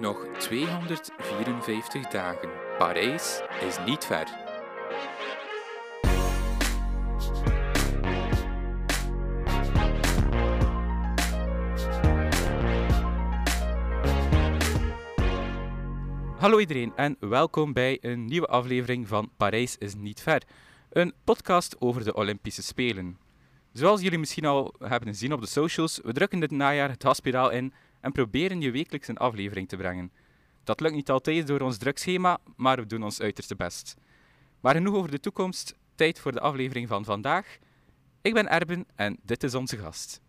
Nog 0.00 0.26
254 0.38 2.08
dagen. 2.08 2.48
Parijs 2.78 3.40
is 3.66 3.76
niet 3.86 4.04
ver. 4.04 4.26
Hallo 16.36 16.58
iedereen 16.58 16.92
en 16.96 17.16
welkom 17.20 17.72
bij 17.72 17.98
een 18.00 18.24
nieuwe 18.24 18.46
aflevering 18.46 19.08
van 19.08 19.30
Parijs 19.36 19.76
is 19.78 19.94
niet 19.94 20.20
ver. 20.20 20.42
Een 20.90 21.12
podcast 21.24 21.80
over 21.80 22.04
de 22.04 22.14
Olympische 22.14 22.62
Spelen. 22.62 23.18
Zoals 23.72 24.00
jullie 24.00 24.18
misschien 24.18 24.44
al 24.44 24.74
hebben 24.78 25.08
gezien 25.08 25.32
op 25.32 25.40
de 25.40 25.46
socials, 25.46 26.00
we 26.02 26.12
drukken 26.12 26.40
dit 26.40 26.50
najaar 26.50 26.90
het 26.90 27.02
hospitaal 27.02 27.50
in 27.50 27.72
en 28.00 28.12
proberen 28.12 28.60
je 28.60 28.70
wekelijks 28.70 29.08
een 29.08 29.16
aflevering 29.16 29.68
te 29.68 29.76
brengen. 29.76 30.12
Dat 30.64 30.80
lukt 30.80 30.94
niet 30.94 31.10
altijd 31.10 31.46
door 31.46 31.60
ons 31.60 31.76
drugschema, 31.76 32.38
maar 32.56 32.76
we 32.76 32.86
doen 32.86 33.02
ons 33.02 33.20
uiterste 33.20 33.56
best. 33.56 33.96
Maar 34.60 34.74
genoeg 34.74 34.94
over 34.94 35.10
de 35.10 35.20
toekomst, 35.20 35.74
tijd 35.94 36.20
voor 36.20 36.32
de 36.32 36.40
aflevering 36.40 36.88
van 36.88 37.04
vandaag. 37.04 37.58
Ik 38.22 38.34
ben 38.34 38.48
Erben 38.48 38.86
en 38.94 39.18
dit 39.22 39.42
is 39.42 39.54
onze 39.54 39.76
gast. 39.76 40.20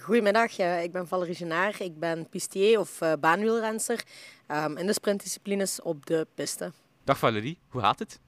Goedemiddag, 0.00 0.58
ik 0.58 0.92
ben 0.92 1.08
Valerie 1.08 1.34
Genaar. 1.34 1.82
Ik 1.82 1.98
ben 1.98 2.28
pistier 2.28 2.78
of 2.78 3.00
uh, 3.00 3.12
baanwielrenster 3.20 4.04
um, 4.48 4.76
in 4.76 4.86
de 4.86 4.92
sprintdisciplines 4.92 5.82
op 5.82 6.06
de 6.06 6.26
piste. 6.34 6.72
Dag 7.04 7.18
Valerie, 7.18 7.58
hoe 7.68 7.80
gaat 7.80 7.98
het? 7.98 8.20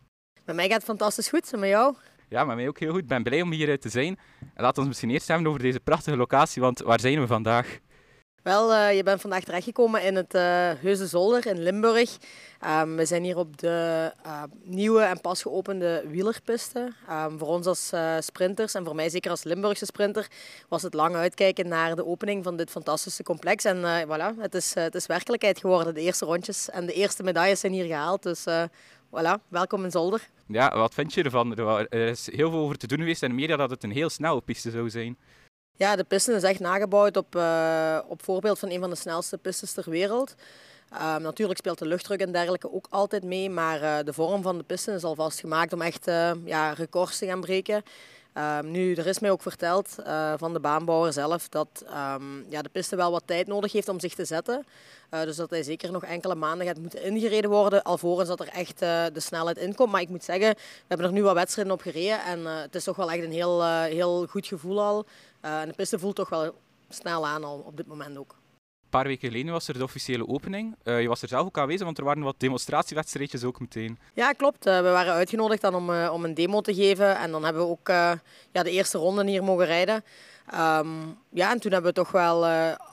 Met 0.45 0.57
mij 0.57 0.66
gaat 0.66 0.77
het 0.77 0.84
fantastisch 0.84 1.29
goed, 1.29 1.52
en 1.52 1.59
met 1.59 1.68
jou? 1.68 1.95
Ja, 2.29 2.45
met 2.45 2.57
mij 2.57 2.68
ook 2.68 2.79
heel 2.79 2.91
goed. 2.91 3.01
Ik 3.01 3.07
ben 3.07 3.23
blij 3.23 3.43
om 3.43 3.52
hier 3.52 3.79
te 3.79 3.88
zijn. 3.88 4.18
En 4.41 4.62
laten 4.62 4.74
we 4.74 4.79
ons 4.79 4.88
misschien 4.88 5.10
eerst 5.10 5.29
hebben 5.29 5.46
over 5.46 5.62
deze 5.62 5.80
prachtige 5.80 6.16
locatie, 6.16 6.62
want 6.62 6.79
waar 6.79 7.01
zijn 7.01 7.20
we 7.20 7.27
vandaag? 7.27 7.79
Wel, 8.48 8.73
uh, 8.73 8.97
je 8.97 9.02
bent 9.02 9.20
vandaag 9.20 9.45
terechtgekomen 9.45 10.02
in 10.02 10.16
het 10.16 10.34
uh, 10.34 10.43
Heuse 10.80 11.07
Zolder 11.07 11.46
in 11.46 11.63
Limburg. 11.63 12.16
Um, 12.66 12.96
we 12.96 13.05
zijn 13.05 13.23
hier 13.24 13.37
op 13.37 13.59
de 13.59 14.13
uh, 14.27 14.43
nieuwe 14.63 15.02
en 15.02 15.21
pas 15.21 15.43
geopende 15.43 16.05
wielerpiste. 16.07 16.93
Um, 17.10 17.38
voor 17.38 17.49
ons 17.49 17.66
als 17.66 17.93
sprinters 18.18 18.74
en 18.74 18.85
voor 18.85 18.95
mij 18.95 19.09
zeker 19.09 19.30
als 19.30 19.45
Limburgse 19.45 19.85
sprinter 19.85 20.29
was 20.68 20.82
het 20.82 20.95
lang 20.95 21.15
uitkijken 21.15 21.68
naar 21.68 21.96
de 21.96 22.07
opening 22.07 22.45
van 22.45 22.57
dit 22.57 22.71
fantastische 22.71 23.23
complex. 23.23 23.65
En 23.65 24.07
voilà, 24.07 24.38
het 24.38 24.55
is, 24.55 24.74
het 24.74 24.95
is 24.95 25.07
werkelijkheid 25.07 25.59
geworden. 25.59 25.95
De 25.95 26.01
eerste 26.01 26.24
rondjes 26.24 26.71
en 26.71 26.87
de 26.87 26.93
eerste 26.93 27.23
medailles 27.23 27.60
zijn 27.60 27.73
hier 27.73 27.87
gehaald. 27.87 28.23
Dus 28.23 28.45
voilà, 29.09 29.49
welkom 29.49 29.85
in 29.85 29.90
Zolder. 29.90 30.29
Ja, 30.46 30.77
wat 30.77 30.95
vind 30.95 31.15
je 31.15 31.23
ervan? 31.23 31.57
Er 31.57 31.93
is 31.93 32.33
heel 32.33 32.51
veel 32.51 32.60
over 32.60 32.79
te 32.79 32.87
doen 32.87 32.99
geweest 32.99 33.23
en 33.23 33.35
media 33.35 33.57
dat 33.57 33.71
het 33.71 33.83
een 33.83 33.93
heel 33.93 34.10
snelle 34.10 34.40
piste 34.40 34.71
zou 34.71 34.90
zijn. 34.90 35.18
Ja, 35.79 35.96
de 35.96 36.04
piste 36.04 36.32
is 36.32 36.43
echt 36.43 36.60
nagebouwd 36.60 37.16
op, 37.16 37.37
uh, 37.37 37.98
op 38.09 38.23
voorbeeld 38.23 38.59
van 38.59 38.71
een 38.71 38.80
van 38.80 38.90
de 38.90 38.96
snelste 38.96 39.38
pistes 39.38 39.73
ter 39.73 39.90
wereld. 39.90 40.34
Uh, 40.93 41.16
natuurlijk 41.16 41.59
speelt 41.59 41.79
de 41.79 41.87
luchtdruk 41.87 42.21
en 42.21 42.32
dergelijke 42.32 42.73
ook 42.73 42.87
altijd 42.90 43.24
mee, 43.24 43.51
maar 43.51 43.82
uh, 43.82 43.96
de 44.04 44.12
vorm 44.12 44.43
van 44.43 44.59
de 44.59 44.65
piste 44.65 44.93
is 44.93 45.04
alvast 45.04 45.40
gemaakt 45.40 45.73
om 45.73 45.82
echt 45.82 46.04
ja, 46.45 46.73
records 46.73 47.18
te 47.18 47.26
gaan 47.26 47.40
breken. 47.40 47.82
Ehm, 48.32 48.71
nu, 48.71 48.95
er 48.95 49.06
is 49.06 49.18
mij 49.18 49.30
ook 49.30 49.43
verteld 49.43 49.95
van 50.37 50.52
de 50.52 50.60
baanbouwer 50.60 51.12
zelf 51.12 51.49
dat 51.49 51.84
um, 51.84 52.46
ja, 52.49 52.62
de 52.62 52.68
piste 52.68 52.96
wel 52.96 53.10
wat 53.10 53.23
tijd 53.26 53.46
nodig 53.46 53.73
heeft 53.73 53.88
om 53.88 54.01
zich 54.01 54.15
te 54.15 54.24
zetten. 54.24 54.66
dus 55.10 55.37
dat 55.37 55.51
hij 55.51 55.62
zeker 55.62 55.93
nog 55.93 56.04
enkele 56.04 56.34
maanden 56.34 56.66
gaat 56.66 56.79
moeten 56.79 57.02
ingereden 57.02 57.51
worden, 57.51 57.82
alvorens 57.82 58.29
dat 58.29 58.40
er 58.40 58.49
echt 58.49 58.79
de 58.79 59.21
snelheid 59.21 59.56
in 59.56 59.74
komt. 59.74 59.93
Maar 59.93 60.01
ik 60.01 60.09
moet 60.09 60.24
zeggen, 60.24 60.54
we 60.54 60.84
hebben 60.88 61.06
er 61.06 61.12
nu 61.12 61.23
wat 61.23 61.34
wedstrijden 61.34 61.73
op 61.73 61.80
gereden 61.80 62.23
en 62.23 62.45
het 62.45 62.74
is 62.74 62.84
toch 62.84 62.96
wel 62.96 63.10
echt 63.10 63.24
een 63.24 63.32
heel, 63.32 63.65
heel 63.65 64.26
goed 64.26 64.47
gevoel 64.47 64.82
al. 64.82 65.06
Uh, 65.44 65.60
en 65.60 65.69
de 65.69 65.75
piste 65.75 65.98
voelt 65.98 66.16
toch 66.16 66.28
wel 66.28 66.54
snel 66.88 67.26
aan 67.26 67.44
al 67.44 67.58
op 67.58 67.76
dit 67.76 67.86
moment 67.86 68.19
ook. 68.19 68.31
Een 68.31 68.98
paar 68.98 69.06
weken 69.06 69.28
geleden 69.28 69.53
was 69.53 69.69
er 69.69 69.78
de 69.78 69.82
officiële 69.82 70.28
opening. 70.28 70.76
Uh, 70.84 71.00
je 71.00 71.08
was 71.08 71.22
er 71.22 71.28
zelf 71.28 71.47
ook 71.47 71.58
aanwezig, 71.58 71.84
want 71.84 71.98
er 71.98 72.04
waren 72.04 72.22
wat 72.22 72.41
demonstratiewedstrijdjes 72.41 73.44
ook 73.44 73.60
meteen. 73.60 73.98
Ja, 74.14 74.32
klopt. 74.32 74.66
Uh, 74.66 74.76
we 74.76 74.91
waren 74.91 75.12
uitgenodigd 75.12 75.60
dan 75.60 75.75
om, 75.75 75.91
om 75.91 76.25
een 76.25 76.34
demo 76.34 76.60
te 76.60 76.75
geven. 76.75 77.16
En 77.16 77.31
dan 77.31 77.44
hebben 77.44 77.62
we 77.62 77.69
ook 77.69 77.88
ja, 78.53 78.62
de 78.62 78.71
eerste 78.71 78.98
ronde 78.98 79.27
hier 79.27 79.44
mogen 79.44 79.66
rijden. 79.66 80.04
Um, 80.54 81.19
ja, 81.28 81.50
en 81.50 81.60
toen 81.60 81.72
hebben 81.72 81.91
we 81.91 81.97
toch 81.97 82.10
wel 82.10 82.47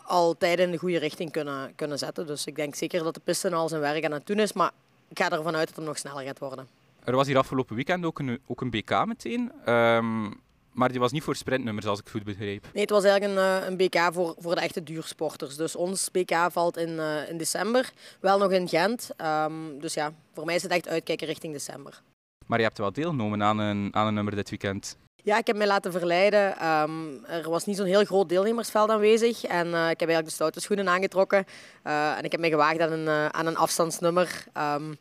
al 0.05 0.38
tijden 0.38 0.66
in 0.66 0.72
de 0.72 0.78
goede 0.78 0.97
richting 0.97 1.31
kunnen, 1.31 1.75
kunnen 1.75 1.97
zetten. 1.97 2.28
Dus 2.28 2.45
ik 2.45 2.55
denk 2.55 2.75
zeker 2.75 3.03
dat 3.03 3.13
de 3.13 3.22
piste 3.23 3.55
al 3.55 3.69
zijn 3.69 3.81
werk 3.81 4.05
aan 4.05 4.11
het 4.11 4.28
doen 4.28 4.39
is. 4.39 4.53
Maar 4.53 4.72
ik 5.07 5.19
ga 5.19 5.29
ervan 5.29 5.55
uit 5.55 5.67
dat 5.67 5.75
het 5.75 5.85
nog 5.85 5.97
sneller 5.97 6.23
gaat 6.23 6.39
worden. 6.39 6.67
Er 7.03 7.16
was 7.16 7.28
hier 7.28 7.38
afgelopen 7.38 7.75
weekend 7.75 8.05
ook 8.05 8.19
een, 8.19 8.39
ook 8.47 8.61
een 8.61 8.69
BK 8.69 9.05
meteen. 9.05 9.72
Um, 9.73 10.44
maar 10.75 10.90
die 10.90 11.00
was 11.00 11.12
niet 11.12 11.24
voor 11.24 11.36
sprintnummers, 11.36 11.86
als 11.86 12.00
ik 12.00 12.09
goed 12.09 12.24
begreep. 12.24 12.68
Nee, 12.74 12.81
het 12.81 12.91
was 12.91 13.03
eigenlijk 13.03 13.40
een, 13.40 13.62
eh, 13.62 13.68
een 13.68 13.78
BK 13.78 14.13
voor, 14.13 14.36
voor 14.38 14.56
de 14.56 14.62
echte 14.62 14.84
duursporters. 14.84 15.56
Dus 15.56 15.75
ons 15.75 16.12
BK 16.12 16.36
valt 16.52 16.78
in, 16.78 16.90
uh, 16.90 17.30
in 17.30 17.38
december, 17.38 17.91
wel 18.19 18.38
nog 18.38 18.52
in 18.52 18.68
Gent. 18.68 19.09
Um, 19.18 19.80
dus 19.80 19.94
ja, 19.94 20.14
voor 20.34 20.46
mij 20.46 20.56
is 20.56 20.64
het 20.64 20.72
echt 20.72 20.88
uitkijken 20.88 21.28
richting 21.28 21.53
december. 21.53 22.02
Maar 22.46 22.58
je 22.58 22.66
hebt 22.66 22.78
wel 22.78 22.91
deelgenomen 22.91 23.44
aan 23.44 23.59
een, 23.59 23.90
aan 23.91 24.08
een 24.08 24.14
nummer 24.14 24.35
dit 24.35 24.50
weekend. 24.50 24.97
Ja, 25.16 25.38
ik 25.38 25.47
heb 25.47 25.56
mij 25.56 25.68
laten 25.68 25.91
verleiden. 25.91 26.68
Um, 26.68 27.25
er 27.25 27.50
was 27.50 27.66
niet 27.66 27.78
zo'n 27.78 27.85
heel 27.85 28.06
groot 28.06 28.30
deelnemersveld 28.30 28.90
aanwezig. 28.90 29.44
En 29.44 29.68
uh, 29.68 29.90
ik 29.90 30.00
heb 30.00 30.09
eigenlijk 30.09 30.28
de 30.28 30.34
stoute 30.34 30.59
schoenen 30.59 30.90
aangetrokken. 30.90 31.46
Uh, 31.84 32.18
en 32.18 32.24
ik 32.24 32.31
heb 32.31 32.40
mij 32.40 32.50
gewaagd 32.50 32.80
aan 32.80 32.91
een, 32.91 33.34
aan 33.34 33.46
een 33.46 33.58
afstandsnummer. 33.58 34.44
Um, 34.58 34.97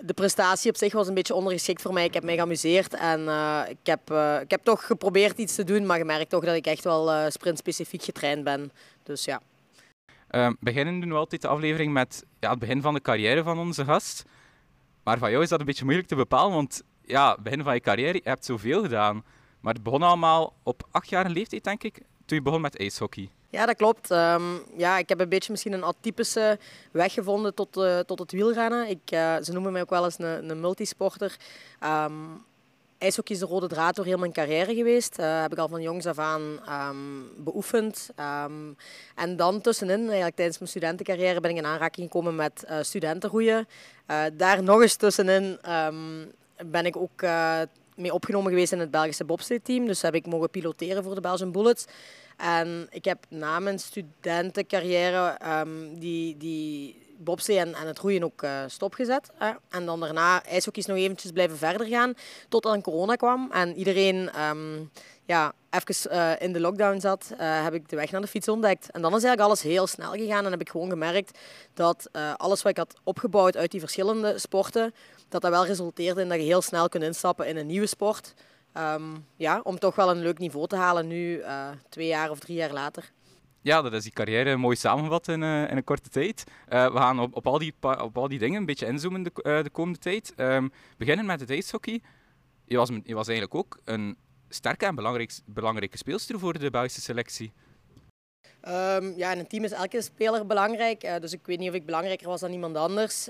de 0.00 0.14
prestatie 0.14 0.70
op 0.70 0.76
zich 0.76 0.92
was 0.92 1.08
een 1.08 1.14
beetje 1.14 1.34
ondergeschikt 1.34 1.82
voor 1.82 1.92
mij. 1.92 2.04
Ik 2.04 2.14
heb 2.14 2.24
mij 2.24 2.34
geamuseerd 2.34 2.94
en 2.94 3.20
uh, 3.20 3.60
ik, 3.68 3.76
heb, 3.82 4.10
uh, 4.10 4.40
ik 4.40 4.50
heb 4.50 4.64
toch 4.64 4.86
geprobeerd 4.86 5.38
iets 5.38 5.54
te 5.54 5.64
doen, 5.64 5.86
maar 5.86 5.98
gemerkt 5.98 6.30
toch 6.30 6.44
dat 6.44 6.54
ik 6.54 6.66
echt 6.66 6.84
wel 6.84 7.12
uh, 7.12 7.24
sprintspecifiek 7.28 8.02
getraind 8.02 8.44
ben. 8.44 8.72
Dus 9.02 9.24
ja. 9.24 9.40
Uh, 10.30 10.50
beginnen 10.60 11.00
doen 11.00 11.08
we 11.08 11.16
altijd 11.16 11.42
de 11.42 11.48
aflevering 11.48 11.92
met 11.92 12.24
ja, 12.40 12.50
het 12.50 12.58
begin 12.58 12.82
van 12.82 12.94
de 12.94 13.00
carrière 13.00 13.42
van 13.42 13.58
onze 13.58 13.84
gast. 13.84 14.24
Maar 15.02 15.18
van 15.18 15.30
jou 15.30 15.42
is 15.42 15.48
dat 15.48 15.60
een 15.60 15.66
beetje 15.66 15.84
moeilijk 15.84 16.08
te 16.08 16.14
bepalen, 16.14 16.54
want 16.54 16.82
ja, 17.04 17.36
begin 17.42 17.62
van 17.62 17.74
je 17.74 17.80
carrière, 17.80 18.14
je 18.22 18.28
hebt 18.28 18.44
zoveel 18.44 18.82
gedaan. 18.82 19.24
Maar 19.60 19.74
het 19.74 19.82
begon 19.82 20.02
allemaal 20.02 20.54
op 20.62 20.88
achtjarige 20.90 21.34
leeftijd, 21.34 21.64
denk 21.64 21.82
ik, 21.82 21.94
toen 22.26 22.36
je 22.36 22.42
begon 22.42 22.60
met 22.60 22.78
ijshockey. 22.78 23.30
Ja, 23.54 23.66
dat 23.66 23.76
klopt. 23.76 24.10
Um, 24.10 24.62
ja, 24.76 24.98
ik 24.98 25.08
heb 25.08 25.20
een 25.20 25.28
beetje 25.28 25.50
misschien 25.50 25.72
een 25.72 25.84
atypische 25.84 26.58
weg 26.92 27.12
gevonden 27.12 27.54
tot, 27.54 27.76
uh, 27.76 27.98
tot 27.98 28.18
het 28.18 28.32
wielrennen. 28.32 28.88
Ik, 28.88 29.10
uh, 29.10 29.36
ze 29.42 29.52
noemen 29.52 29.72
mij 29.72 29.80
ook 29.80 29.90
wel 29.90 30.04
eens 30.04 30.18
een, 30.18 30.50
een 30.50 30.60
multisporter. 30.60 31.36
Um, 31.84 32.44
ijshockey 32.98 33.34
is 33.34 33.40
de 33.40 33.46
rode 33.46 33.68
draad 33.68 33.94
door 33.94 34.04
heel 34.04 34.18
mijn 34.18 34.32
carrière 34.32 34.74
geweest. 34.74 35.18
Uh, 35.18 35.40
heb 35.40 35.52
ik 35.52 35.58
al 35.58 35.68
van 35.68 35.82
jongs 35.82 36.06
af 36.06 36.18
aan 36.18 36.60
um, 36.68 37.30
beoefend. 37.44 38.10
En 39.14 39.36
dan 39.36 39.60
tussenin, 39.60 40.00
eigenlijk 40.00 40.36
tijdens 40.36 40.58
mijn 40.58 40.70
studentencarrière, 40.70 41.40
ben 41.40 41.50
ik 41.50 41.56
in 41.56 41.66
aanraking 41.66 42.06
gekomen 42.06 42.34
met 42.34 42.66
studentenroeien. 42.80 43.68
Daar 44.32 44.62
nog 44.62 44.82
eens 44.82 44.96
tussenin 44.96 45.58
ben 46.66 46.86
ik 46.86 46.96
ook 46.96 47.22
mee 47.94 48.12
opgenomen 48.12 48.50
geweest 48.50 48.72
in 48.72 48.78
het 48.80 48.90
Belgische 48.90 49.24
bobsleigh-team. 49.24 49.86
Dus 49.86 50.02
heb 50.02 50.14
ik 50.14 50.26
mogen 50.26 50.50
piloteren 50.50 51.02
voor 51.02 51.14
de 51.14 51.20
Belgian 51.20 51.52
Bullets. 51.52 51.84
En 52.36 52.86
ik 52.90 53.04
heb 53.04 53.24
na 53.28 53.58
mijn 53.58 53.78
studentencarrière 53.78 55.38
um, 55.60 55.98
die, 55.98 56.36
die 56.36 57.02
bobslee 57.18 57.58
en, 57.58 57.74
het 57.74 57.98
roeien 57.98 58.24
ook 58.24 58.42
uh, 58.42 58.62
stopgezet. 58.66 59.30
Hè. 59.34 59.52
En 59.70 59.86
dan 59.86 60.00
daarna 60.00 60.44
ijshockey 60.44 60.84
nog 60.86 60.96
eventjes 60.96 61.30
blijven 61.30 61.56
verder 61.56 61.86
gaan, 61.86 62.14
tot 62.48 62.64
een 62.64 62.82
corona 62.82 63.14
kwam. 63.14 63.50
En 63.52 63.76
iedereen 63.76 64.40
um, 64.42 64.90
ja, 65.24 65.52
even 65.70 66.12
uh, 66.12 66.32
in 66.38 66.52
de 66.52 66.60
lockdown 66.60 67.00
zat, 67.00 67.28
uh, 67.32 67.62
heb 67.64 67.74
ik 67.74 67.88
de 67.88 67.96
weg 67.96 68.10
naar 68.10 68.20
de 68.20 68.26
fiets 68.26 68.48
ontdekt. 68.48 68.90
En 68.90 69.02
dan 69.02 69.14
is 69.14 69.24
eigenlijk 69.24 69.40
alles 69.40 69.62
heel 69.62 69.86
snel 69.86 70.12
gegaan 70.12 70.44
en 70.44 70.50
heb 70.50 70.60
ik 70.60 70.68
gewoon 70.68 70.90
gemerkt 70.90 71.38
dat 71.74 72.08
alles 72.36 72.62
wat 72.62 72.70
ik 72.70 72.78
had 72.78 72.94
opgebouwd 73.04 73.56
uit 73.56 73.70
die 73.70 73.80
verschillende 73.80 74.38
sporten, 74.38 74.94
dat 75.34 75.42
dat 75.42 75.60
wel 75.60 75.66
resulteerde 75.66 76.20
in 76.20 76.28
dat 76.28 76.38
je 76.38 76.44
heel 76.44 76.62
snel 76.62 76.88
kunt 76.88 77.04
instappen 77.04 77.48
in 77.48 77.56
een 77.56 77.66
nieuwe 77.66 77.86
sport. 77.86 78.34
Um, 78.74 79.26
ja, 79.36 79.60
om 79.62 79.78
toch 79.78 79.94
wel 79.94 80.10
een 80.10 80.22
leuk 80.22 80.38
niveau 80.38 80.66
te 80.66 80.76
halen 80.76 81.06
nu, 81.06 81.38
uh, 81.38 81.68
twee 81.88 82.06
jaar 82.06 82.30
of 82.30 82.38
drie 82.38 82.56
jaar 82.56 82.72
later. 82.72 83.12
Ja, 83.60 83.82
dat 83.82 83.92
is 83.92 84.02
die 84.02 84.12
carrière 84.12 84.56
mooi 84.56 84.76
samengevat 84.76 85.28
in, 85.28 85.42
uh, 85.42 85.70
in 85.70 85.76
een 85.76 85.84
korte 85.84 86.08
tijd. 86.08 86.44
Uh, 86.68 86.92
we 86.92 86.98
gaan 86.98 87.20
op, 87.20 87.36
op, 87.36 87.46
al 87.46 87.58
die, 87.58 87.74
op 87.80 88.18
al 88.18 88.28
die 88.28 88.38
dingen 88.38 88.60
een 88.60 88.66
beetje 88.66 88.86
inzoomen 88.86 89.22
de, 89.22 89.30
de 89.62 89.70
komende 89.72 89.98
tijd. 89.98 90.32
Um, 90.36 90.72
beginnen 90.96 91.26
met 91.26 91.40
het 91.40 91.50
ijshockey. 91.50 92.00
Je 92.64 92.76
was, 92.76 92.88
je 93.04 93.14
was 93.14 93.28
eigenlijk 93.28 93.54
ook 93.54 93.78
een 93.84 94.16
sterke 94.48 94.86
en 94.86 94.94
belangrijk, 94.94 95.32
belangrijke 95.44 95.96
speelster 95.96 96.38
voor 96.38 96.58
de 96.58 96.70
Belgische 96.70 97.00
selectie. 97.00 97.52
Um, 98.68 99.16
ja, 99.16 99.32
in 99.32 99.38
een 99.38 99.46
team 99.46 99.64
is 99.64 99.72
elke 99.72 100.02
speler 100.02 100.46
belangrijk. 100.46 101.20
dus 101.20 101.32
ik 101.32 101.46
weet 101.46 101.58
niet 101.58 101.68
of 101.68 101.74
ik 101.74 101.86
belangrijker 101.86 102.28
was 102.28 102.40
dan 102.40 102.52
iemand 102.52 102.76
anders 102.76 103.28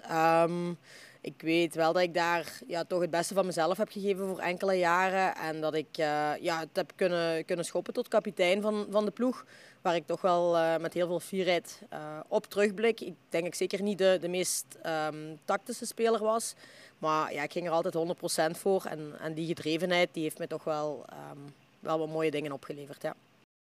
ik 1.24 1.42
weet 1.42 1.74
wel 1.74 1.92
dat 1.92 2.02
ik 2.02 2.14
daar 2.14 2.60
ja, 2.66 2.84
toch 2.84 3.00
het 3.00 3.10
beste 3.10 3.34
van 3.34 3.46
mezelf 3.46 3.76
heb 3.76 3.90
gegeven 3.90 4.26
voor 4.26 4.38
enkele 4.38 4.74
jaren. 4.74 5.36
En 5.36 5.60
dat 5.60 5.74
ik 5.74 5.98
uh, 5.98 6.32
ja, 6.40 6.58
het 6.58 6.68
heb 6.72 6.92
kunnen, 6.94 7.44
kunnen 7.44 7.64
schoppen 7.64 7.92
tot 7.92 8.08
kapitein 8.08 8.62
van, 8.62 8.86
van 8.90 9.04
de 9.04 9.10
ploeg. 9.10 9.44
Waar 9.82 9.94
ik 9.94 10.06
toch 10.06 10.20
wel 10.20 10.56
uh, 10.56 10.76
met 10.76 10.94
heel 10.94 11.06
veel 11.06 11.20
fierheid 11.20 11.82
uh, 11.92 12.20
op 12.28 12.46
terugblik. 12.46 13.00
Ik 13.00 13.14
denk 13.28 13.46
ik 13.46 13.54
zeker 13.54 13.82
niet 13.82 13.98
de, 13.98 14.18
de 14.20 14.28
meest 14.28 14.78
um, 14.86 15.38
tactische 15.44 15.86
speler 15.86 16.20
was. 16.20 16.54
Maar 16.98 17.32
ja, 17.32 17.42
ik 17.42 17.52
ging 17.52 17.66
er 17.66 17.72
altijd 17.72 18.54
100% 18.54 18.58
voor. 18.58 18.84
En, 18.84 19.14
en 19.20 19.34
die 19.34 19.46
gedrevenheid 19.46 20.08
die 20.12 20.22
heeft 20.22 20.38
me 20.38 20.46
toch 20.46 20.64
wel, 20.64 21.04
um, 21.32 21.54
wel 21.80 21.98
wat 21.98 22.08
mooie 22.08 22.30
dingen 22.30 22.52
opgeleverd. 22.52 23.02
Ja. 23.02 23.14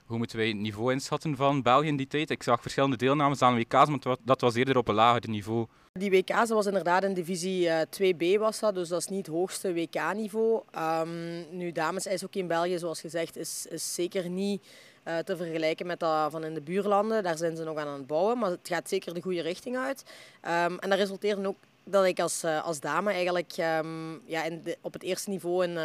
Hoe 0.07 0.19
moeten 0.19 0.37
wij 0.37 0.49
het 0.49 0.57
niveau 0.57 0.93
inschatten 0.93 1.37
van 1.37 1.63
België 1.63 1.87
in 1.87 1.97
die 1.97 2.07
tijd? 2.07 2.31
Ik 2.31 2.43
zag 2.43 2.63
verschillende 2.63 2.97
deelnames 2.97 3.43
aan 3.43 3.55
WK's, 3.55 3.89
maar 3.89 4.17
dat 4.25 4.41
was 4.41 4.55
eerder 4.55 4.77
op 4.77 4.89
een 4.89 4.95
lager 4.95 5.29
niveau. 5.29 5.67
Die 5.99 6.11
WK's 6.11 6.49
was 6.49 6.67
inderdaad 6.67 7.05
in 7.05 7.15
divisie 7.15 7.69
2B, 7.91 8.23
eh, 8.23 8.39
was 8.39 8.59
dat, 8.59 8.75
dus 8.75 8.89
dat 8.89 9.01
is 9.01 9.07
niet 9.07 9.27
het 9.27 9.35
hoogste 9.35 9.73
WK-niveau. 9.73 10.63
Um, 10.79 11.45
nu, 11.51 11.73
dames 11.73 12.07
ijshockey 12.07 12.41
in 12.41 12.47
België, 12.47 12.79
zoals 12.79 13.01
gezegd, 13.01 13.37
is, 13.37 13.67
is 13.71 13.95
zeker 13.95 14.29
niet 14.29 14.63
uh, 15.05 15.19
te 15.19 15.37
vergelijken 15.37 15.87
met 15.87 16.01
dat 16.01 16.31
van 16.31 16.45
in 16.45 16.55
de 16.55 16.61
buurlanden. 16.61 17.23
Daar 17.23 17.37
zijn 17.37 17.57
ze 17.57 17.65
nog 17.65 17.77
aan 17.77 17.99
het 17.99 18.07
bouwen, 18.07 18.39
maar 18.39 18.51
het 18.51 18.69
gaat 18.69 18.89
zeker 18.89 19.15
de 19.15 19.23
goede 19.23 19.41
richting 19.41 19.77
uit. 19.77 20.03
Um, 20.43 20.79
en 20.79 20.89
dat 20.89 20.99
resulteert 20.99 21.47
ook 21.47 21.57
dat 21.85 22.05
ik 22.05 22.21
als, 22.21 22.45
uh, 22.45 22.65
als 22.65 22.81
dame 22.81 23.13
eigenlijk 23.13 23.55
um, 23.59 24.21
ja, 24.25 24.45
op 24.81 24.93
het 24.93 25.03
eerste 25.03 25.31
niveau 25.31 25.65
in, 25.65 25.79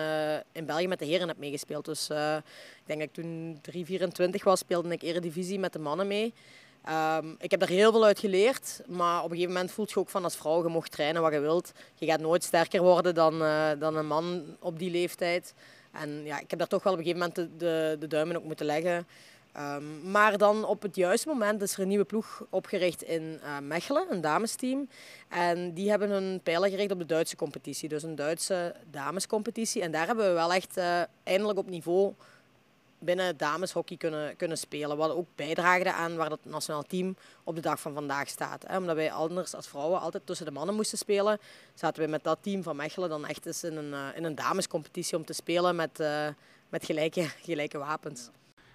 in 0.51 0.65
België 0.65 0.87
met 0.87 0.99
de 0.99 1.05
heren 1.05 1.27
heb 1.27 1.37
meegespeeld. 1.37 1.85
Dus 1.85 2.09
uh, 2.09 2.35
ik 2.35 2.83
denk 2.85 2.99
dat 2.99 3.13
toen 3.13 3.59
3, 3.61 4.09
was, 4.43 4.59
speelde 4.59 4.89
ik 4.89 5.01
eredivisie 5.01 5.59
met 5.59 5.73
de 5.73 5.79
mannen 5.79 6.07
mee. 6.07 6.33
Um, 6.89 7.35
ik 7.39 7.51
heb 7.51 7.59
daar 7.59 7.69
heel 7.69 7.91
veel 7.91 8.05
uit 8.05 8.19
geleerd, 8.19 8.81
maar 8.87 9.17
op 9.17 9.23
een 9.23 9.35
gegeven 9.35 9.53
moment 9.53 9.71
voelt 9.71 9.91
je 9.91 9.99
ook 9.99 10.09
van 10.09 10.23
als 10.23 10.35
vrouw, 10.35 10.63
je 10.63 10.69
mocht 10.69 10.91
trainen 10.91 11.21
wat 11.21 11.33
je 11.33 11.39
wilt. 11.39 11.71
Je 11.95 12.05
gaat 12.05 12.19
nooit 12.19 12.43
sterker 12.43 12.81
worden 12.81 13.15
dan, 13.15 13.39
dan 13.79 13.95
een 13.95 14.07
man 14.07 14.57
op 14.59 14.79
die 14.79 14.91
leeftijd. 14.91 15.53
En 15.93 16.25
ja, 16.25 16.39
ik 16.39 16.49
heb 16.49 16.59
daar 16.59 16.67
toch 16.67 16.83
wel 16.83 16.93
op 16.93 16.99
een 16.99 17.05
gegeven 17.05 17.27
moment 17.27 17.59
de, 17.59 17.95
de, 17.99 18.07
duimen 18.07 18.37
op 18.37 18.43
moeten 18.43 18.65
leggen. 18.65 19.07
Um, 19.57 20.11
maar 20.11 20.37
dan 20.37 20.65
op 20.65 20.81
het 20.81 20.95
juiste 20.95 21.27
moment 21.27 21.61
is 21.61 21.73
er 21.73 21.79
een 21.79 21.87
nieuwe 21.87 22.05
ploeg 22.05 22.45
opgericht 22.49 23.03
in 23.03 23.39
uh, 23.43 23.59
Mechelen, 23.59 24.05
een 24.09 24.21
damesteam. 24.21 24.89
En 25.29 25.73
die 25.73 25.89
hebben 25.89 26.09
hun 26.09 26.39
pijlen 26.43 26.69
gericht 26.69 26.91
op 26.91 26.99
de 26.99 27.05
Duitse 27.05 27.35
competitie, 27.35 27.89
dus 27.89 28.03
een 28.03 28.15
Duitse 28.15 28.75
damescompetitie. 28.91 29.81
En 29.81 29.91
daar 29.91 30.07
hebben 30.07 30.25
we 30.27 30.33
wel 30.33 30.53
echt 30.53 30.77
uh, 30.77 31.01
eindelijk 31.23 31.59
op 31.59 31.69
niveau 31.69 32.13
binnen 33.03 33.37
dameshockey 33.37 33.97
kunnen, 33.97 34.35
kunnen 34.35 34.57
spelen. 34.57 34.97
Wat 34.97 35.11
ook 35.11 35.27
bijdraagde 35.35 35.93
aan 35.93 36.15
waar 36.15 36.29
het 36.29 36.45
nationaal 36.45 36.83
team 36.83 37.15
op 37.43 37.55
de 37.55 37.61
dag 37.61 37.79
van 37.79 37.93
vandaag 37.93 38.27
staat. 38.27 38.63
Hè. 38.67 38.77
Omdat 38.77 38.95
wij 38.95 39.11
anders 39.11 39.55
als 39.55 39.67
vrouwen 39.67 39.99
altijd 39.99 40.25
tussen 40.25 40.45
de 40.45 40.51
mannen 40.51 40.75
moesten 40.75 40.97
spelen, 40.97 41.39
zaten 41.73 41.99
wij 41.99 42.11
met 42.11 42.23
dat 42.23 42.37
team 42.41 42.63
van 42.63 42.75
Mechelen 42.75 43.09
dan 43.09 43.25
echt 43.25 43.45
eens 43.45 43.63
in 43.63 43.77
een, 43.77 43.91
uh, 43.91 44.07
in 44.15 44.23
een 44.23 44.35
damescompetitie 44.35 45.17
om 45.17 45.25
te 45.25 45.33
spelen 45.33 45.75
met, 45.75 46.03
met 46.69 46.85
gelijke, 46.85 47.23
gelijke 47.41 47.77
wapens. 47.77 48.29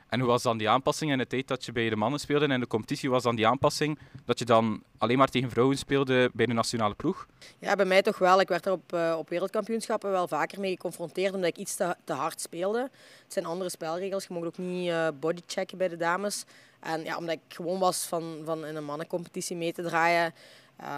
En 0.09 0.21
hoe 0.21 0.29
was 0.29 0.43
dan 0.43 0.59
die 0.59 0.69
aanpassing 0.69 1.11
in 1.11 1.19
de 1.19 1.27
tijd 1.27 1.49
dat 1.49 1.65
je 1.65 1.73
bij 1.73 1.89
de 1.89 1.97
mannen 1.97 2.21
speelde 2.21 2.45
en 2.45 2.51
in 2.51 2.61
de 2.61 2.67
competitie 2.67 3.11
was 3.11 3.23
dan 3.23 3.37
die 3.37 3.47
aanpassing 3.47 3.99
dat 4.25 4.39
je 4.39 4.45
dan 4.45 4.83
alleen 4.99 5.19
maar 5.19 5.29
tegen 5.29 5.51
vrouwen 5.51 5.79
speelde 5.79 6.31
bij 6.33 6.47
de 6.47 6.53
nationale 6.53 6.95
ploeg? 6.95 7.27
Ja, 7.59 7.75
bij 7.75 7.85
mij 7.85 8.03
toch 8.03 8.19
wel. 8.19 8.41
Ik 8.41 8.49
werd 8.49 8.67
er 8.67 8.73
op, 8.73 8.93
uh, 8.93 9.15
op 9.19 9.29
wereldkampioenschappen 9.29 10.11
wel 10.11 10.29
vaker 10.29 10.61
mee 10.61 10.71
geconfronteerd 10.71 11.35
omdat 11.35 11.49
ik 11.49 11.57
iets 11.57 11.75
te, 11.75 11.97
te 12.05 12.13
hard 12.13 12.41
speelde. 12.41 12.81
Het 13.25 13.33
zijn 13.33 13.45
andere 13.45 13.71
spelregels. 13.71 14.27
Je 14.27 14.35
mag 14.35 14.45
ook 14.45 14.59
niet 14.59 14.89
uh, 14.89 15.09
bodychecken 15.21 15.79
bij 15.79 15.89
de 15.89 15.97
dames. 15.97 16.45
En 16.81 17.05
ja, 17.05 17.17
omdat 17.17 17.35
ik 17.35 17.55
gewoon 17.55 17.79
was 17.79 18.07
van, 18.07 18.41
van 18.45 18.67
in 18.67 18.77
een 18.77 18.85
mannencompetitie 18.85 19.57
mee 19.57 19.73
te 19.73 19.83
draaien, 19.83 20.35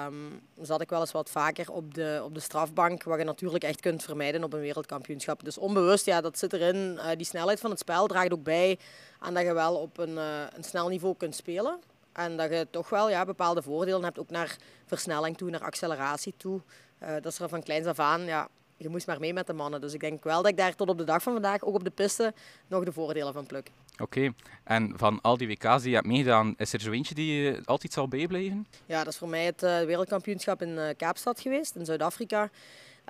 Um, 0.07 0.41
zat 0.61 0.81
ik 0.81 0.91
wel 0.91 1.01
eens 1.01 1.13
wat 1.13 1.31
vaker 1.31 1.73
op 1.73 1.95
de, 1.95 2.21
op 2.25 2.35
de 2.35 2.41
strafbank, 2.41 3.03
wat 3.03 3.19
je 3.19 3.25
natuurlijk 3.25 3.65
echt 3.65 3.81
kunt 3.81 4.03
vermijden 4.03 4.45
op 4.45 4.53
een 4.53 4.61
wereldkampioenschap. 4.61 5.45
Dus 5.45 5.59
onbewust, 5.59 6.05
ja, 6.05 6.21
dat 6.21 6.39
zit 6.39 6.53
erin. 6.53 6.77
Uh, 6.77 7.07
die 7.17 7.27
snelheid 7.27 7.61
van 7.61 7.71
het 7.71 7.79
spel 7.79 8.07
draagt 8.07 8.33
ook 8.33 8.43
bij 8.43 8.79
aan 9.19 9.35
dat 9.35 9.43
je 9.43 9.53
wel 9.53 9.77
op 9.77 9.99
een, 9.99 10.15
uh, 10.15 10.43
een 10.57 10.65
snel 10.65 10.89
niveau 10.89 11.17
kunt 11.17 11.35
spelen. 11.35 11.79
En 12.13 12.37
dat 12.37 12.51
je 12.51 12.67
toch 12.71 12.89
wel 12.89 13.11
ja, 13.11 13.25
bepaalde 13.25 13.63
voordelen 13.63 14.05
hebt, 14.05 14.19
ook 14.19 14.31
naar 14.31 14.57
versnelling 14.87 15.37
toe, 15.37 15.51
naar 15.51 15.65
acceleratie 15.65 16.35
toe. 16.37 16.61
Uh, 17.03 17.13
dat 17.13 17.27
is 17.27 17.39
er 17.39 17.49
van 17.49 17.63
kleins 17.63 17.87
af 17.87 17.99
aan, 17.99 18.21
ja, 18.21 18.49
je 18.83 18.89
moest 18.89 19.07
maar 19.07 19.21
mee 19.21 19.33
met 19.33 19.47
de 19.47 19.53
mannen. 19.53 19.81
Dus 19.81 19.95
ik 19.95 20.01
denk 20.01 20.25
wel 20.25 20.43
dat 20.43 20.51
ik 20.51 20.57
daar 20.57 20.75
tot 20.75 20.89
op 20.89 20.99
de 20.99 21.05
dag 21.05 21.23
van 21.23 21.33
vandaag, 21.33 21.63
ook 21.63 21.75
op 21.75 21.85
de 21.85 21.91
piste, 21.91 22.35
nog 22.67 22.85
de 22.85 22.93
voordelen 22.93 23.33
van 23.33 23.47
pluk. 23.47 23.71
Oké, 23.99 24.33
en 24.65 24.93
van 24.97 25.21
al 25.21 25.37
die 25.37 25.49
WK's 25.49 25.81
die 25.81 25.89
je 25.89 25.95
hebt 25.95 26.07
meegedaan, 26.07 26.55
is 26.57 26.73
er 26.73 26.81
zo 26.81 26.91
eentje 26.91 27.15
die 27.15 27.43
je 27.43 27.61
altijd 27.65 27.93
zal 27.93 28.09
bijblijven? 28.09 28.67
Ja, 28.87 28.99
dat 28.99 29.13
is 29.13 29.19
voor 29.19 29.29
mij 29.29 29.45
het 29.45 29.63
uh, 29.63 29.81
wereldkampioenschap 29.81 30.63
in 30.63 30.69
uh, 30.69 30.89
Kaapstad 30.97 31.41
geweest, 31.41 31.75
in 31.75 31.85
Zuid-Afrika. 31.85 32.51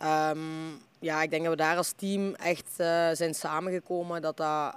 Um, 0.03 0.81
ja, 0.99 1.23
ik 1.23 1.31
denk 1.31 1.43
dat 1.43 1.53
we 1.53 1.59
daar 1.59 1.77
als 1.77 1.93
team 1.93 2.35
echt 2.35 2.71
uh, 2.79 3.09
zijn 3.13 3.35
samengekomen. 3.35 4.23
Dat, 4.23 4.37
dat 4.37 4.75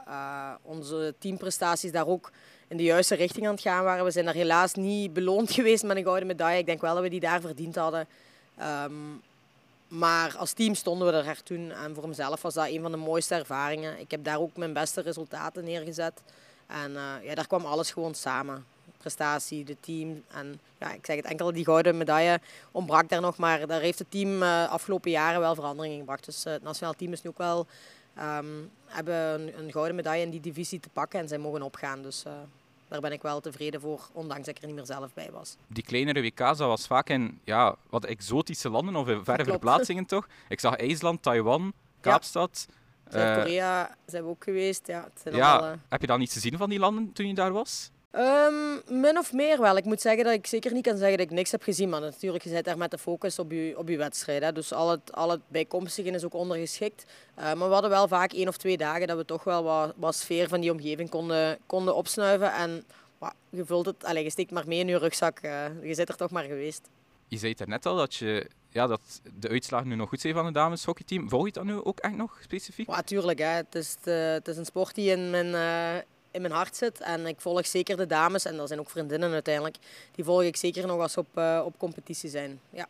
onze 0.61 1.15
teamprestaties 1.19 1.91
daar 1.91 2.07
ook 2.07 2.31
in 2.67 2.77
de 2.77 2.83
juiste 2.83 3.15
richting 3.15 3.47
aan 3.47 3.53
het 3.53 3.61
gaan 3.61 3.83
waren. 3.83 4.05
We 4.05 4.11
zijn 4.11 4.25
daar 4.25 4.33
helaas 4.33 4.73
niet 4.73 5.13
beloond 5.13 5.51
geweest 5.57 5.83
met 5.83 5.97
een 5.97 6.03
gouden 6.03 6.27
medaille. 6.27 6.59
Ik 6.59 6.65
denk 6.65 6.81
wel 6.81 6.93
dat 6.93 7.03
we 7.03 7.09
die 7.09 7.19
daar 7.19 7.41
verdiend 7.41 7.75
hadden. 7.75 8.07
Um, 8.61 9.21
maar 9.93 10.37
als 10.37 10.51
team 10.51 10.75
stonden 10.75 11.07
we 11.07 11.29
er 11.29 11.43
toen. 11.43 11.71
En 11.71 11.95
voor 11.95 12.07
mezelf 12.07 12.41
was 12.41 12.53
dat 12.53 12.67
een 12.67 12.81
van 12.81 12.91
de 12.91 12.97
mooiste 12.97 13.35
ervaringen. 13.35 13.99
Ik 13.99 14.11
heb 14.11 14.23
daar 14.23 14.39
ook 14.39 14.57
mijn 14.57 14.73
beste 14.73 15.01
resultaten 15.01 15.63
neergezet. 15.63 16.21
En 16.67 16.91
uh, 16.91 17.13
ja, 17.23 17.35
daar 17.35 17.47
kwam 17.47 17.65
alles 17.65 17.91
gewoon 17.91 18.15
samen. 18.15 18.65
Prestatie, 18.97 19.65
de 19.65 19.77
team. 19.79 20.23
En 20.27 20.59
ja, 20.79 20.91
ik 20.93 21.05
zeg 21.05 21.15
het 21.15 21.25
enkel, 21.25 21.51
die 21.51 21.65
gouden 21.65 21.97
medaille 21.97 22.39
ontbrak 22.71 23.09
daar 23.09 23.21
nog. 23.21 23.37
Maar 23.37 23.67
daar 23.67 23.81
heeft 23.81 23.99
het 23.99 24.11
team 24.11 24.41
uh, 24.41 24.71
afgelopen 24.71 25.11
jaren 25.11 25.39
wel 25.39 25.55
verandering 25.55 25.93
in 25.93 25.99
gebracht. 25.99 26.25
Dus 26.25 26.45
uh, 26.45 26.53
het 26.53 26.63
nationaal 26.63 26.93
team 26.93 27.11
is 27.11 27.21
nu 27.21 27.29
ook 27.29 27.37
wel... 27.37 27.67
Um, 28.19 28.71
hebben 28.85 29.15
een, 29.15 29.59
een, 29.59 29.71
gouden 29.71 29.95
medaille 29.95 30.23
in 30.23 30.29
die 30.29 30.39
divisie 30.39 30.79
te 30.79 30.89
pakken 30.89 31.19
en 31.19 31.27
zij 31.27 31.37
mogen 31.37 31.61
opgaan. 31.61 32.01
Dus 32.01 32.23
daar 32.93 33.01
ben 33.01 33.11
ik 33.11 33.21
wel 33.21 33.39
tevreden 33.39 33.81
voor, 33.81 34.09
ondanks 34.11 34.45
dat 34.45 34.55
ik 34.55 34.61
er 34.61 34.67
niet 34.67 34.75
meer 34.75 34.85
zelf 34.85 35.13
bij 35.13 35.31
was. 35.31 35.55
Die 35.67 35.83
kleinere 35.83 36.21
WK's, 36.21 36.57
dat 36.57 36.67
was 36.67 36.87
vaak 36.87 37.09
in 37.09 37.39
ja, 37.43 37.75
wat 37.89 38.05
exotische 38.05 38.69
landen 38.69 38.95
of 38.95 39.07
in 39.07 39.23
verre 39.23 39.43
verplaatsingen 39.43 40.05
toch? 40.05 40.27
Ik 40.49 40.59
zag 40.59 40.75
IJsland, 40.75 41.21
Taiwan, 41.21 41.73
Kaapstad. 41.99 42.65
Ja. 42.69 42.73
Zuid-Korea 43.11 43.95
zijn 44.05 44.23
we 44.23 44.29
ook 44.29 44.43
geweest. 44.43 44.87
Ja, 44.87 45.03
het 45.03 45.21
zijn 45.21 45.35
ja, 45.35 45.51
allemaal, 45.51 45.71
uh... 45.71 45.77
Heb 45.89 46.01
je 46.01 46.07
dan 46.07 46.21
iets 46.21 46.33
gezien 46.33 46.57
van 46.57 46.69
die 46.69 46.79
landen 46.79 47.13
toen 47.13 47.27
je 47.27 47.33
daar 47.33 47.51
was? 47.51 47.91
Um, 48.15 48.81
min 49.01 49.17
of 49.17 49.33
meer 49.33 49.61
wel. 49.61 49.77
Ik 49.77 49.85
moet 49.85 50.01
zeggen 50.01 50.23
dat 50.23 50.33
ik 50.33 50.47
zeker 50.47 50.73
niet 50.73 50.83
kan 50.85 50.97
zeggen 50.97 51.17
dat 51.17 51.25
ik 51.25 51.33
niks 51.33 51.51
heb 51.51 51.63
gezien. 51.63 51.89
Maar 51.89 52.01
natuurlijk, 52.01 52.43
je 52.43 52.49
zit 52.49 52.65
daar 52.65 52.77
met 52.77 52.91
de 52.91 52.97
focus 52.97 53.39
op 53.39 53.51
je, 53.51 53.73
op 53.77 53.89
je 53.89 53.97
wedstrijd. 53.97 54.43
Hè. 54.43 54.51
Dus 54.51 54.73
al 54.73 54.89
het, 54.89 55.13
al 55.13 55.29
het 55.29 55.41
bijkomstige 55.47 56.09
is 56.09 56.23
ook 56.23 56.33
ondergeschikt. 56.33 57.05
Uh, 57.39 57.43
maar 57.43 57.67
we 57.67 57.73
hadden 57.73 57.89
wel 57.89 58.07
vaak 58.07 58.33
één 58.33 58.47
of 58.47 58.57
twee 58.57 58.77
dagen 58.77 59.07
dat 59.07 59.17
we 59.17 59.25
toch 59.25 59.43
wel 59.43 59.63
wat, 59.63 59.93
wat 59.95 60.15
sfeer 60.15 60.47
van 60.47 60.61
die 60.61 60.71
omgeving 60.71 61.09
konden, 61.09 61.57
konden 61.65 61.95
opsnuiven. 61.95 62.53
En 62.53 62.83
je 63.49 63.65
vult 63.65 63.85
het, 63.85 64.03
allez, 64.03 64.23
je 64.23 64.29
steekt 64.29 64.51
maar 64.51 64.67
mee 64.67 64.79
in 64.79 64.87
je 64.87 64.97
rugzak. 64.97 65.39
Uh, 65.41 65.65
je 65.83 65.93
zit 65.93 66.09
er 66.09 66.15
toch 66.15 66.31
maar 66.31 66.43
geweest. 66.43 66.89
Je 67.27 67.37
zei 67.37 67.53
het 67.57 67.67
net 67.67 67.85
al 67.85 67.95
dat, 67.95 68.15
je, 68.15 68.47
ja, 68.69 68.87
dat 68.87 69.21
de 69.39 69.49
uitslagen 69.49 69.87
nu 69.87 69.95
nog 69.95 70.09
goed 70.09 70.21
zijn 70.21 70.33
van 70.33 70.45
het 70.45 70.53
dameshockeyteam. 70.53 71.29
Volg 71.29 71.45
je 71.45 71.51
dat 71.51 71.63
nu 71.63 71.83
ook 71.83 71.99
echt 71.99 72.15
nog 72.15 72.39
specifiek? 72.41 72.89
Ja, 72.89 73.01
tuurlijk. 73.01 73.39
Hè. 73.39 73.45
Het, 73.45 73.75
is 73.75 73.95
de, 74.03 74.11
het 74.11 74.47
is 74.47 74.57
een 74.57 74.65
sport 74.65 74.95
die 74.95 75.11
in 75.11 75.29
mijn, 75.29 75.47
uh, 75.47 76.03
in 76.33 76.41
mijn 76.41 76.53
hart 76.53 76.75
zit. 76.75 77.01
En 77.01 77.25
ik 77.25 77.41
volg 77.41 77.67
zeker 77.67 77.97
de 77.97 78.05
dames, 78.05 78.45
en 78.45 78.57
dat 78.57 78.67
zijn 78.67 78.79
ook 78.79 78.89
vriendinnen 78.89 79.31
uiteindelijk, 79.31 79.77
die 80.11 80.25
volg 80.25 80.43
ik 80.43 80.55
zeker 80.55 80.87
nog 80.87 80.99
als 80.99 81.17
op, 81.17 81.27
uh, 81.35 81.61
op 81.65 81.77
competitie 81.77 82.29
zijn. 82.29 82.59
Ja. 82.69 82.87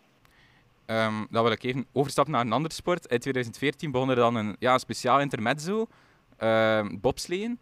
Um, 0.86 1.28
dan 1.30 1.44
wil 1.44 1.52
ik 1.52 1.64
even 1.64 1.86
overstappen 1.92 2.34
naar 2.34 2.46
een 2.46 2.52
andere 2.52 2.74
sport. 2.74 3.06
In 3.06 3.20
2014 3.20 3.92
begon 3.92 4.10
er 4.10 4.16
dan 4.16 4.36
een, 4.36 4.56
ja, 4.60 4.78
speciaal 4.78 5.20
intermezzo, 5.20 5.88
uh, 6.40 6.86
bobsleeën. 6.92 7.60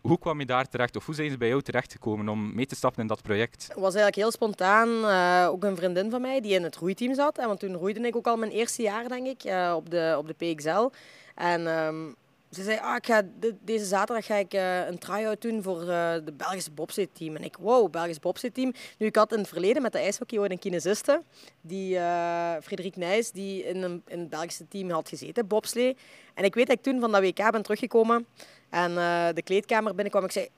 Hoe 0.00 0.18
kwam 0.18 0.40
je 0.40 0.46
daar 0.46 0.68
terecht 0.68 0.96
of 0.96 1.06
hoe 1.06 1.14
zijn 1.14 1.30
ze 1.30 1.38
bij 1.38 1.48
jou 1.48 1.62
terechtgekomen 1.62 2.28
om 2.28 2.54
mee 2.54 2.66
te 2.66 2.74
stappen 2.74 3.02
in 3.02 3.06
dat 3.06 3.22
project? 3.22 3.62
Het 3.62 3.74
was 3.74 3.82
eigenlijk 3.94 4.16
heel 4.16 4.30
spontaan. 4.30 4.88
Uh, 4.88 5.48
ook 5.50 5.64
een 5.64 5.76
vriendin 5.76 6.10
van 6.10 6.20
mij 6.20 6.40
die 6.40 6.52
in 6.52 6.62
het 6.62 6.76
roeiteam 6.76 7.14
zat. 7.14 7.38
En 7.38 7.46
want 7.46 7.60
toen 7.60 7.74
roeide 7.74 8.00
ik 8.00 8.16
ook 8.16 8.26
al 8.26 8.36
mijn 8.36 8.50
eerste 8.50 8.82
jaar, 8.82 9.08
denk 9.08 9.26
ik, 9.26 9.44
uh, 9.44 9.72
op, 9.76 9.90
de, 9.90 10.14
op 10.18 10.26
de 10.26 10.54
PXL. 10.54 10.88
En 11.34 11.66
um, 11.66 12.14
ze 12.54 12.62
zei, 12.62 12.78
ah, 12.78 12.96
ik 12.96 13.24
deze 13.60 13.84
zaterdag 13.84 14.26
ga 14.26 14.34
ik 14.34 14.54
uh, 14.54 14.86
een 14.86 14.98
try-out 14.98 15.42
doen 15.42 15.62
voor 15.62 15.80
uh, 15.80 15.86
de 16.24 16.32
Belgische 16.36 16.70
bobsleigh-team. 16.70 17.36
En 17.36 17.44
ik, 17.44 17.56
wow, 17.60 17.90
Belgisch 17.90 18.18
bobsleigh-team. 18.18 18.72
Nu, 18.98 19.06
ik 19.06 19.16
had 19.16 19.32
in 19.32 19.38
het 19.38 19.48
verleden 19.48 19.82
met 19.82 19.92
de 19.92 19.98
ijshockey 19.98 20.38
ooit 20.38 20.50
een 20.50 20.58
kinesiste, 20.58 21.22
die 21.60 21.94
uh, 21.94 22.52
Frederik 22.62 22.96
Nijs, 22.96 23.30
die 23.30 23.64
in, 23.64 23.82
een, 23.82 24.02
in 24.06 24.18
het 24.18 24.28
Belgische 24.28 24.68
team 24.68 24.90
had 24.90 25.08
gezeten, 25.08 25.46
bobslee. 25.46 25.96
En 26.34 26.44
ik 26.44 26.54
weet 26.54 26.66
dat 26.66 26.76
ik 26.76 26.82
toen 26.82 27.00
van 27.00 27.12
dat 27.12 27.20
WK 27.20 27.50
ben 27.50 27.62
teruggekomen 27.62 28.26
en 28.70 28.94
de 29.34 29.42
kleedkamer 29.44 29.94
binnenkwam. 29.94 30.24
Ik 30.24 30.32
zei, 30.32 30.48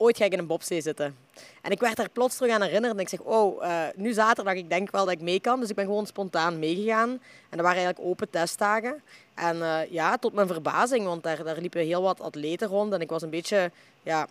ooit 0.00 0.16
ga 0.16 0.24
ik 0.24 0.32
in 0.32 0.38
een 0.38 0.46
bobslee 0.46 0.80
zitten. 0.80 1.16
En 1.62 1.70
ik 1.70 1.80
werd 1.80 1.96
daar 1.96 2.08
plots 2.08 2.36
terug 2.36 2.52
aan 2.52 2.62
herinnerd. 2.62 2.94
En 2.94 2.98
ik 2.98 3.08
zeg, 3.08 3.20
oh, 3.20 3.62
uh, 3.62 3.82
nu 3.94 4.12
zaterdag, 4.12 4.54
ik 4.54 4.68
denk 4.68 4.90
wel 4.90 5.04
dat 5.04 5.14
ik 5.14 5.20
mee 5.20 5.40
kan. 5.40 5.60
Dus 5.60 5.68
ik 5.68 5.74
ben 5.74 5.84
gewoon 5.84 6.06
spontaan 6.06 6.58
meegegaan. 6.58 7.10
En 7.10 7.56
dat 7.56 7.60
waren 7.60 7.76
eigenlijk 7.76 8.08
open 8.08 8.30
testdagen. 8.30 9.02
En 9.34 9.56
uh, 9.56 9.90
ja, 9.90 10.16
tot 10.16 10.32
mijn 10.32 10.46
verbazing, 10.46 11.04
want 11.04 11.22
daar, 11.22 11.44
daar 11.44 11.58
liepen 11.58 11.80
heel 11.80 12.02
wat 12.02 12.20
atleten 12.20 12.68
rond. 12.68 12.92
En 12.92 13.00
ik 13.00 13.10
was 13.10 13.22
een 13.22 13.30
beetje 13.30 13.70
ja, 14.02 14.26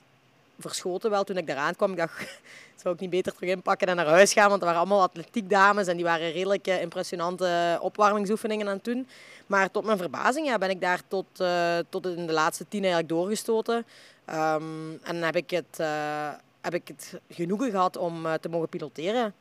verschoten 0.60 1.10
wel 1.10 1.24
toen 1.24 1.38
ik 1.38 1.50
eraan 1.50 1.76
kwam. 1.76 1.92
Ik 1.92 1.98
dacht, 1.98 2.40
zou 2.82 2.94
ik 2.94 3.00
niet 3.00 3.10
beter 3.10 3.34
terug 3.34 3.50
inpakken 3.50 3.88
en 3.88 3.96
naar 3.96 4.08
huis 4.08 4.34
gaan? 4.34 4.50
Want 4.50 4.60
er 4.60 4.66
waren 4.66 4.82
allemaal 4.82 5.02
atletiekdames 5.02 5.88
en 5.88 5.96
die 5.96 6.06
waren 6.06 6.32
redelijk 6.32 6.68
uh, 6.68 6.82
impressionante 6.82 7.78
opwarmingsoefeningen 7.82 8.68
aan 8.68 8.76
het 8.76 8.84
doen. 8.84 9.08
Maar 9.48 9.72
tot 9.72 9.86
mijn 9.86 9.98
verbazing 9.98 10.48
ja, 10.48 10.58
ben 10.58 10.70
ik 10.70 10.82
daar 10.82 11.02
tot, 11.08 11.26
tot 11.90 12.06
in 12.06 12.28
de 12.28 12.34
laatste 12.34 12.66
tien 12.68 12.80
eigenlijk 12.80 13.10
doorgestoten. 13.10 13.86
Um, 14.30 15.00
en 15.04 15.24
heb 15.24 15.36
ik 15.36 15.50
het, 15.50 15.78
uh, 15.82 16.30
heb 16.62 16.74
ik 16.74 16.88
het 16.88 17.20
genoegen 17.30 17.72
gehad 17.72 17.98
om 17.98 18.28
te 18.42 18.50
mogen 18.50 18.70
piloteren 18.70 19.34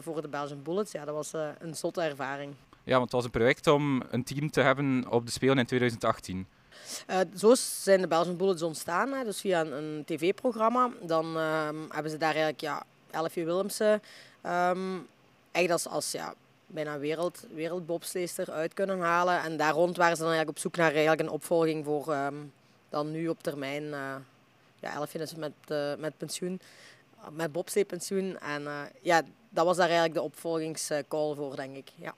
voor 0.00 0.22
de 0.22 0.28
Belgian 0.28 0.62
Bullets. 0.62 0.92
Ja, 0.92 1.04
dat 1.04 1.14
was 1.14 1.32
een 1.58 1.74
zotte 1.74 2.00
ervaring. 2.00 2.54
Ja, 2.84 2.94
want 2.94 3.04
het 3.04 3.12
was 3.12 3.24
een 3.24 3.30
project 3.30 3.66
om 3.66 4.02
een 4.10 4.24
team 4.24 4.50
te 4.50 4.60
hebben 4.60 5.04
op 5.10 5.26
de 5.26 5.32
Spelen 5.32 5.58
in 5.58 5.66
2018. 5.66 6.46
Uh, 7.10 7.18
zo 7.36 7.54
zijn 7.54 8.00
de 8.00 8.08
Belgian 8.08 8.36
Bullets 8.36 8.62
ontstaan, 8.62 9.12
hè, 9.12 9.24
dus 9.24 9.40
via 9.40 9.60
een, 9.60 9.72
een 9.72 10.04
tv-programma. 10.04 10.90
Dan 11.02 11.36
ehm, 11.36 11.76
hebben 11.88 12.10
ze 12.10 12.16
daar 12.16 12.28
eigenlijk 12.28 12.60
ja, 12.60 12.82
Elfie 13.10 13.44
Willemsen 13.44 14.02
um, 14.46 15.06
echt 15.52 15.70
als, 15.70 15.86
als 15.86 16.12
ja, 16.12 16.34
bijna 16.66 16.98
wereld, 16.98 17.46
wereldbobsleester 17.54 18.50
uit 18.50 18.74
kunnen 18.74 19.00
halen. 19.00 19.42
En 19.42 19.56
daar 19.56 19.72
rond 19.72 19.96
waren 19.96 20.16
ze 20.16 20.22
dan 20.22 20.30
eigenlijk 20.30 20.58
op 20.58 20.62
zoek 20.62 20.76
naar 20.76 20.90
eigenlijk 20.90 21.20
een 21.20 21.30
opvolging 21.30 21.84
voor 21.84 22.14
um, 22.14 22.52
dan 22.88 23.10
nu 23.10 23.28
op 23.28 23.42
termijn. 23.42 23.82
Uh, 23.82 24.14
ja, 24.80 24.94
Elfie 24.94 25.20
is 25.20 25.34
met, 25.34 25.52
uh, 25.68 25.94
met 25.98 26.16
pensioen, 26.16 26.60
met 27.30 27.52
bobsleepensioen. 27.52 28.38
En 28.38 28.66
ja, 29.00 29.22
dat 29.48 29.64
was 29.64 29.76
daar 29.76 29.86
eigenlijk 29.86 30.14
de 30.14 30.22
opvolgingscall 30.22 31.34
voor, 31.34 31.56
denk 31.56 31.76
ik. 31.76 31.88
Ja. 31.94 32.14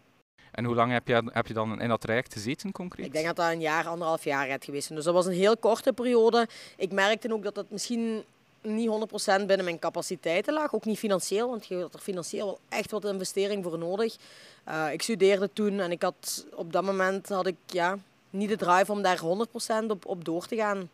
En 0.53 0.65
hoe 0.65 0.75
lang 0.75 0.93
heb 0.93 1.09
je, 1.09 1.23
heb 1.33 1.47
je 1.47 1.55
dan 1.55 1.81
in 1.81 1.89
dat 1.89 2.01
traject 2.01 2.33
gezeten 2.33 2.73
concreet? 2.73 3.07
Ik 3.07 3.13
denk 3.13 3.27
dat 3.27 3.37
dat 3.37 3.51
een 3.51 3.61
jaar, 3.61 3.87
anderhalf 3.87 4.25
jaar 4.25 4.47
gaat 4.47 4.65
geweest. 4.65 4.89
Dus 4.95 5.05
dat 5.05 5.15
was 5.15 5.27
een 5.27 5.33
heel 5.33 5.57
korte 5.57 5.93
periode. 5.93 6.49
Ik 6.77 6.93
merkte 6.93 7.33
ook 7.33 7.43
dat 7.43 7.55
dat 7.55 7.67
misschien 7.69 8.25
niet 8.63 8.89
100% 8.89 9.47
binnen 9.47 9.65
mijn 9.65 9.79
capaciteiten 9.79 10.55
lag. 10.55 10.75
Ook 10.75 10.85
niet 10.85 10.99
financieel, 10.99 11.49
want 11.49 11.67
je 11.67 11.77
had 11.77 11.95
er 11.95 12.01
financieel 12.01 12.47
wel 12.47 12.59
echt 12.69 12.91
wat 12.91 13.05
investering 13.05 13.65
voor 13.65 13.79
nodig. 13.79 14.17
Uh, 14.69 14.93
ik 14.93 15.03
studeerde 15.03 15.51
toen 15.53 15.81
en 15.81 15.91
ik 15.91 16.03
had, 16.03 16.47
op 16.55 16.73
dat 16.73 16.85
moment 16.85 17.29
had 17.29 17.47
ik 17.47 17.57
ja, 17.67 17.99
niet 18.31 18.49
de 18.49 18.57
drive 18.57 18.93
om 18.93 19.03
daar 19.03 19.21
100% 19.85 19.87
op, 19.89 20.07
op 20.07 20.25
door 20.25 20.47
te 20.47 20.57
gaan. 20.57 20.89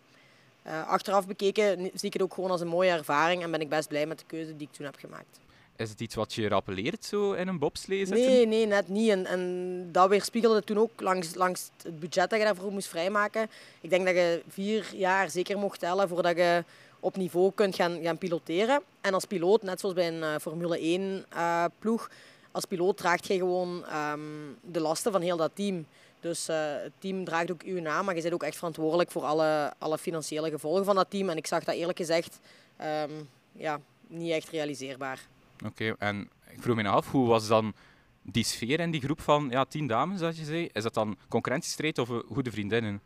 Uh, 0.67 0.89
achteraf 0.89 1.27
bekeken 1.27 1.79
zie 1.79 2.09
ik 2.09 2.13
het 2.13 2.23
ook 2.23 2.35
gewoon 2.35 2.51
als 2.51 2.61
een 2.61 2.69
mooie 2.69 2.91
ervaring 2.91 3.43
en 3.43 3.51
ben 3.51 3.61
ik 3.61 3.69
best 3.69 3.89
blij 3.89 4.07
met 4.07 4.19
de 4.19 4.25
keuze 4.27 4.57
die 4.57 4.67
ik 4.67 4.73
toen 4.75 4.87
heb 4.87 4.97
gemaakt. 4.99 5.39
Is 5.77 5.91
het 5.91 6.01
iets 6.01 6.15
wat 6.15 6.35
je 6.35 6.49
rappeleert 6.49 7.05
zo 7.05 7.33
in 7.33 7.49
een 7.49 7.59
bobslee? 7.59 8.07
Nee, 8.07 8.47
nee, 8.47 8.67
net 8.67 8.89
niet. 8.89 9.11
En, 9.11 9.27
en 9.27 9.89
dat 9.93 10.09
weerspiegelde 10.09 10.63
toen 10.65 10.79
ook 10.79 11.01
langs, 11.01 11.35
langs 11.35 11.71
het 11.83 12.01
budget 12.01 12.31
dat 12.31 12.39
je 12.39 12.45
daarvoor 12.45 12.73
moest 12.73 12.89
vrijmaken. 12.89 13.51
Ik 13.81 13.91
denk 13.91 14.05
dat 14.05 14.15
je 14.15 14.43
vier 14.49 14.87
jaar 14.95 15.31
zeker 15.31 15.59
mocht 15.59 15.81
tellen 15.81 16.09
voordat 16.09 16.37
je 16.37 16.65
op 17.01 17.17
niveau 17.17 17.53
kunt 17.55 17.75
gaan, 17.75 18.03
gaan 18.03 18.19
piloteren. 18.19 18.83
En 19.01 19.15
als 19.15 19.25
piloot, 19.25 19.63
net 19.63 19.81
zoals 19.81 19.95
bij 19.95 20.09
een 20.09 20.21
uh, 20.21 20.35
Formule 20.41 20.79
1 20.79 21.01
uh, 21.03 21.15
eh, 21.31 21.65
ploeg, 21.79 22.11
als 22.51 22.65
piloot 22.65 22.97
draagt 22.97 23.27
je 23.27 23.37
gewoon 23.37 23.85
um, 24.13 24.57
de 24.61 24.81
lasten 24.81 25.13
van 25.13 25.21
heel 25.21 25.37
dat 25.37 25.51
team. 25.55 25.87
Dus 26.21 26.49
uh, 26.49 26.57
het 26.59 26.93
team 26.99 27.25
draagt 27.25 27.51
ook 27.51 27.63
uw 27.63 27.81
naam, 27.81 28.05
maar 28.05 28.15
je 28.17 28.23
bent 28.23 28.35
ook 28.35 28.43
echt 28.43 28.57
verantwoordelijk 28.57 29.11
voor 29.11 29.23
alle, 29.23 29.73
alle 29.79 29.99
financiële 29.99 30.51
gevolgen 30.51 30.85
van 30.85 30.95
dat 30.95 31.11
team. 31.11 31.29
En 31.29 31.37
ik 31.37 31.47
zag 31.47 31.65
dat 31.65 31.75
eerlijk 31.75 31.99
gezegd 31.99 32.41
um, 32.81 33.29
ja, 33.53 33.81
niet 34.07 34.33
echt 34.33 34.49
realiseerbaar. 34.49 35.21
Oké, 35.65 35.95
en 35.99 36.31
ik 36.51 36.63
vroeg 36.63 36.77
me 36.77 36.83
nou 36.83 36.97
af, 36.97 37.11
hoe 37.11 37.27
was 37.27 37.49
dan 37.49 37.75
die 38.23 38.45
sfeer 38.45 38.81
in 38.81 38.91
die 38.91 39.01
groep 39.01 39.21
van 39.21 39.49
ja, 39.51 39.65
tien 39.65 39.87
dames, 39.87 40.19
zoals 40.19 40.37
je 40.37 40.45
zei? 40.45 40.69
Is 40.73 40.83
dat 40.83 40.95
dan 40.95 41.17
concurrentiestrijd 41.29 41.99
of 41.99 42.09
goede 42.33 42.51
vriendinnen? 42.51 43.01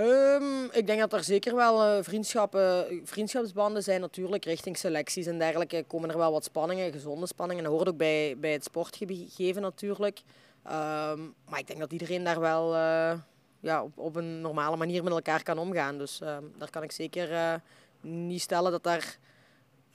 Um, 0.00 0.64
ik 0.72 0.86
denk 0.86 1.00
dat 1.00 1.12
er 1.12 1.24
zeker 1.24 1.54
wel 1.54 1.96
uh, 1.96 2.02
vriendschappen, 2.02 3.00
vriendschapsbanden 3.04 3.82
zijn 3.82 4.00
natuurlijk 4.00 4.44
richting 4.44 4.76
selecties 4.76 5.26
en 5.26 5.38
dergelijke. 5.38 5.84
Komen 5.86 6.10
er 6.10 6.18
wel 6.18 6.32
wat 6.32 6.44
spanningen, 6.44 6.92
gezonde 6.92 7.26
spanningen. 7.26 7.64
Dat 7.64 7.72
hoort 7.72 7.88
ook 7.88 7.96
bij, 7.96 8.36
bij 8.38 8.52
het 8.52 8.64
sportgegeven 8.64 9.62
natuurlijk. 9.62 10.20
Um, 10.66 11.34
maar 11.48 11.58
ik 11.58 11.66
denk 11.66 11.78
dat 11.78 11.92
iedereen 11.92 12.24
daar 12.24 12.40
wel 12.40 12.74
uh, 12.74 13.12
ja, 13.60 13.82
op, 13.82 13.98
op, 13.98 14.16
een 14.16 14.40
normale 14.40 14.76
manier 14.76 15.02
met 15.02 15.12
elkaar 15.12 15.42
kan 15.42 15.58
omgaan. 15.58 15.98
Dus 15.98 16.20
uh, 16.20 16.36
daar 16.58 16.70
kan 16.70 16.82
ik 16.82 16.92
zeker 16.92 17.60
niet 18.00 18.40
stellen 18.40 18.70
dat 18.70 18.82
daar 18.82 19.18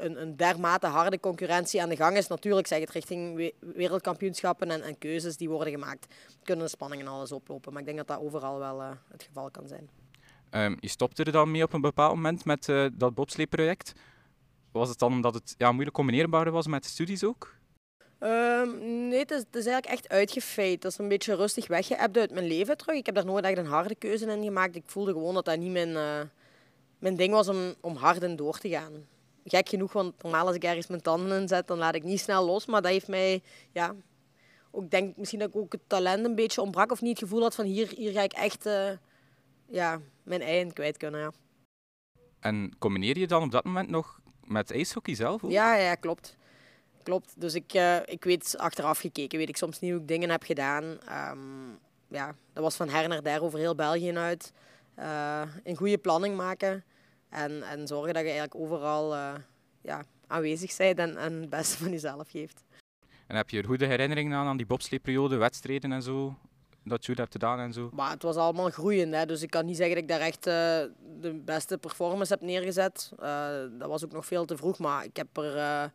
een, 0.03 0.22
een 0.22 0.36
dermate 0.36 0.88
harde 0.88 1.19
concurrentie 1.19 1.81
aan 1.81 1.89
de 1.89 1.95
gang 1.95 2.17
is. 2.17 2.27
Natuurlijk 2.27 2.67
zeg 2.67 2.79
het 2.79 2.89
richting 2.89 3.51
wereldkampioenschappen 3.60 4.72
en, 4.72 4.81
en, 4.81 4.98
keuzes 4.98 5.38
die 5.38 5.50
worden 5.50 5.74
gemaakt. 5.74 6.13
Kunnen 6.43 6.65
de 6.65 6.72
spanningen 6.72 7.07
alles 7.07 7.31
oplopen. 7.31 7.72
Maar 7.72 7.81
ik 7.81 7.88
denk 7.88 7.98
dat 7.98 8.07
dat 8.07 8.19
overal 8.19 8.60
wel 8.60 8.81
uh, 8.81 8.89
het 9.12 9.24
geval 9.24 9.51
kan 9.51 9.67
zijn. 9.67 9.89
Um, 10.51 10.77
je 10.79 10.88
stopte 10.88 11.24
er 11.24 11.31
dan 11.31 11.51
mee 11.51 11.63
op 11.63 11.74
een 11.74 11.81
bepaald 11.81 12.15
moment 12.15 12.45
met 12.45 12.67
uh, 12.67 12.88
dat 12.93 13.13
bobsleeproject. 13.13 13.93
Was 14.72 14.89
het 14.89 15.00
dan 15.00 15.12
omdat 15.12 15.33
het 15.33 15.55
ja, 15.57 15.72
moeilijk 15.72 15.95
combineerbaar 15.95 16.51
was 16.51 16.67
met 16.67 16.86
studies 16.86 17.24
ook? 17.24 17.55
Um, 18.19 18.77
nee, 19.07 19.19
het 19.19 19.31
is, 19.31 19.38
het 19.38 19.55
is, 19.55 19.65
eigenlijk 19.65 19.86
echt 19.86 20.10
uitgefeit. 20.10 20.81
Dat 20.81 20.91
is 20.91 20.98
een 20.98 21.07
beetje 21.07 21.36
rustig 21.36 21.67
weggeëpt 21.67 22.17
uit 22.17 22.31
mijn 22.31 22.48
leven 22.48 22.77
terug. 22.77 22.95
Ik 22.95 23.05
heb 23.05 23.15
daar 23.15 23.25
nooit 23.25 23.45
echt 23.45 23.57
een 23.57 23.65
harde 23.65 23.95
keuze 23.95 24.25
in 24.25 24.43
gemaakt. 24.43 24.75
Ik 24.75 24.83
voelde 24.86 25.12
gewoon 25.12 25.33
dat 25.33 25.45
dat 25.45 25.57
niet 25.57 25.72
mijn, 25.72 25.89
uh, 25.89 26.19
mijn 27.00 27.15
ding 27.15 27.33
was 27.33 27.48
om, 27.48 27.74
om 27.81 27.95
hard 27.95 28.24
in 28.24 28.36
door 28.36 28.57
te 28.57 28.69
gaan 28.69 29.05
gek 29.45 29.69
genoeg, 29.69 29.93
want 29.93 30.23
normaal 30.23 30.47
als 30.47 30.55
ik 30.55 30.63
ergens 30.63 30.88
mijn 30.88 31.01
tanden 31.01 31.41
in 31.41 31.47
zet, 31.47 31.67
dan 31.67 31.77
laat 31.77 31.95
ik 31.95 32.03
niet 32.03 32.19
snel 32.19 32.45
los. 32.45 32.65
Maar 32.65 32.81
dat 32.81 32.91
heeft 32.91 33.07
mij, 33.07 33.41
ja, 33.71 33.95
ook 34.71 34.89
denk 34.89 35.17
misschien 35.17 35.39
dat 35.39 35.50
ik 35.50 35.55
ook 35.55 35.71
het 35.71 35.81
talent 35.88 36.25
een 36.25 36.35
beetje 36.35 36.62
ontbrak 36.62 36.91
of 36.91 37.01
niet 37.01 37.19
het 37.19 37.29
gevoel 37.29 37.41
had 37.41 37.55
van 37.55 37.65
hier, 37.65 37.88
hier 37.95 38.12
ga 38.12 38.21
ik 38.21 38.33
echt 38.33 38.65
uh, 38.65 38.91
ja, 39.69 40.00
mijn 40.23 40.41
ei 40.41 40.59
in 40.59 40.73
kwijt 40.73 40.97
kunnen. 40.97 41.19
Ja. 41.19 41.31
En 42.39 42.75
combineer 42.79 43.17
je 43.17 43.27
dan 43.27 43.43
op 43.43 43.51
dat 43.51 43.63
moment 43.63 43.89
nog 43.89 44.19
met 44.43 44.71
ijshockey 44.71 45.15
zelf? 45.15 45.43
Ook? 45.43 45.51
Ja, 45.51 45.75
ja, 45.75 45.95
klopt. 45.95 46.38
Klopt. 47.03 47.41
Dus 47.41 47.53
ik, 47.53 47.73
uh, 47.73 47.97
ik 48.05 48.23
weet 48.23 48.57
achteraf 48.57 49.00
gekeken, 49.00 49.38
weet 49.38 49.50
ik 49.50 49.57
soms 49.57 49.79
niet 49.79 49.91
hoe 49.91 50.01
ik 50.01 50.07
dingen 50.07 50.29
heb 50.29 50.43
gedaan. 50.43 50.83
Um, 51.31 51.79
ja, 52.07 52.35
dat 52.53 52.63
was 52.63 52.75
van 52.75 52.89
her 52.89 53.07
naar 53.07 53.23
der 53.23 53.41
over 53.41 53.59
heel 53.59 53.75
België 53.75 54.17
uit. 54.17 54.53
Uh, 55.00 55.41
een 55.63 55.75
goede 55.75 55.97
planning 55.97 56.35
maken. 56.38 56.83
En, 57.33 57.63
en 57.63 57.87
zorgen 57.87 58.13
dat 58.13 58.23
je 58.23 58.29
eigenlijk 58.29 58.55
overal 58.55 59.13
uh, 59.13 59.33
ja, 59.81 60.03
aanwezig 60.27 60.77
bent 60.77 60.99
en, 60.99 61.17
en 61.17 61.33
het 61.33 61.49
beste 61.49 61.77
van 61.77 61.91
jezelf 61.91 62.29
geeft. 62.29 62.63
En 63.27 63.35
heb 63.35 63.49
je 63.49 63.57
er 63.57 63.65
goede 63.65 63.85
herinneringen 63.85 64.37
aan, 64.37 64.45
aan 64.45 64.57
die 64.57 64.65
bobsleeperiode, 64.65 65.35
wedstrijden 65.35 65.91
en 65.91 66.01
zo? 66.01 66.35
Dat 66.83 67.05
je 67.05 67.13
hebt 67.13 67.31
gedaan 67.31 67.59
en 67.59 67.73
zo? 67.73 67.89
Maar 67.93 68.11
het 68.11 68.23
was 68.23 68.35
allemaal 68.35 68.69
groeiend, 68.69 69.13
hè? 69.13 69.25
dus 69.25 69.41
ik 69.41 69.49
kan 69.49 69.65
niet 69.65 69.77
zeggen 69.77 69.95
dat 69.95 70.03
ik 70.03 70.09
daar 70.09 70.19
echt 70.19 70.47
uh, 70.47 70.53
de 71.19 71.41
beste 71.45 71.77
performance 71.77 72.33
heb 72.33 72.41
neergezet. 72.41 73.11
Uh, 73.19 73.47
dat 73.71 73.89
was 73.89 74.05
ook 74.05 74.11
nog 74.11 74.25
veel 74.25 74.45
te 74.45 74.57
vroeg, 74.57 74.79
maar 74.79 75.03
ik 75.03 75.17
heb 75.17 75.37
er 75.37 75.91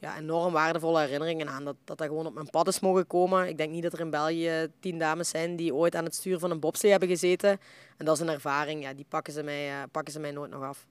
ja, 0.00 0.18
enorm 0.18 0.52
waardevolle 0.52 1.00
herinneringen 1.00 1.48
aan. 1.48 1.64
Dat, 1.64 1.76
dat 1.84 1.98
dat 1.98 2.06
gewoon 2.06 2.26
op 2.26 2.34
mijn 2.34 2.50
pad 2.50 2.68
is 2.68 2.80
mogen 2.80 3.06
komen. 3.06 3.48
Ik 3.48 3.56
denk 3.56 3.70
niet 3.70 3.82
dat 3.82 3.92
er 3.92 4.00
in 4.00 4.10
België 4.10 4.68
tien 4.80 4.98
dames 4.98 5.28
zijn 5.28 5.56
die 5.56 5.74
ooit 5.74 5.94
aan 5.94 6.04
het 6.04 6.14
stuur 6.14 6.38
van 6.38 6.50
een 6.50 6.60
bobslee 6.60 6.90
hebben 6.90 7.08
gezeten. 7.08 7.50
En 7.96 8.04
dat 8.04 8.14
is 8.14 8.22
een 8.22 8.28
ervaring, 8.28 8.82
ja, 8.82 8.92
die 8.94 9.06
pakken 9.08 9.32
ze 9.32 9.42
mij, 9.42 9.68
uh, 9.68 9.82
pakken 9.90 10.12
ze 10.12 10.20
mij 10.20 10.30
nooit 10.30 10.50
nog 10.50 10.62
af. 10.62 10.86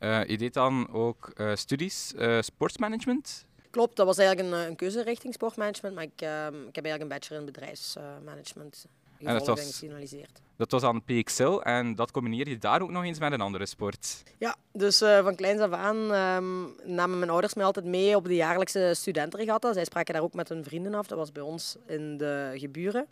Uh, 0.00 0.24
je 0.24 0.38
deed 0.38 0.54
dan 0.54 0.92
ook 0.92 1.30
uh, 1.36 1.54
studies, 1.54 2.14
sportsmanagement? 2.40 3.46
Klopt, 3.70 3.96
dat 3.96 4.06
was 4.06 4.18
eigenlijk 4.18 4.48
een, 4.48 4.68
een 4.68 4.76
keuze 4.76 5.02
richting 5.02 5.34
sportmanagement. 5.34 5.94
Maar 5.94 6.04
ik, 6.04 6.20
ehm, 6.20 6.66
ik 6.66 6.74
heb 6.74 6.84
eigenlijk 6.84 7.02
een 7.02 7.08
bachelor 7.08 7.40
in 7.40 7.46
bedrijfsmanagement 7.46 8.86
gefinaliseerd. 9.18 10.40
Dat 10.56 10.70
was 10.70 10.82
aan 10.82 11.04
PXL 11.04 11.58
en 11.58 11.94
dat 11.94 12.10
combineer 12.10 12.48
je 12.48 12.58
daar 12.58 12.82
ook 12.82 12.90
nog 12.90 13.04
eens 13.04 13.18
met 13.18 13.32
een 13.32 13.40
andere 13.40 13.66
sport. 13.66 14.22
Ja, 14.38 14.56
dus 14.72 15.02
uh, 15.02 15.22
van 15.22 15.34
kleins 15.34 15.60
af 15.60 15.70
aan 15.70 15.96
um, 15.96 16.74
namen 16.84 17.18
mijn 17.18 17.30
ouders 17.30 17.54
mij 17.54 17.64
altijd 17.64 17.84
mee 17.84 18.16
op 18.16 18.24
de 18.24 18.34
jaarlijkse 18.34 18.92
studentenregatta. 18.94 19.72
Zij 19.72 19.84
spraken 19.84 20.14
daar 20.14 20.22
ook 20.22 20.34
met 20.34 20.48
hun 20.48 20.64
vrienden 20.64 20.94
af. 20.94 21.06
Dat 21.06 21.18
was 21.18 21.32
bij 21.32 21.42
ons 21.42 21.76
in 21.86 22.16
de 22.16 22.52
geburen. 22.54 23.06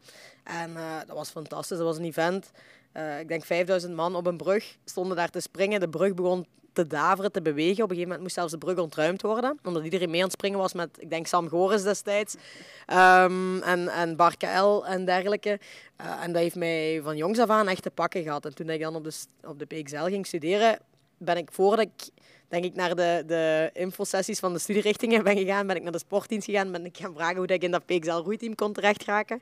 En 0.45 0.71
uh, 0.71 0.97
dat 1.07 1.17
was 1.17 1.31
fantastisch. 1.31 1.77
Dat 1.77 1.87
was 1.87 1.99
een 1.99 2.05
event. 2.05 2.51
Uh, 2.97 3.21
ik 3.21 3.29
denk 3.29 3.45
5000 3.45 3.95
man 3.95 4.15
op 4.15 4.27
een 4.27 4.37
brug 4.37 4.77
stonden 4.85 5.17
daar 5.17 5.31
te 5.31 5.41
springen. 5.41 5.81
De 5.81 5.89
brug 5.89 6.15
begon 6.15 6.47
te 6.77 6.87
daveren, 6.87 7.33
te 7.33 7.43
bewegen. 7.43 7.85
Op 7.85 7.91
een 7.91 7.97
gegeven 7.97 8.03
moment 8.03 8.21
moest 8.21 8.35
zelfs 8.35 8.53
de 8.53 8.59
brug 8.59 8.79
ontruimd 8.79 9.23
worden. 9.23 9.59
Omdat 9.65 9.85
iedereen 9.85 10.11
mee 10.11 10.21
aan 10.21 10.27
het 10.27 10.37
springen 10.37 10.59
was 10.59 10.73
met, 10.73 10.89
ik 10.99 11.11
denk, 11.11 11.27
Sam 11.27 11.49
Goris 11.49 11.83
destijds. 11.83 12.35
Um, 12.35 13.63
en, 13.63 13.89
en 13.89 14.17
KL 14.17 14.85
en 14.85 15.05
dergelijke. 15.05 15.61
Uh, 16.01 16.23
en 16.23 16.33
dat 16.33 16.43
heeft 16.43 16.55
mij 16.55 17.01
van 17.03 17.17
jongs 17.17 17.39
af 17.39 17.49
aan 17.49 17.69
echt 17.69 17.83
te 17.83 17.91
pakken 17.91 18.23
gehad. 18.23 18.45
En 18.45 18.55
toen 18.55 18.71
ik 18.71 18.81
dan 18.81 18.95
op 18.95 19.05
de, 19.05 19.13
op 19.45 19.59
de 19.59 19.67
PXL 19.67 20.05
ging 20.05 20.27
studeren, 20.27 20.79
ben 21.19 21.37
ik 21.37 21.49
voordat 21.53 21.87
ik 21.87 22.11
denk 22.49 22.65
ik 22.65 22.75
naar 22.75 22.97
de, 22.97 23.23
de 23.27 23.71
infosessies 23.73 24.39
van 24.39 24.53
de 24.53 24.59
studierichtingen 24.59 25.25
ben 25.25 25.37
gegaan, 25.37 25.67
ben 25.67 25.77
ik 25.77 25.83
naar 25.83 25.93
de 25.93 25.99
sportdienst 25.99 26.47
gegaan, 26.47 26.73
ben 26.73 26.85
ik 26.85 26.97
gaan 26.97 27.15
vragen 27.15 27.37
hoe 27.37 27.47
ik 27.47 27.63
in 27.63 27.71
dat 27.71 27.87
PXL 27.87 28.11
roeiteam 28.11 28.55
kon 28.55 28.73
terecht 28.73 29.05
raken. 29.05 29.41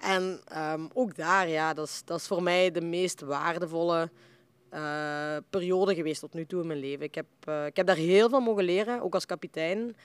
En 0.00 0.40
um, 0.56 0.90
ook 0.92 1.16
daar, 1.16 1.48
ja, 1.48 1.74
dat 1.74 1.86
is, 1.86 2.02
dat 2.04 2.20
is 2.20 2.26
voor 2.26 2.42
mij 2.42 2.70
de 2.70 2.80
meest 2.80 3.20
waardevolle 3.20 4.10
uh, 4.74 5.36
periode 5.50 5.94
geweest 5.94 6.20
tot 6.20 6.34
nu 6.34 6.46
toe 6.46 6.60
in 6.60 6.66
mijn 6.66 6.78
leven. 6.78 7.04
Ik 7.04 7.14
heb, 7.14 7.26
uh, 7.48 7.66
ik 7.66 7.76
heb 7.76 7.86
daar 7.86 7.96
heel 7.96 8.28
veel 8.28 8.40
mogen 8.40 8.64
leren, 8.64 9.02
ook 9.02 9.14
als 9.14 9.26
kapitein. 9.26 9.96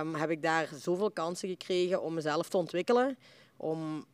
Um, 0.00 0.14
heb 0.14 0.30
ik 0.30 0.42
daar 0.42 0.68
zoveel 0.74 1.10
kansen 1.10 1.48
gekregen 1.48 2.02
om 2.02 2.14
mezelf 2.14 2.48
te 2.48 2.56
ontwikkelen. 2.56 3.18
Om 3.56 4.04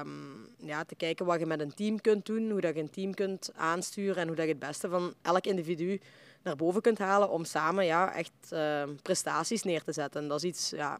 um, 0.00 0.48
ja, 0.56 0.84
te 0.84 0.94
kijken 0.94 1.26
wat 1.26 1.38
je 1.38 1.46
met 1.46 1.60
een 1.60 1.74
team 1.74 2.00
kunt 2.00 2.26
doen, 2.26 2.50
hoe 2.50 2.60
dat 2.60 2.74
je 2.74 2.80
een 2.80 2.90
team 2.90 3.14
kunt 3.14 3.50
aansturen 3.54 4.16
en 4.16 4.26
hoe 4.26 4.36
dat 4.36 4.44
je 4.44 4.50
het 4.50 4.60
beste 4.60 4.88
van 4.88 5.14
elk 5.22 5.44
individu 5.44 6.00
naar 6.42 6.56
boven 6.56 6.80
kunt 6.80 6.98
halen 6.98 7.30
om 7.30 7.44
samen 7.44 7.84
ja, 7.84 8.14
echt 8.14 8.32
uh, 8.52 8.82
prestaties 9.02 9.62
neer 9.62 9.82
te 9.82 9.92
zetten. 9.92 10.22
En 10.22 10.28
dat 10.28 10.42
is 10.42 10.48
iets, 10.48 10.70
ja, 10.70 10.98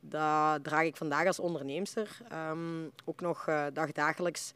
dat 0.00 0.64
draag 0.64 0.84
ik 0.84 0.96
vandaag 0.96 1.26
als 1.26 1.38
onderneemster 1.38 2.18
ook 3.04 3.20
nog 3.20 3.48
uh, 3.48 3.66
dagdagelijks 3.72 4.52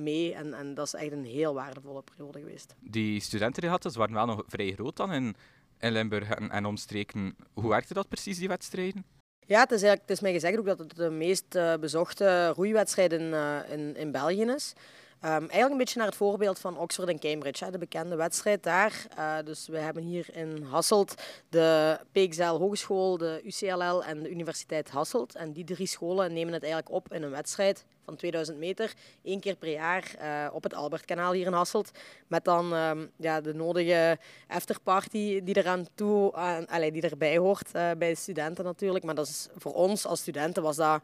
mee. 0.00 0.34
En, 0.34 0.54
en 0.54 0.74
dat 0.74 0.86
is 0.86 0.94
echt 0.94 1.12
een 1.12 1.24
heel 1.24 1.54
waardevolle 1.54 2.02
periode 2.02 2.38
geweest. 2.38 2.74
Die 2.80 3.20
studenten 3.20 3.60
die 3.60 3.70
hadden, 3.70 3.98
waren 3.98 4.14
wel 4.14 4.26
nog 4.26 4.42
vrij 4.46 4.72
groot 4.72 4.96
dan 4.96 5.12
in, 5.12 5.34
in 5.78 5.92
Limburg 5.92 6.28
en, 6.28 6.50
en 6.50 6.64
omstreken. 6.64 7.36
Hoe 7.52 7.68
werkte 7.68 7.94
dat 7.94 8.08
precies, 8.08 8.38
die 8.38 8.48
wedstrijden? 8.48 9.04
Ja, 9.46 9.60
het 9.60 9.70
is, 9.70 9.82
eigenlijk, 9.82 10.00
het 10.00 10.10
is 10.10 10.20
mij 10.20 10.32
gezegd 10.32 10.58
ook 10.58 10.66
dat 10.66 10.78
het 10.78 10.96
de 10.96 11.10
meest 11.10 11.54
uh, 11.54 11.74
bezochte 11.76 12.48
roeiwedstrijd 12.48 13.12
in, 13.12 13.22
uh, 13.22 13.58
in, 13.70 13.96
in 13.96 14.12
België 14.12 14.42
is. 14.42 14.72
Ehm, 15.20 15.32
eigenlijk 15.32 15.70
een 15.70 15.76
beetje 15.76 15.98
naar 15.98 16.06
het 16.06 16.16
voorbeeld 16.16 16.58
van 16.58 16.78
Oxford 16.78 17.08
en 17.08 17.18
Cambridge, 17.18 17.64
hè, 17.64 17.70
de 17.70 17.78
bekende 17.78 18.16
wedstrijd 18.16 18.62
daar. 18.62 19.06
Uh, 19.18 19.36
dus 19.44 19.68
we 19.68 19.78
hebben 19.78 20.02
hier 20.02 20.26
in 20.32 20.62
Hasselt 20.62 21.14
de 21.48 21.98
PXL 22.12 22.42
Hogeschool, 22.42 23.16
de 23.18 23.40
UCLL 23.44 24.04
en 24.04 24.22
de 24.22 24.30
Universiteit 24.30 24.90
Hasselt. 24.90 25.34
En 25.34 25.52
die 25.52 25.64
drie 25.64 25.86
scholen 25.86 26.32
nemen 26.32 26.52
het 26.52 26.62
eigenlijk 26.62 26.92
op 26.92 27.12
in 27.12 27.22
een 27.22 27.30
wedstrijd 27.30 27.84
van 28.04 28.16
2000 28.16 28.58
meter, 28.58 28.92
één 29.22 29.40
keer 29.40 29.56
per 29.56 29.70
jaar 29.70 30.14
uh, 30.20 30.54
op 30.54 30.62
het 30.62 30.74
Albertkanaal 30.74 31.32
hier 31.32 31.46
in 31.46 31.52
Hasselt. 31.52 31.90
Met 32.26 32.44
dan 32.44 32.72
um, 32.72 33.10
ja, 33.16 33.40
de 33.40 33.54
nodige 33.54 34.18
afterparty 34.48 35.42
die 35.42 35.56
eraan 35.56 35.86
toe, 35.94 36.32
uh, 36.70 36.92
die 36.92 37.02
erbij 37.02 37.36
hoort 37.36 37.72
bij 37.72 38.08
de 38.08 38.14
studenten 38.14 38.64
natuurlijk. 38.64 39.04
Maar 39.04 39.14
dat 39.14 39.26
is, 39.26 39.48
voor 39.56 39.72
ons 39.72 40.06
als 40.06 40.20
studenten 40.20 40.62
was 40.62 40.76
dat 40.76 41.02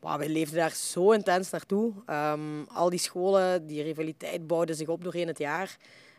wij 0.00 0.28
leefden 0.28 0.58
daar 0.58 0.74
zo 0.74 1.10
intens 1.10 1.50
naartoe. 1.50 1.92
Um, 2.10 2.66
al 2.68 2.90
die 2.90 2.98
scholen, 2.98 3.66
die 3.66 3.82
rivaliteit 3.82 4.46
bouwde 4.46 4.74
zich 4.74 4.88
op 4.88 5.04
doorheen 5.04 5.26
het 5.26 5.38
jaar. 5.38 5.76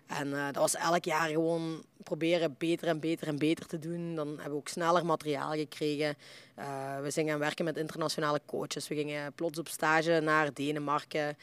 En 0.08 0.28
uh, 0.28 0.46
dat 0.46 0.56
was 0.56 0.76
elk 0.76 1.06
jaar 1.06 1.30
gewoon 1.30 1.84
proberen 2.04 2.56
beter 2.58 2.88
en 2.88 3.00
beter 3.00 3.28
en 3.28 3.38
beter 3.38 3.66
te 3.66 3.80
doen. 3.80 4.16
Dan 4.16 4.28
hebben 4.28 4.52
we 4.52 4.58
ook 4.58 4.68
sneller 4.68 5.06
materiaal 5.06 5.52
gekregen. 5.52 6.16
Uh, 6.60 7.00
we 7.02 7.12
zijn 7.12 7.28
gaan 7.28 7.40
werken 7.40 7.66
met 7.66 7.78
internationale 7.78 8.42
coaches. 8.46 8.88
We 8.88 8.96
gingen 8.96 9.34
plots 9.34 9.60
op 9.60 9.68
stage 9.68 10.20
naar 10.20 10.54
Denemarken. 10.54 11.38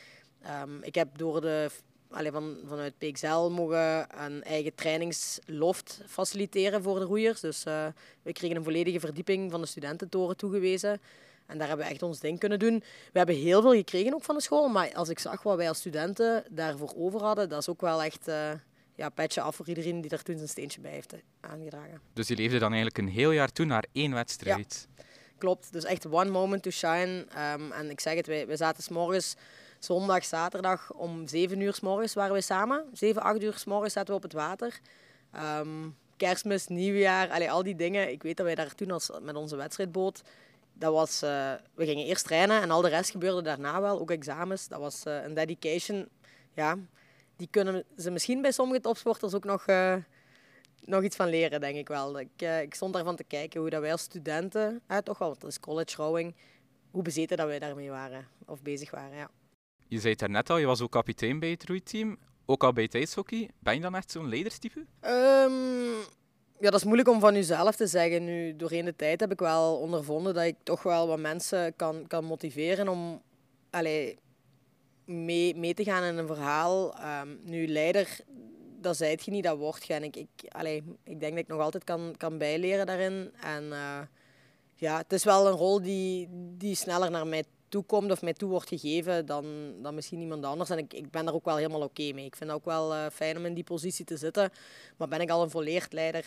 Um, 0.62 0.82
ik 0.82 0.94
heb 0.94 1.18
door 1.18 1.40
de, 1.40 1.70
allez, 2.10 2.32
van, 2.32 2.56
vanuit 2.66 2.98
PXL 2.98 3.48
mogen 3.48 4.06
een 4.24 4.42
eigen 4.42 4.74
trainingsloft 4.74 6.00
faciliteren 6.06 6.82
voor 6.82 6.98
de 6.98 7.04
roeiers. 7.04 7.40
Dus 7.40 7.66
uh, 7.66 7.86
we 8.22 8.32
kregen 8.32 8.56
een 8.56 8.64
volledige 8.64 9.00
verdieping 9.00 9.50
van 9.50 9.60
de 9.60 9.66
studententoren 9.66 10.36
toegewezen. 10.36 11.00
En 11.46 11.58
daar 11.58 11.68
hebben 11.68 11.86
we 11.86 11.92
echt 11.92 12.02
ons 12.02 12.20
ding 12.20 12.38
kunnen 12.38 12.58
doen. 12.58 12.82
We 13.12 13.18
hebben 13.18 13.36
heel 13.36 13.62
veel 13.62 13.72
gekregen 13.72 14.14
ook 14.14 14.24
van 14.24 14.34
de 14.34 14.40
school. 14.40 14.68
Maar 14.68 14.94
als 14.94 15.08
ik 15.08 15.18
zag 15.18 15.42
wat 15.42 15.56
wij 15.56 15.68
als 15.68 15.78
studenten 15.78 16.44
daarvoor 16.50 16.92
over 16.96 17.22
hadden, 17.22 17.48
dat 17.48 17.60
is 17.60 17.68
ook 17.68 17.80
wel 17.80 18.02
echt 18.02 18.28
uh, 18.28 18.50
ja, 18.94 19.08
petje 19.08 19.40
af 19.40 19.56
voor 19.56 19.68
iedereen 19.68 20.00
die 20.00 20.10
daar 20.10 20.22
toen 20.22 20.36
zijn 20.36 20.48
steentje 20.48 20.80
bij 20.80 20.90
heeft 20.90 21.14
aangedragen. 21.40 22.00
Dus 22.12 22.28
je 22.28 22.36
leefde 22.36 22.58
dan 22.58 22.72
eigenlijk 22.72 22.98
een 22.98 23.08
heel 23.08 23.30
jaar 23.30 23.52
toe 23.52 23.66
naar 23.66 23.84
één 23.92 24.12
wedstrijd? 24.12 24.88
Ja, 24.96 25.04
klopt. 25.38 25.72
Dus 25.72 25.84
echt 25.84 26.06
one 26.06 26.30
moment 26.30 26.62
to 26.62 26.70
shine. 26.70 27.26
Um, 27.56 27.72
en 27.72 27.90
ik 27.90 28.00
zeg 28.00 28.14
het, 28.14 28.26
wij, 28.26 28.46
wij 28.46 28.56
zaten 28.56 28.82
s 28.82 28.88
morgens 28.88 29.36
zondag, 29.78 30.24
zaterdag 30.24 30.92
om 30.92 31.26
7 31.26 31.60
uur 31.60 31.74
s 31.74 31.80
morgens 31.80 32.14
waren 32.14 32.34
we 32.34 32.40
samen. 32.40 32.84
7, 32.92 33.22
8 33.22 33.42
uur 33.42 33.58
s 33.58 33.64
morgens 33.64 33.92
zaten 33.92 34.10
we 34.10 34.16
op 34.16 34.22
het 34.22 34.32
water. 34.32 34.80
Um, 35.60 35.96
kerstmis, 36.16 36.66
nieuwjaar, 36.66 37.30
allee, 37.30 37.50
al 37.50 37.62
die 37.62 37.76
dingen. 37.76 38.10
Ik 38.10 38.22
weet 38.22 38.36
dat 38.36 38.46
wij 38.46 38.54
daar 38.54 38.74
toen 38.74 38.90
als, 38.90 39.10
met 39.22 39.34
onze 39.34 39.56
wedstrijdboot 39.56 40.22
dat 40.74 40.92
was, 40.92 41.22
uh, 41.22 41.52
we 41.74 41.84
gingen 41.84 42.06
eerst 42.06 42.24
trainen 42.24 42.62
en 42.62 42.70
al 42.70 42.80
de 42.80 42.88
rest 42.88 43.10
gebeurde 43.10 43.42
daarna 43.42 43.80
wel, 43.80 44.00
ook 44.00 44.10
examens. 44.10 44.68
Dat 44.68 44.80
was 44.80 45.06
uh, 45.06 45.22
een 45.22 45.34
dedication. 45.34 46.08
Ja, 46.54 46.78
die 47.36 47.48
kunnen 47.50 47.84
ze 47.96 48.10
misschien 48.10 48.42
bij 48.42 48.52
sommige 48.52 48.80
topsporters 48.80 49.34
ook 49.34 49.44
nog, 49.44 49.66
uh, 49.68 49.96
nog 50.84 51.02
iets 51.02 51.16
van 51.16 51.28
leren, 51.28 51.60
denk 51.60 51.76
ik 51.76 51.88
wel. 51.88 52.20
Ik, 52.20 52.42
ik 52.62 52.74
stond 52.74 52.92
daarvan 52.94 53.16
te 53.16 53.24
kijken 53.24 53.60
hoe 53.60 53.70
dat 53.70 53.80
wij 53.80 53.92
als 53.92 54.02
studenten, 54.02 54.82
toch 55.02 55.18
wel, 55.18 55.28
want 55.28 55.40
dat 55.40 55.50
is 55.50 55.60
college 55.60 55.96
rowing, 55.96 56.34
hoe 56.90 57.02
bezeten 57.02 57.36
dat 57.36 57.46
wij 57.46 57.58
daarmee 57.58 57.90
waren 57.90 58.28
of 58.46 58.62
bezig 58.62 58.90
waren. 58.90 59.16
Ja. 59.16 59.30
Je 59.88 59.98
zei 59.98 60.10
het 60.10 60.18
daarnet 60.18 60.50
al, 60.50 60.56
je 60.56 60.66
was 60.66 60.80
ook 60.80 60.90
kapitein 60.90 61.38
bij 61.38 61.50
het 61.50 61.64
roeiteam. 61.64 62.18
Ook 62.46 62.64
al 62.64 62.72
bij 62.72 62.84
het 62.84 62.94
ijshockey. 62.94 63.50
Ben 63.58 63.74
je 63.74 63.80
dan 63.80 63.94
echt 63.94 64.10
zo'n 64.10 64.28
leiderstype? 64.28 64.86
Um, 65.00 66.04
ja, 66.58 66.70
dat 66.70 66.74
is 66.74 66.84
moeilijk 66.84 67.08
om 67.08 67.20
van 67.20 67.34
jezelf 67.34 67.76
te 67.76 67.86
zeggen. 67.86 68.24
Nu, 68.24 68.56
doorheen 68.56 68.84
de 68.84 68.96
tijd 68.96 69.20
heb 69.20 69.32
ik 69.32 69.38
wel 69.40 69.76
ondervonden 69.76 70.34
dat 70.34 70.44
ik 70.44 70.56
toch 70.62 70.82
wel 70.82 71.06
wat 71.06 71.18
mensen 71.18 71.76
kan, 71.76 72.06
kan 72.06 72.24
motiveren 72.24 72.88
om 72.88 73.22
allee, 73.70 74.18
mee, 75.04 75.56
mee 75.56 75.74
te 75.74 75.84
gaan 75.84 76.04
in 76.04 76.16
een 76.16 76.26
verhaal. 76.26 76.94
Um, 77.22 77.40
nu, 77.42 77.68
leider, 77.68 78.18
dat 78.80 78.96
zijt 78.96 79.24
je 79.24 79.30
niet, 79.30 79.44
dat 79.44 79.58
wordt 79.58 79.86
je. 79.86 79.94
En 79.94 80.02
ik, 80.02 80.16
ik, 80.16 80.28
allee, 80.48 80.82
ik 81.04 81.20
denk 81.20 81.32
dat 81.32 81.42
ik 81.42 81.48
nog 81.48 81.60
altijd 81.60 81.84
kan, 81.84 82.14
kan 82.16 82.38
bijleren 82.38 82.86
daarin. 82.86 83.32
En 83.42 83.64
uh, 83.64 83.98
ja, 84.74 84.96
het 84.96 85.12
is 85.12 85.24
wel 85.24 85.46
een 85.46 85.56
rol 85.56 85.82
die, 85.82 86.28
die 86.32 86.74
sneller 86.74 87.10
naar 87.10 87.26
mij 87.26 87.44
toe 87.74 87.84
komt 87.84 88.10
of 88.10 88.22
mij 88.22 88.32
toe 88.32 88.50
wordt 88.50 88.68
gegeven 88.68 89.26
dan, 89.26 89.44
dan 89.82 89.94
misschien 89.94 90.20
iemand 90.20 90.44
anders. 90.44 90.70
En 90.70 90.78
ik, 90.78 90.94
ik 90.94 91.10
ben 91.10 91.24
daar 91.24 91.34
ook 91.34 91.44
wel 91.44 91.56
helemaal 91.56 91.80
oké 91.80 92.00
okay 92.00 92.12
mee. 92.12 92.24
Ik 92.24 92.36
vind 92.36 92.50
het 92.50 92.58
ook 92.58 92.64
wel 92.64 92.94
uh, 92.94 93.06
fijn 93.12 93.36
om 93.36 93.44
in 93.44 93.54
die 93.54 93.64
positie 93.64 94.04
te 94.04 94.16
zitten. 94.16 94.50
Maar 94.96 95.08
ben 95.08 95.20
ik 95.20 95.30
al 95.30 95.42
een 95.42 95.50
volleerd 95.50 95.92
leider? 95.92 96.24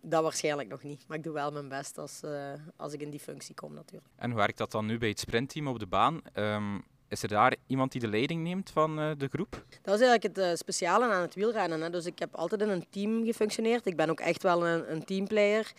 Dat 0.00 0.22
waarschijnlijk 0.22 0.68
nog 0.68 0.82
niet. 0.82 1.04
Maar 1.06 1.16
ik 1.16 1.22
doe 1.22 1.32
wel 1.32 1.52
mijn 1.52 1.68
best 1.68 1.98
als, 1.98 2.20
uh, 2.24 2.52
als 2.76 2.92
ik 2.92 3.00
in 3.00 3.10
die 3.10 3.20
functie 3.20 3.54
kom 3.54 3.74
natuurlijk. 3.74 4.12
En 4.16 4.30
hoe 4.30 4.38
werkt 4.38 4.58
dat 4.58 4.70
dan 4.70 4.86
nu 4.86 4.98
bij 4.98 5.08
het 5.08 5.20
sprintteam 5.20 5.66
op 5.68 5.78
de 5.78 5.86
baan? 5.86 6.20
Um, 6.34 6.84
is 7.08 7.22
er 7.22 7.28
daar 7.28 7.56
iemand 7.66 7.92
die 7.92 8.00
de 8.00 8.08
leiding 8.08 8.42
neemt 8.42 8.70
van 8.70 9.00
uh, 9.00 9.10
de 9.18 9.28
groep? 9.28 9.64
Dat 9.82 10.00
is 10.00 10.06
eigenlijk 10.06 10.22
het 10.22 10.38
uh, 10.38 10.54
speciale 10.54 11.04
aan 11.04 11.22
het 11.22 11.34
wielrennen. 11.34 11.80
Hè. 11.80 11.90
Dus 11.90 12.06
ik 12.06 12.18
heb 12.18 12.34
altijd 12.34 12.62
in 12.62 12.68
een 12.68 12.86
team 12.90 13.24
gefunctioneerd. 13.24 13.86
Ik 13.86 13.96
ben 13.96 14.10
ook 14.10 14.20
echt 14.20 14.42
wel 14.42 14.66
een, 14.66 14.92
een 14.92 15.04
teamplayer. 15.04 15.72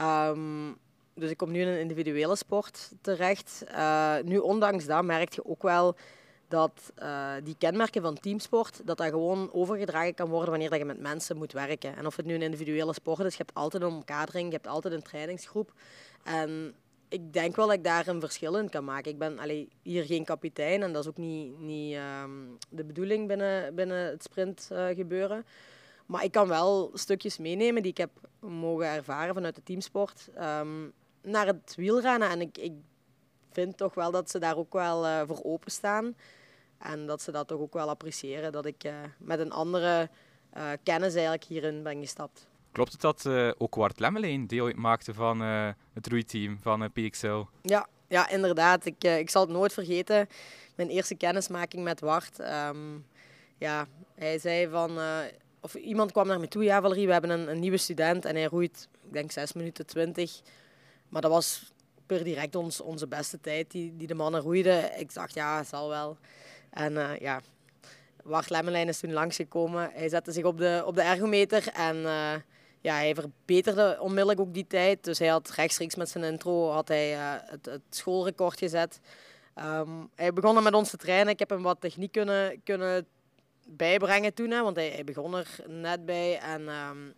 Um, 0.00 0.78
dus 1.14 1.30
ik 1.30 1.36
kom 1.36 1.50
nu 1.50 1.60
in 1.60 1.68
een 1.68 1.80
individuele 1.80 2.36
sport 2.36 2.90
terecht. 3.00 3.64
Uh, 3.70 4.14
nu, 4.24 4.38
ondanks 4.38 4.86
dat, 4.86 5.04
merk 5.04 5.32
je 5.32 5.46
ook 5.46 5.62
wel 5.62 5.96
dat 6.48 6.92
uh, 6.98 7.32
die 7.44 7.56
kenmerken 7.58 8.02
van 8.02 8.18
teamsport, 8.18 8.86
dat 8.86 8.96
dat 8.96 9.08
gewoon 9.08 9.52
overgedragen 9.52 10.14
kan 10.14 10.28
worden 10.28 10.50
wanneer 10.50 10.70
dat 10.70 10.78
je 10.78 10.84
met 10.84 11.00
mensen 11.00 11.36
moet 11.36 11.52
werken. 11.52 11.96
En 11.96 12.06
of 12.06 12.16
het 12.16 12.26
nu 12.26 12.34
een 12.34 12.42
individuele 12.42 12.92
sport 12.92 13.18
is, 13.18 13.36
je 13.36 13.42
hebt 13.44 13.54
altijd 13.54 13.82
een 13.82 13.88
omkadering, 13.88 14.46
je 14.46 14.54
hebt 14.54 14.66
altijd 14.66 14.94
een 14.94 15.02
trainingsgroep. 15.02 15.72
En 16.24 16.74
ik 17.08 17.32
denk 17.32 17.56
wel 17.56 17.66
dat 17.66 17.76
ik 17.76 17.84
daar 17.84 18.06
een 18.06 18.20
verschil 18.20 18.56
in 18.56 18.68
kan 18.68 18.84
maken. 18.84 19.10
Ik 19.10 19.18
ben 19.18 19.38
hier 19.82 20.04
geen 20.04 20.24
kapitein 20.24 20.82
en 20.82 20.92
dat 20.92 21.02
is 21.02 21.08
ook 21.08 21.16
niet, 21.16 21.58
niet 21.58 21.96
um, 22.22 22.56
de 22.68 22.84
bedoeling 22.84 23.28
binnen, 23.28 23.74
binnen 23.74 24.10
het 24.10 24.22
sprint 24.22 24.68
uh, 24.72 24.86
gebeuren. 24.86 25.44
Maar 26.06 26.24
ik 26.24 26.32
kan 26.32 26.48
wel 26.48 26.90
stukjes 26.94 27.38
meenemen 27.38 27.82
die 27.82 27.90
ik 27.90 27.98
heb 27.98 28.10
mogen 28.40 28.86
ervaren 28.86 29.34
vanuit 29.34 29.54
de 29.54 29.62
teamsport. 29.62 30.28
Um, 30.40 30.92
naar 31.22 31.46
het 31.46 31.74
wielrennen. 31.76 32.28
En 32.28 32.40
ik, 32.40 32.58
ik 32.58 32.72
vind 33.52 33.76
toch 33.76 33.94
wel 33.94 34.10
dat 34.10 34.30
ze 34.30 34.38
daar 34.38 34.56
ook 34.56 34.72
wel 34.72 35.06
uh, 35.06 35.20
voor 35.26 35.40
openstaan. 35.42 36.16
En 36.78 37.06
dat 37.06 37.22
ze 37.22 37.30
dat 37.30 37.48
toch 37.48 37.60
ook 37.60 37.72
wel 37.72 37.88
appreciëren. 37.88 38.52
Dat 38.52 38.66
ik 38.66 38.84
uh, 38.84 38.94
met 39.18 39.38
een 39.38 39.52
andere 39.52 40.10
uh, 40.56 40.70
kennis 40.82 41.12
eigenlijk 41.12 41.44
hierin 41.44 41.82
ben 41.82 42.00
gestapt. 42.00 42.48
Klopt 42.72 42.92
het 42.92 43.00
dat 43.00 43.26
ook 43.58 43.74
Wart 43.74 44.00
Lemmelijn 44.00 44.46
deel 44.46 44.72
maakte 44.74 45.14
van 45.14 45.40
het 45.92 46.06
roeiteam 46.06 46.58
van 46.60 46.92
PXL? 46.92 47.42
Ja, 47.62 47.88
ja 48.08 48.28
inderdaad. 48.28 48.84
Ik, 48.84 49.04
ik 49.04 49.30
zal 49.30 49.42
het 49.42 49.50
nooit 49.50 49.72
vergeten. 49.72 50.28
Mijn 50.74 50.88
eerste 50.88 51.14
kennismaking 51.14 51.84
met 51.84 52.00
Wart. 52.00 52.38
Um, 52.38 53.06
ja, 53.58 53.86
hij 54.14 54.38
zei 54.38 54.68
van... 54.68 54.98
of 55.60 55.74
iemand 55.74 56.12
kwam 56.12 56.26
naar 56.26 56.40
me 56.40 56.48
toe. 56.48 56.64
Ja, 56.64 56.80
Valerie, 56.80 57.06
we 57.06 57.12
hebben 57.12 57.30
een, 57.30 57.50
een 57.50 57.60
nieuwe 57.60 57.76
student 57.76 58.24
en 58.24 58.34
hij 58.34 58.44
roeit, 58.44 58.88
ik 59.04 59.12
denk 59.12 59.30
6 59.30 59.52
minuten 59.52 59.86
20. 59.86 60.40
Maar 61.12 61.22
dat 61.22 61.30
was 61.30 61.72
per 62.06 62.24
direct 62.24 62.54
ons, 62.54 62.80
onze 62.80 63.06
beste 63.06 63.40
tijd 63.40 63.70
die, 63.70 63.96
die 63.96 64.06
de 64.06 64.14
mannen 64.14 64.40
roeiden. 64.40 64.98
Ik 64.98 65.14
dacht, 65.14 65.34
ja, 65.34 65.64
zal 65.64 65.88
wel. 65.88 66.16
En 66.70 66.92
uh, 66.92 67.18
ja, 67.18 67.40
Wart 68.22 68.50
Lemmelijn 68.50 68.88
is 68.88 68.98
toen 68.98 69.12
langsgekomen. 69.12 69.90
Hij 69.92 70.08
zette 70.08 70.32
zich 70.32 70.44
op 70.44 70.58
de, 70.58 70.82
op 70.86 70.94
de 70.94 71.02
ergometer 71.02 71.68
en 71.68 71.96
uh, 71.96 72.34
ja, 72.80 72.94
hij 72.94 73.14
verbeterde 73.14 73.96
onmiddellijk 74.00 74.40
ook 74.40 74.54
die 74.54 74.66
tijd. 74.66 75.04
Dus 75.04 75.18
hij 75.18 75.28
had 75.28 75.50
rechtstreeks 75.50 75.94
met 75.94 76.08
zijn 76.08 76.24
intro 76.24 76.70
had 76.70 76.88
hij, 76.88 77.12
uh, 77.12 77.32
het, 77.36 77.66
het 77.66 77.82
schoolrecord 77.90 78.58
gezet. 78.58 79.00
Um, 79.56 80.10
hij 80.14 80.32
begon 80.32 80.62
met 80.62 80.74
ons 80.74 80.90
te 80.90 80.96
trainen. 80.96 81.32
Ik 81.32 81.38
heb 81.38 81.50
hem 81.50 81.62
wat 81.62 81.80
techniek 81.80 82.12
kunnen, 82.12 82.60
kunnen 82.64 83.06
bijbrengen 83.68 84.34
toen, 84.34 84.50
hè, 84.50 84.62
want 84.62 84.76
hij, 84.76 84.88
hij 84.88 85.04
begon 85.04 85.34
er 85.34 85.48
net 85.66 86.04
bij. 86.04 86.38
En 86.38 86.68
um, 86.68 87.14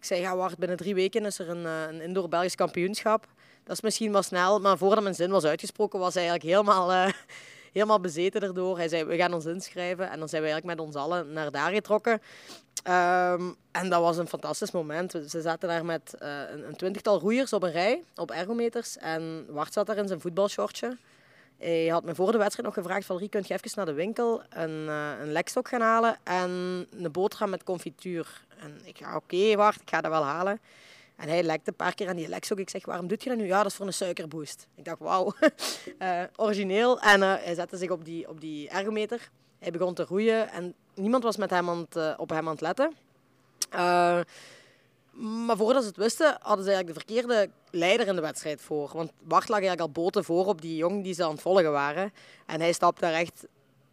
ik 0.00 0.06
zei, 0.06 0.20
ja, 0.20 0.36
wacht, 0.36 0.58
binnen 0.58 0.76
drie 0.76 0.94
weken 0.94 1.24
is 1.24 1.38
er 1.38 1.48
een, 1.48 1.64
een 1.64 2.00
indoor 2.00 2.28
Belgisch 2.28 2.54
kampioenschap. 2.54 3.26
Dat 3.64 3.76
is 3.76 3.80
misschien 3.80 4.12
wel 4.12 4.22
snel, 4.22 4.60
maar 4.60 4.78
voordat 4.78 5.02
mijn 5.02 5.14
zin 5.14 5.30
was 5.30 5.44
uitgesproken, 5.44 5.98
was 5.98 6.14
hij 6.14 6.28
eigenlijk 6.28 6.56
helemaal, 6.56 6.92
uh, 6.92 7.12
helemaal 7.72 8.00
bezeten 8.00 8.42
erdoor. 8.42 8.76
Hij 8.76 8.88
zei, 8.88 9.04
we 9.04 9.16
gaan 9.16 9.34
ons 9.34 9.44
inschrijven. 9.44 10.10
En 10.10 10.18
dan 10.18 10.28
zijn 10.28 10.42
we 10.42 10.48
eigenlijk 10.48 10.78
met 10.78 10.86
ons 10.86 10.96
allen 10.96 11.32
naar 11.32 11.50
daar 11.50 11.72
getrokken. 11.72 12.12
Um, 12.12 13.56
en 13.70 13.88
dat 13.88 14.00
was 14.00 14.16
een 14.16 14.28
fantastisch 14.28 14.70
moment. 14.70 15.10
Ze 15.28 15.40
zaten 15.40 15.68
daar 15.68 15.84
met 15.84 16.14
uh, 16.22 16.28
een, 16.50 16.68
een, 16.68 16.76
twintigtal 16.76 17.20
roeiers 17.20 17.52
op 17.52 17.62
een 17.62 17.72
rij, 17.72 18.02
op 18.14 18.30
ergometers. 18.30 18.96
En 18.96 19.46
Wart 19.48 19.72
zat 19.72 19.86
daar 19.86 19.96
in 19.96 20.06
zijn 20.06 20.20
voetbalshortje. 20.20 20.96
Hij 21.60 21.86
had 21.86 22.04
me 22.04 22.14
voor 22.14 22.32
de 22.32 22.38
wedstrijd 22.38 22.66
nog 22.66 22.76
gevraagd, 22.76 23.06
Valerie, 23.06 23.28
kunt 23.28 23.48
je 23.48 23.54
even 23.54 23.70
naar 23.74 23.86
de 23.86 23.92
winkel 23.92 24.42
een, 24.48 24.86
uh, 24.86 25.10
een 25.20 25.32
lekstok 25.32 25.68
gaan 25.68 25.80
halen 25.80 26.18
en 26.22 26.50
een 26.90 27.12
boterham 27.12 27.50
met 27.50 27.64
confituur. 27.64 28.44
En 28.58 28.80
ik 28.84 28.98
ga, 28.98 29.16
oké, 29.16 29.56
Wart, 29.56 29.80
ik 29.80 29.90
ga 29.90 30.00
dat 30.00 30.10
wel 30.10 30.24
halen. 30.24 30.60
En 31.16 31.28
hij 31.28 31.42
lekte 31.42 31.70
een 31.70 31.76
paar 31.76 31.94
keer 31.94 32.08
aan 32.08 32.16
die 32.16 32.28
lekstok. 32.28 32.58
Ik 32.58 32.70
zeg, 32.70 32.86
waarom 32.86 33.06
doet 33.06 33.22
je 33.22 33.28
dat 33.28 33.38
nu? 33.38 33.46
Ja, 33.46 33.62
dat 33.62 33.70
is 33.70 33.76
voor 33.76 33.86
een 33.86 33.92
suikerboost. 33.92 34.66
Ik 34.74 34.84
dacht, 34.84 34.98
wauw, 34.98 35.32
uh, 35.98 36.22
origineel. 36.36 37.00
En 37.00 37.20
uh, 37.20 37.34
hij 37.38 37.54
zette 37.54 37.76
zich 37.76 37.90
op 37.90 38.04
die, 38.04 38.28
op 38.28 38.40
die 38.40 38.68
ergometer. 38.68 39.30
Hij 39.58 39.70
begon 39.70 39.94
te 39.94 40.04
roeien 40.04 40.50
en 40.50 40.74
niemand 40.94 41.22
was 41.22 41.36
met 41.36 41.50
hem 41.50 41.68
aan 41.68 41.86
het, 41.90 42.16
op 42.18 42.30
hem 42.30 42.48
aan 42.48 42.56
het 42.56 42.60
letten. 42.60 42.92
Maar 45.12 45.56
voordat 45.56 45.82
ze 45.82 45.88
het 45.88 45.96
wisten, 45.96 46.36
hadden 46.40 46.64
ze 46.64 46.70
eigenlijk 46.70 46.98
de 46.98 47.04
verkeerde 47.06 47.50
leider 47.70 48.06
in 48.06 48.14
de 48.14 48.20
wedstrijd 48.20 48.60
voor. 48.60 48.90
Want 48.92 49.12
Bart 49.22 49.48
lag 49.48 49.58
eigenlijk 49.58 49.80
al 49.80 50.02
boten 50.02 50.24
voor 50.24 50.46
op 50.46 50.60
die 50.60 50.76
jong 50.76 51.02
die 51.04 51.14
ze 51.14 51.24
aan 51.24 51.30
het 51.30 51.40
volgen 51.40 51.72
waren. 51.72 52.12
En 52.46 52.60
hij 52.60 52.72
stapte 52.72 53.00
daar 53.00 53.12
echt 53.12 53.46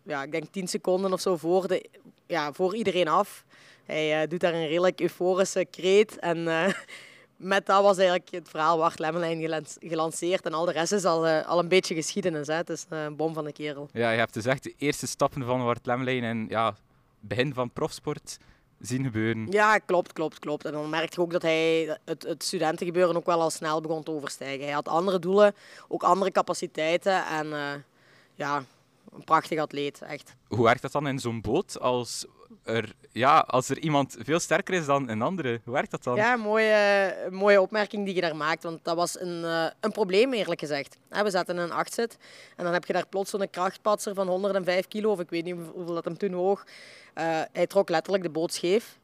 ja, 0.08 0.23
ik 0.23 0.32
denk 0.32 0.45
10 0.51 0.67
seconden 0.67 1.13
of 1.13 1.21
zo 1.21 1.38
voor, 1.38 1.67
de, 1.67 1.89
ja, 2.27 2.53
voor 2.53 2.75
iedereen 2.75 3.08
af. 3.08 3.45
Hij 3.86 4.21
uh, 4.21 4.30
doet 4.30 4.39
daar 4.39 4.53
een 4.53 4.67
redelijk 4.67 5.01
euforische 5.01 5.65
kreet. 5.65 6.19
En 6.19 6.38
uh, 6.38 6.67
met 7.36 7.65
dat 7.65 7.84
was 7.84 7.97
eigenlijk 7.97 8.32
het 8.32 8.49
verhaal 8.49 8.77
Wart 8.77 8.99
Lemmelijn 8.99 9.65
gelanceerd. 9.80 10.45
En 10.45 10.53
al 10.53 10.65
de 10.65 10.71
rest 10.71 10.91
is 10.91 11.06
al, 11.06 11.27
uh, 11.27 11.47
al 11.47 11.60
een 11.60 11.67
beetje 11.67 11.95
geschiedenis. 11.95 12.47
Hè. 12.47 12.53
Het 12.53 12.69
is 12.69 12.86
een 12.89 13.15
bom 13.15 13.34
van 13.34 13.43
de 13.43 13.51
kerel. 13.51 13.89
Ja, 13.91 14.12
je 14.12 14.17
hebt 14.17 14.34
dus 14.34 14.45
echt 14.45 14.63
de 14.63 14.73
eerste 14.77 15.08
stappen 15.08 15.45
van 15.45 15.63
Wart 15.63 15.86
Lemmelijn 15.86 16.23
en 16.23 16.45
ja, 16.49 16.75
begin 17.19 17.53
van 17.53 17.71
profsport 17.71 18.38
zien 18.79 19.03
gebeuren. 19.03 19.47
Ja, 19.49 19.77
klopt, 19.77 20.13
klopt, 20.13 20.39
klopt. 20.39 20.65
En 20.65 20.71
dan 20.71 20.89
merkte 20.89 21.15
je 21.15 21.21
ook 21.21 21.31
dat 21.31 21.41
hij 21.41 21.97
het, 22.05 22.23
het 22.23 22.43
studentengebeuren 22.43 23.15
ook 23.15 23.25
wel 23.25 23.41
al 23.41 23.49
snel 23.49 23.81
begon 23.81 24.03
te 24.03 24.11
overstijgen. 24.11 24.65
Hij 24.65 24.73
had 24.73 24.87
andere 24.87 25.19
doelen, 25.19 25.55
ook 25.87 26.03
andere 26.03 26.31
capaciteiten. 26.31 27.25
En 27.25 27.47
ja, 28.35 28.63
een 29.13 29.23
prachtig 29.23 29.59
atleet, 29.59 30.01
echt. 30.01 30.35
Hoe 30.47 30.63
werkt 30.63 30.81
dat 30.81 30.91
dan 30.91 31.07
in 31.07 31.19
zo'n 31.19 31.41
boot 31.41 31.79
als 31.79 32.25
er, 32.63 32.93
ja, 33.17 33.39
als 33.39 33.69
er 33.69 33.80
iemand 33.80 34.15
veel 34.19 34.39
sterker 34.39 34.73
is 34.73 34.86
dan 34.86 35.10
een 35.10 35.21
andere? 35.21 35.62
Hoe 35.63 35.73
werkt 35.73 35.91
dat 35.91 36.03
dan? 36.03 36.15
Ja, 36.15 36.36
mooie, 36.36 37.15
mooie 37.32 37.62
opmerking 37.62 38.06
die 38.06 38.15
je 38.15 38.21
daar 38.21 38.36
maakt, 38.36 38.63
want 38.63 38.80
dat 38.84 38.95
was 38.95 39.19
een, 39.19 39.41
uh, 39.43 39.65
een 39.80 39.91
probleem 39.91 40.34
eerlijk 40.34 40.60
gezegd. 40.60 40.97
We 41.10 41.30
zaten 41.30 41.56
in 41.56 41.62
een 41.62 41.71
achtzit 41.71 42.17
en 42.56 42.63
dan 42.63 42.73
heb 42.73 42.86
je 42.86 42.93
daar 42.93 43.08
plots 43.08 43.30
zo'n 43.30 43.49
krachtpatser 43.49 44.13
van 44.13 44.27
105 44.27 44.88
kilo, 44.88 45.12
of 45.12 45.19
ik 45.19 45.30
weet 45.30 45.43
niet 45.43 45.56
hoeveel 45.73 45.93
dat 45.93 46.06
hem 46.06 46.17
toen 46.17 46.34
woog. 46.34 46.63
Uh, 47.15 47.41
hij 47.51 47.67
trok 47.67 47.89
letterlijk 47.89 48.23
de 48.23 48.30
boot 48.30 48.53
scheef. 48.53 48.97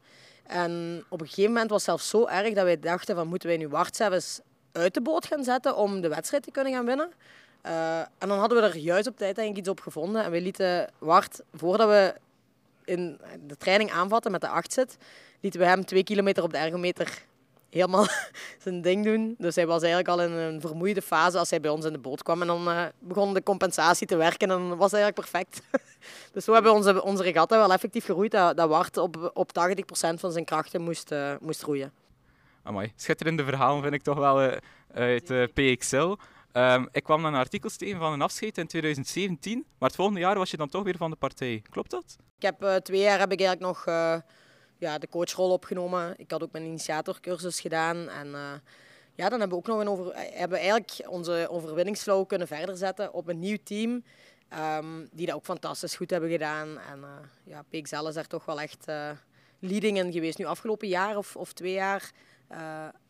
En 0.46 1.04
op 1.08 1.20
een 1.20 1.26
gegeven 1.26 1.52
moment 1.52 1.70
was 1.70 1.86
het 1.86 1.88
zelfs 1.88 2.08
zo 2.08 2.26
erg 2.26 2.54
dat 2.54 2.64
wij 2.64 2.78
dachten 2.78 3.14
van 3.14 3.28
moeten 3.28 3.48
wij 3.48 3.56
nu 3.56 3.68
Wart 3.68 3.96
zelfs 3.96 4.40
uit 4.72 4.94
de 4.94 5.00
boot 5.00 5.26
gaan 5.26 5.44
zetten 5.44 5.76
om 5.76 6.00
de 6.00 6.08
wedstrijd 6.08 6.42
te 6.42 6.50
kunnen 6.50 6.72
gaan 6.72 6.86
winnen. 6.86 7.12
Uh, 7.66 7.98
en 7.98 8.28
dan 8.28 8.38
hadden 8.38 8.60
we 8.60 8.68
er 8.68 8.76
juist 8.76 9.06
op 9.06 9.16
tijd 9.16 9.38
eigenlijk 9.38 9.58
iets 9.58 9.68
op 9.68 9.80
gevonden. 9.80 10.24
En 10.24 10.30
we 10.30 10.40
lieten 10.40 10.90
Wart, 10.98 11.40
voordat 11.52 11.88
we 11.88 12.14
in 12.84 13.20
de 13.46 13.56
training 13.56 13.90
aanvatten 13.90 14.30
met 14.32 14.40
de 14.40 14.48
achtzit, 14.48 14.96
lieten 15.40 15.60
we 15.60 15.66
hem 15.66 15.84
twee 15.84 16.04
kilometer 16.04 16.42
op 16.42 16.52
de 16.52 16.58
ergometer 16.58 17.24
helemaal 17.74 18.06
zijn 18.64 18.82
ding 18.82 19.04
doen. 19.04 19.34
Dus 19.38 19.54
hij 19.54 19.66
was 19.66 19.82
eigenlijk 19.82 20.08
al 20.08 20.22
in 20.22 20.32
een 20.32 20.60
vermoeide 20.60 21.02
fase 21.02 21.38
als 21.38 21.50
hij 21.50 21.60
bij 21.60 21.70
ons 21.70 21.84
in 21.84 21.92
de 21.92 21.98
boot 21.98 22.22
kwam. 22.22 22.40
En 22.40 22.46
dan 22.46 22.68
uh, 22.68 22.84
begon 22.98 23.34
de 23.34 23.42
compensatie 23.42 24.06
te 24.06 24.16
werken 24.16 24.50
en 24.50 24.58
dan 24.58 24.76
was 24.76 24.90
hij 24.90 25.02
eigenlijk 25.02 25.30
perfect. 25.30 25.62
dus 26.32 26.44
zo 26.44 26.52
hebben 26.52 26.72
we 26.72 26.76
onze, 26.76 27.02
onze 27.02 27.22
regatta 27.22 27.56
wel 27.56 27.72
effectief 27.72 28.04
geroeid 28.04 28.30
dat, 28.30 28.56
dat 28.56 28.68
Wart 28.68 28.96
op, 28.96 29.30
op 29.34 29.48
80% 29.48 30.14
van 30.14 30.32
zijn 30.32 30.44
krachten 30.44 30.82
moest, 30.82 31.12
uh, 31.12 31.34
moest 31.40 31.62
roeien. 31.62 31.92
Amai, 32.62 32.92
schitterende 32.96 33.44
verhalen 33.44 33.82
vind 33.82 33.94
ik 33.94 34.02
toch 34.02 34.18
wel 34.18 34.42
uh, 34.42 34.52
uit 34.94 35.54
PXL. 35.54 36.14
Um, 36.56 36.88
ik 36.92 37.02
kwam 37.02 37.22
dan 37.22 37.32
een 37.32 37.40
artikel 37.40 37.70
tegen 37.76 37.98
van 37.98 38.12
een 38.12 38.22
afscheid 38.22 38.58
in 38.58 38.66
2017, 38.66 39.66
maar 39.78 39.88
het 39.88 39.96
volgende 39.96 40.20
jaar 40.20 40.38
was 40.38 40.50
je 40.50 40.56
dan 40.56 40.68
toch 40.68 40.82
weer 40.82 40.96
van 40.96 41.10
de 41.10 41.16
partij. 41.16 41.62
Klopt 41.70 41.90
dat? 41.90 42.16
Ik 42.36 42.42
heb 42.42 42.62
uh, 42.62 42.74
twee 42.74 43.00
jaar 43.00 43.18
heb 43.18 43.32
ik 43.32 43.40
eigenlijk 43.40 43.60
nog 43.60 43.86
uh, 43.86 44.16
ja, 44.78 44.98
de 44.98 45.08
coachrol 45.08 45.50
opgenomen. 45.50 46.14
Ik 46.16 46.30
had 46.30 46.42
ook 46.42 46.52
mijn 46.52 46.64
initiatorcursus 46.64 47.60
gedaan. 47.60 48.08
En 48.08 48.26
uh, 48.26 48.52
ja, 49.14 49.28
dan 49.28 49.40
hebben 49.40 49.48
we 49.48 49.54
ook 49.54 49.66
nog 49.66 49.80
een 49.80 49.88
over, 49.88 50.12
hebben 50.14 50.58
eigenlijk 50.58 51.02
onze 51.08 51.46
overwinningsflow 51.50 52.26
kunnen 52.26 52.46
verder 52.46 52.76
zetten 52.76 53.12
op 53.12 53.28
een 53.28 53.38
nieuw 53.38 53.58
team. 53.64 54.04
Um, 54.76 55.08
die 55.12 55.26
dat 55.26 55.34
ook 55.34 55.44
fantastisch 55.44 55.96
goed 55.96 56.10
hebben 56.10 56.30
gedaan. 56.30 56.78
En 56.78 57.04
ja, 57.44 57.64
PXL 57.70 58.06
is 58.06 58.14
daar 58.14 58.26
toch 58.26 58.44
wel 58.44 58.60
echt 58.60 58.86
leading 59.58 59.98
in 59.98 60.12
geweest. 60.12 60.38
Nu 60.38 60.44
afgelopen 60.44 60.88
jaar 60.88 61.16
of, 61.16 61.36
of 61.36 61.52
twee 61.52 61.72
jaar 61.72 62.10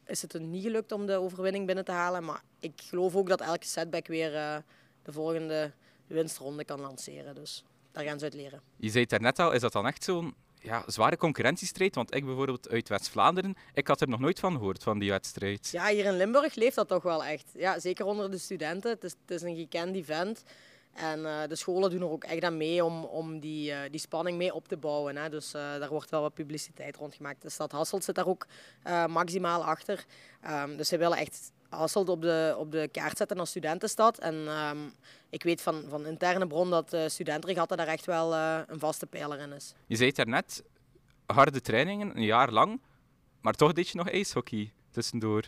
is 0.06 0.22
het 0.22 0.32
er 0.32 0.40
niet 0.40 0.62
gelukt 0.62 0.92
om 0.92 1.06
de 1.06 1.16
overwinning 1.16 1.66
binnen 1.66 1.84
te 1.84 1.92
halen. 1.92 2.24
Maar 2.24 2.42
ik 2.60 2.72
geloof 2.88 3.16
ook 3.16 3.28
dat 3.28 3.40
elke 3.40 3.66
setback 3.66 4.06
weer 4.06 4.34
uh, 4.34 4.56
de 5.02 5.12
volgende 5.12 5.72
winstronde 6.06 6.64
kan 6.64 6.80
lanceren. 6.80 7.34
Dus 7.34 7.64
daar 7.92 8.04
gaan 8.04 8.18
ze 8.18 8.24
uit 8.24 8.34
leren. 8.34 8.60
Je 8.76 8.88
zei 8.88 9.00
het 9.00 9.10
daarnet 9.10 9.38
al, 9.38 9.52
is 9.52 9.60
dat 9.60 9.72
dan 9.72 9.86
echt 9.86 10.04
zo'n 10.04 10.34
ja, 10.60 10.82
zware 10.86 11.16
concurrentiestrijd? 11.16 11.94
Want 11.94 12.14
ik 12.14 12.24
bijvoorbeeld 12.24 12.68
uit 12.68 12.88
West-Vlaanderen, 12.88 13.56
ik 13.74 13.86
had 13.86 14.00
er 14.00 14.08
nog 14.08 14.20
nooit 14.20 14.40
van 14.40 14.52
gehoord, 14.52 14.82
van 14.82 14.98
die 14.98 15.10
wedstrijd. 15.10 15.68
Ja, 15.70 15.86
hier 15.86 16.04
in 16.04 16.16
Limburg 16.16 16.54
leeft 16.54 16.76
dat 16.76 16.88
toch 16.88 17.02
wel 17.02 17.24
echt. 17.24 17.50
Ja, 17.54 17.78
zeker 17.78 18.04
onder 18.04 18.30
de 18.30 18.38
studenten. 18.38 18.90
Het 18.90 19.04
is, 19.04 19.14
het 19.26 19.30
is 19.30 19.42
een 19.42 19.56
gekend 19.56 19.96
event. 19.96 20.42
En 20.94 21.20
uh, 21.20 21.42
de 21.48 21.56
scholen 21.56 21.90
doen 21.90 22.00
er 22.00 22.10
ook 22.10 22.24
echt 22.24 22.42
aan 22.42 22.56
mee 22.56 22.84
om, 22.84 23.04
om 23.04 23.40
die, 23.40 23.70
uh, 23.70 23.78
die 23.90 24.00
spanning 24.00 24.38
mee 24.38 24.54
op 24.54 24.68
te 24.68 24.76
bouwen. 24.76 25.16
Hè. 25.16 25.28
Dus 25.28 25.54
uh, 25.54 25.60
daar 25.60 25.88
wordt 25.88 26.10
wel 26.10 26.20
wat 26.20 26.34
publiciteit 26.34 26.96
rond 26.96 27.14
gemaakt. 27.14 27.42
De 27.42 27.48
stad 27.48 27.72
Hasselt 27.72 28.04
zit 28.04 28.14
daar 28.14 28.26
ook 28.26 28.46
maximaal 29.08 29.64
achter. 29.64 30.04
Um, 30.50 30.76
dus 30.76 30.88
ze 30.88 30.98
willen 30.98 31.18
echt 31.18 31.52
Hasselt 31.68 32.08
op 32.08 32.22
de, 32.22 32.54
op 32.58 32.72
de 32.72 32.88
kaart 32.92 33.16
zetten 33.16 33.38
als 33.38 33.50
studentenstad. 33.50 34.18
En 34.18 34.34
um, 34.34 34.92
ik 35.30 35.42
weet 35.42 35.60
van, 35.62 35.84
van 35.88 36.06
interne 36.06 36.46
bron 36.46 36.70
dat 36.70 36.94
uh, 36.94 37.06
studentenregatta 37.06 37.76
daar 37.76 37.86
echt 37.86 38.04
wel 38.04 38.34
een 38.34 38.78
vaste 38.78 39.06
pijler 39.06 39.38
in 39.38 39.52
is. 39.52 39.74
Je 39.86 39.96
zei 39.96 40.08
het 40.08 40.16
daarnet, 40.16 40.62
harde 41.26 41.60
trainingen, 41.60 42.16
een 42.16 42.24
jaar 42.24 42.50
lang. 42.50 42.80
Maar 43.40 43.54
toch 43.54 43.72
deed 43.72 43.88
je 43.88 43.96
nog 43.96 44.10
ijshockey 44.10 44.72
tussendoor. 44.90 45.42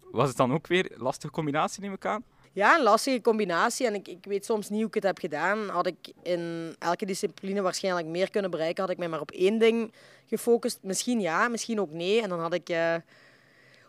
Was 0.00 0.28
het 0.28 0.36
dan 0.36 0.52
ook 0.52 0.66
weer 0.66 0.92
een 0.92 1.02
lastige 1.02 1.32
combinatie, 1.32 1.82
neem 1.82 1.92
ik 1.92 2.06
aan? 2.06 2.24
Ja, 2.52 2.76
een 2.76 2.82
lastige 2.82 3.20
combinatie. 3.20 3.86
En 3.86 3.94
ik, 3.94 4.08
ik 4.08 4.24
weet 4.24 4.44
soms 4.44 4.68
niet 4.68 4.78
hoe 4.78 4.88
ik 4.88 4.94
het 4.94 5.02
heb 5.02 5.18
gedaan. 5.18 5.68
Had 5.68 5.86
ik 5.86 6.12
in 6.22 6.74
elke 6.78 7.06
discipline 7.06 7.62
waarschijnlijk 7.62 8.06
meer 8.06 8.30
kunnen 8.30 8.50
bereiken, 8.50 8.82
had 8.82 8.92
ik 8.92 8.98
mij 8.98 9.08
maar 9.08 9.20
op 9.20 9.30
één 9.30 9.58
ding 9.58 9.92
gefocust. 10.26 10.78
Misschien 10.82 11.20
ja, 11.20 11.48
misschien 11.48 11.80
ook 11.80 11.90
nee. 11.90 12.22
En 12.22 12.28
dan 12.28 12.40
had 12.40 12.54
ik 12.54 12.68
uh, 12.68 12.94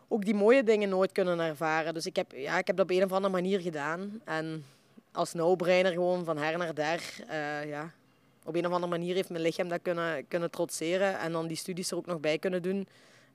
ook 0.08 0.26
die 0.26 0.34
mooie 0.36 0.64
dingen 0.64 0.90
nooit 0.90 1.12
kunnen 1.12 1.40
ervaren. 1.40 1.94
Dus 1.94 2.06
ik 2.06 2.16
heb, 2.16 2.32
ja, 2.32 2.58
ik 2.58 2.68
heb 2.68 2.76
dat 2.76 2.86
op 2.86 2.92
een 2.92 3.04
of 3.04 3.12
andere 3.12 3.34
manier 3.34 3.60
gedaan. 3.60 4.22
En 4.26 4.66
als 5.12 5.34
no-brainer 5.34 5.92
gewoon 5.92 6.26
van 6.26 6.38
her 6.38 6.58
naar 6.58 6.76
der. 6.76 7.02
Uh, 7.30 7.70
ja, 7.70 7.92
op 8.46 8.56
een 8.56 8.66
of 8.66 8.72
andere 8.72 8.92
manier 8.92 9.16
heeft 9.16 9.30
mijn 9.30 9.44
lichaam 9.44 9.70
dat 9.70 9.80
kunnen, 9.82 10.28
kunnen 10.28 10.52
trotseren. 10.52 11.20
En 11.20 11.32
dan 11.32 11.48
die 11.48 11.58
studies 11.58 11.92
er 11.92 11.98
ook 11.98 12.06
nog 12.06 12.20
bij 12.20 12.38
kunnen 12.38 12.62
doen. 12.62 12.88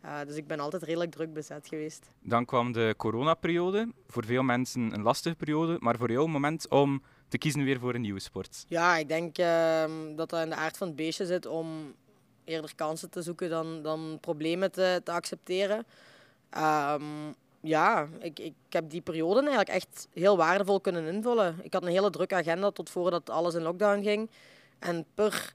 Uh, 0.06 0.18
dus 0.26 0.36
ik 0.36 0.46
ben 0.46 0.60
altijd 0.60 0.82
redelijk 0.82 1.10
druk 1.10 1.32
bezet 1.32 1.68
geweest. 1.68 2.10
Dan 2.22 2.44
kwam 2.44 2.72
de 2.72 2.94
coronaperiode. 2.96 3.92
Voor 4.06 4.24
veel 4.24 4.42
mensen 4.42 4.94
een 4.94 5.02
lastige 5.02 5.36
periode, 5.36 5.76
maar 5.80 5.96
voor 5.96 6.10
jou 6.10 6.24
een 6.24 6.30
moment 6.30 6.68
om 6.68 7.02
te 7.28 7.38
kiezen 7.38 7.64
weer 7.64 7.78
voor 7.78 7.94
een 7.94 8.00
nieuwe 8.00 8.20
sport. 8.20 8.64
Ja, 8.68 8.96
ik 8.96 9.08
denk 9.08 9.38
uh, 9.38 9.84
dat 10.16 10.30
dat 10.30 10.42
in 10.42 10.48
de 10.48 10.54
aard 10.54 10.76
van 10.76 10.86
het 10.86 10.96
beestje 10.96 11.26
zit 11.26 11.46
om 11.46 11.94
eerder 12.44 12.74
kansen 12.74 13.10
te 13.10 13.22
zoeken 13.22 13.50
dan, 13.50 13.82
dan 13.82 14.18
problemen 14.20 14.72
te, 14.72 15.00
te 15.04 15.12
accepteren. 15.12 15.86
Um, 16.58 17.34
ja, 17.60 18.08
ik, 18.18 18.38
ik 18.38 18.54
heb 18.68 18.90
die 18.90 19.00
periode 19.00 19.40
eigenlijk 19.40 19.68
echt 19.68 20.08
heel 20.12 20.36
waardevol 20.36 20.80
kunnen 20.80 21.14
invullen. 21.14 21.56
Ik 21.62 21.72
had 21.72 21.82
een 21.82 21.88
hele 21.88 22.10
drukke 22.10 22.34
agenda 22.34 22.70
tot 22.70 22.90
voordat 22.90 23.30
alles 23.30 23.54
in 23.54 23.62
lockdown 23.62 24.02
ging. 24.02 24.30
En 24.78 25.04
per 25.14 25.54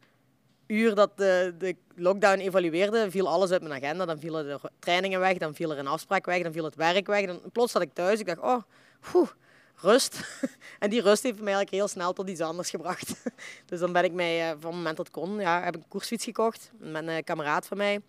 uur 0.71 0.95
dat 0.95 1.17
de, 1.17 1.53
de 1.57 1.75
lockdown 1.95 2.39
evalueerde, 2.39 3.11
viel 3.11 3.29
alles 3.29 3.51
uit 3.51 3.61
mijn 3.61 3.83
agenda. 3.83 4.05
Dan 4.05 4.19
vielen 4.19 4.45
de 4.45 4.59
trainingen 4.79 5.19
weg, 5.19 5.37
dan 5.37 5.55
viel 5.55 5.71
er 5.71 5.77
een 5.77 5.87
afspraak 5.87 6.25
weg, 6.25 6.43
dan 6.43 6.51
viel 6.51 6.63
het 6.63 6.75
werk 6.75 7.07
weg. 7.07 7.25
Dan, 7.25 7.41
plots 7.51 7.71
zat 7.71 7.81
ik 7.81 7.93
thuis. 7.93 8.19
Ik 8.19 8.25
dacht, 8.25 8.39
oh, 8.39 9.27
rust. 9.75 10.19
en 10.79 10.89
die 10.89 11.01
rust 11.01 11.23
heeft 11.23 11.35
mij 11.41 11.53
eigenlijk 11.53 11.75
heel 11.75 11.87
snel 11.87 12.13
tot 12.13 12.29
iets 12.29 12.41
anders 12.41 12.69
gebracht. 12.69 13.13
dus 13.69 13.79
dan 13.79 13.91
ben 13.91 14.03
ik 14.03 14.11
mij, 14.11 14.41
eh, 14.41 14.47
van 14.47 14.69
het 14.69 14.77
moment 14.77 14.97
dat 14.97 15.11
kon, 15.11 15.39
ja, 15.39 15.63
heb 15.63 15.75
ik 15.75 15.81
een 15.81 15.87
koersfiets 15.87 16.23
gekocht 16.23 16.71
met 16.77 17.07
een 17.07 17.23
kameraad 17.23 17.67
van 17.67 17.77
mij. 17.77 17.99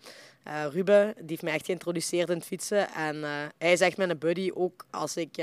Uh, 0.48 0.64
Ruben, 0.70 1.14
die 1.16 1.26
heeft 1.26 1.42
mij 1.42 1.52
echt 1.52 1.66
geïntroduceerd 1.66 2.28
in 2.28 2.36
het 2.36 2.46
fietsen. 2.46 2.88
En 2.88 3.16
uh, 3.16 3.30
hij 3.58 3.76
zegt 3.76 3.96
mijn 3.96 4.18
buddy 4.18 4.50
ook 4.54 4.84
als 4.90 5.16
ik 5.16 5.36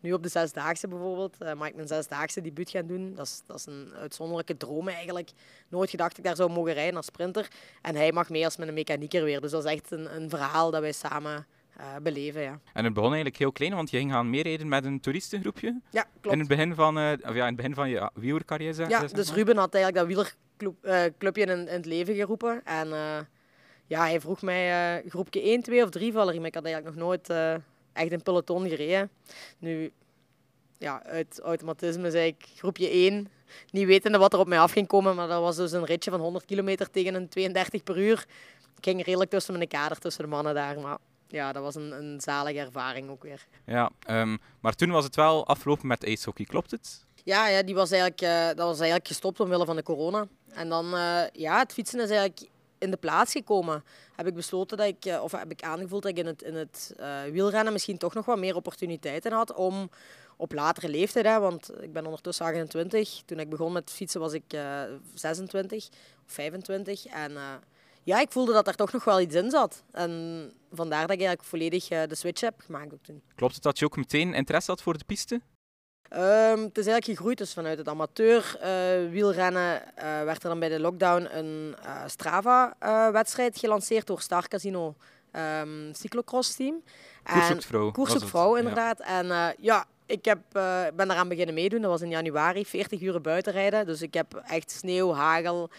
nu 0.00 0.12
op 0.12 0.22
de 0.22 0.28
zesdaagse 0.28 0.88
bijvoorbeeld, 0.88 1.36
uh, 1.42 1.52
mag 1.52 1.68
ik 1.68 1.74
mijn 1.74 1.88
zesdaagse 1.88 2.40
debuut 2.40 2.70
gaan 2.70 2.86
doen. 2.86 3.14
Dat 3.14 3.26
is, 3.26 3.42
dat 3.46 3.56
is 3.56 3.66
een 3.66 3.92
uitzonderlijke 3.94 4.56
droom 4.56 4.88
eigenlijk. 4.88 5.30
Nooit 5.68 5.90
gedacht 5.90 6.10
dat 6.10 6.18
ik 6.18 6.24
daar 6.24 6.36
zou 6.36 6.50
mogen 6.50 6.72
rijden 6.72 6.96
als 6.96 7.06
sprinter. 7.06 7.48
En 7.82 7.94
hij 7.94 8.12
mag 8.12 8.28
mee 8.28 8.44
als 8.44 8.56
mijn 8.56 8.74
mechanieker 8.74 9.24
weer. 9.24 9.40
Dus 9.40 9.50
dat 9.50 9.64
is 9.64 9.72
echt 9.72 9.90
een, 9.90 10.14
een 10.14 10.30
verhaal 10.30 10.70
dat 10.70 10.80
wij 10.80 10.92
samen 10.92 11.46
uh, 11.80 11.84
beleven. 12.02 12.40
Ja. 12.40 12.60
En 12.72 12.84
het 12.84 12.92
begon 12.92 13.08
eigenlijk 13.08 13.38
heel 13.38 13.52
klein, 13.52 13.74
want 13.74 13.90
je 13.90 13.96
ging 13.96 14.12
gaan 14.12 14.30
meerijden 14.30 14.68
met 14.68 14.84
een 14.84 15.00
toeristengroepje. 15.00 15.80
Ja, 15.90 16.06
klopt. 16.20 16.32
In 16.32 16.38
het 16.38 16.48
begin 16.48 16.74
van, 16.74 16.98
uh, 16.98 17.12
of 17.22 17.34
ja, 17.34 17.40
in 17.40 17.46
het 17.46 17.56
begin 17.56 17.74
van 17.74 17.88
je 17.88 18.10
wielercarrière. 18.14 18.88
Ja, 18.88 19.06
dus 19.06 19.32
Ruben 19.32 19.56
had 19.56 19.74
eigenlijk 19.74 20.18
dat 20.18 20.30
wielerclubje 20.58 21.42
in, 21.42 21.48
in, 21.48 21.66
het 21.66 21.86
leven 21.86 22.14
geroepen. 22.14 22.64
En 22.64 22.88
ja, 23.86 24.00
hij 24.00 24.20
vroeg 24.20 24.42
mij 24.42 25.02
groepje 25.08 25.40
1, 25.40 25.62
2 25.62 25.82
of 25.82 25.90
3 25.90 26.12
Valerie, 26.12 26.38
maar 26.38 26.48
ik 26.48 26.54
had 26.54 26.64
eigenlijk 26.64 26.96
nog 26.96 27.04
nooit 27.04 27.28
echt 27.98 28.12
een 28.12 28.22
peloton 28.22 28.68
gereden. 28.68 29.10
Nu, 29.58 29.92
ja, 30.78 31.02
uit 31.02 31.40
automatisme 31.40 32.10
zei 32.10 32.26
ik 32.26 32.46
groepje 32.56 32.88
1. 32.88 33.28
Niet 33.70 33.86
wetende 33.86 34.18
wat 34.18 34.32
er 34.32 34.38
op 34.38 34.46
mij 34.46 34.60
af 34.60 34.72
ging 34.72 34.86
komen, 34.86 35.14
maar 35.14 35.28
dat 35.28 35.40
was 35.40 35.56
dus 35.56 35.72
een 35.72 35.84
ritje 35.84 36.10
van 36.10 36.20
100 36.20 36.44
kilometer 36.44 36.90
tegen 36.90 37.14
een 37.14 37.28
32 37.28 37.82
per 37.82 37.98
uur. 37.98 38.26
Ik 38.76 38.84
ging 38.84 39.04
redelijk 39.04 39.30
tussen 39.30 39.54
mijn 39.54 39.68
kader, 39.68 39.98
tussen 39.98 40.22
de 40.22 40.30
mannen 40.30 40.54
daar. 40.54 40.80
Maar 40.80 40.98
ja, 41.28 41.52
dat 41.52 41.62
was 41.62 41.74
een, 41.74 41.92
een 41.92 42.20
zalige 42.20 42.58
ervaring 42.58 43.10
ook 43.10 43.22
weer. 43.22 43.46
Ja, 43.66 43.90
um, 44.10 44.38
maar 44.60 44.74
toen 44.74 44.90
was 44.90 45.04
het 45.04 45.16
wel 45.16 45.46
afgelopen 45.46 45.86
met 45.86 46.04
ijshockey, 46.04 46.44
klopt 46.44 46.70
het? 46.70 47.04
Ja, 47.24 47.48
ja 47.48 47.62
die 47.62 47.74
was 47.74 47.90
eigenlijk, 47.90 48.22
uh, 48.22 48.46
dat 48.46 48.66
was 48.66 48.78
eigenlijk 48.78 49.08
gestopt 49.08 49.40
omwille 49.40 49.64
van 49.64 49.76
de 49.76 49.82
corona. 49.82 50.26
En 50.48 50.68
dan, 50.68 50.94
uh, 50.94 51.20
ja, 51.32 51.58
het 51.58 51.72
fietsen 51.72 52.00
is 52.00 52.10
eigenlijk 52.10 52.50
in 52.78 52.90
de 52.90 52.96
plaats 52.96 53.32
gekomen, 53.32 53.84
heb 54.16 54.26
ik 54.26 54.34
besloten 54.34 54.76
dat 54.76 54.86
ik, 54.86 55.04
eh, 55.04 55.22
of 55.22 55.32
heb 55.32 55.50
ik 55.50 55.62
aangevoeld 55.62 56.02
dat 56.02 56.10
ik 56.10 56.18
in 56.18 56.26
het, 56.26 56.42
in 56.42 56.54
het 56.54 56.94
uh, 57.00 57.22
wielrennen 57.22 57.72
misschien 57.72 57.98
toch 57.98 58.14
nog 58.14 58.24
wat 58.24 58.38
meer 58.38 58.56
opportuniteiten 58.56 59.32
had 59.32 59.54
om, 59.54 59.90
op 60.36 60.52
latere 60.52 60.88
leeftijd, 60.88 61.26
hè, 61.26 61.38
want 61.40 61.82
ik 61.82 61.92
ben 61.92 62.04
ondertussen 62.04 62.46
28. 62.46 63.22
Toen 63.24 63.38
ik 63.38 63.48
begon 63.48 63.72
met 63.72 63.90
fietsen 63.90 64.20
was 64.20 64.32
ik 64.32 64.56
26 65.14 65.88
of 66.26 66.32
25. 66.32 67.06
En 67.06 67.32
ja, 68.02 68.20
ik 68.20 68.32
voelde 68.32 68.52
dat 68.52 68.66
er 68.66 68.74
toch 68.74 68.92
nog 68.92 69.04
wel 69.04 69.20
iets 69.20 69.34
in 69.34 69.50
zat. 69.50 69.82
En 69.90 70.10
vandaar 70.72 71.06
dat 71.06 71.10
ik 71.10 71.22
eigenlijk 71.22 71.48
volledig 71.48 71.88
de 71.88 72.14
switch 72.14 72.40
heb 72.40 72.60
gemaakt 72.60 72.94
toen. 73.02 73.22
Klopt 73.34 73.54
het 73.54 73.62
dat 73.62 73.78
je 73.78 73.84
ook 73.84 73.96
meteen 73.96 74.34
interesse 74.34 74.70
had 74.70 74.82
voor 74.82 74.98
de 74.98 75.04
piste? 75.04 75.40
Um, 76.12 76.62
het 76.62 76.78
is 76.78 76.86
eigenlijk 76.86 77.04
gegroeid. 77.04 77.38
Dus 77.38 77.52
vanuit 77.52 77.78
het 77.78 77.88
amateur 77.88 78.56
uh, 78.56 79.10
wielrennen 79.10 79.82
uh, 79.82 80.02
werd 80.22 80.42
er 80.42 80.48
dan 80.48 80.58
bij 80.58 80.68
de 80.68 80.80
lockdown 80.80 81.28
een 81.32 81.74
uh, 81.84 82.02
Strava-wedstrijd 82.06 83.58
gelanceerd 83.58 84.06
door 84.06 84.20
Star 84.20 84.48
Casino 84.48 84.94
um, 85.32 85.90
Cyclocross 85.92 86.56
Team. 86.56 86.82
Koerszoekvrouw. 87.22 87.90
Koerszoekvrouw, 87.90 88.54
inderdaad. 88.56 88.98
Ja. 88.98 89.04
En 89.04 89.54
ja, 89.58 89.84
ik 90.06 90.24
heb, 90.24 90.38
ben 90.94 91.08
daaraan 91.08 91.28
beginnen 91.28 91.54
meedoen. 91.54 91.80
Dat 91.80 91.90
was 91.90 92.02
in 92.02 92.10
januari, 92.10 92.66
40 92.66 93.00
uur 93.00 93.20
buiten 93.20 93.52
rijden. 93.52 93.86
Dus 93.86 94.02
ik 94.02 94.14
heb 94.14 94.42
echt 94.46 94.70
sneeuw, 94.70 95.12
hagel, 95.12 95.70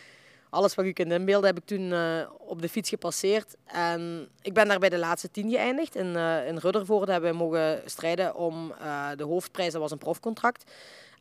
alles 0.50 0.76
wat 0.76 0.86
je 0.86 0.94
kunt 0.94 1.12
inbeelden 1.12 1.48
heb 1.48 1.58
ik 1.58 1.66
toen 1.66 1.92
uh, 1.92 2.30
op 2.38 2.62
de 2.62 2.70
fiets 2.70 2.90
gepasseerd. 2.90 3.56
En 3.66 4.30
ik 4.42 4.54
ben 4.54 4.68
daar 4.68 4.80
bij 4.80 4.90
de 4.90 4.98
laatste 4.98 5.32
tien 5.32 5.50
geëindigd. 5.50 5.96
In, 5.96 6.08
uh, 6.08 6.48
in 6.48 6.58
Ruddervoorde 6.58 7.12
hebben 7.12 7.32
we 7.32 7.38
mogen 7.38 7.82
strijden 7.86 8.36
om 8.36 8.74
uh, 8.82 9.10
de 9.16 9.24
hoofdprijs. 9.24 9.72
Dat 9.72 9.82
was 9.82 9.92
een 9.92 9.98
profcontract. 9.98 10.72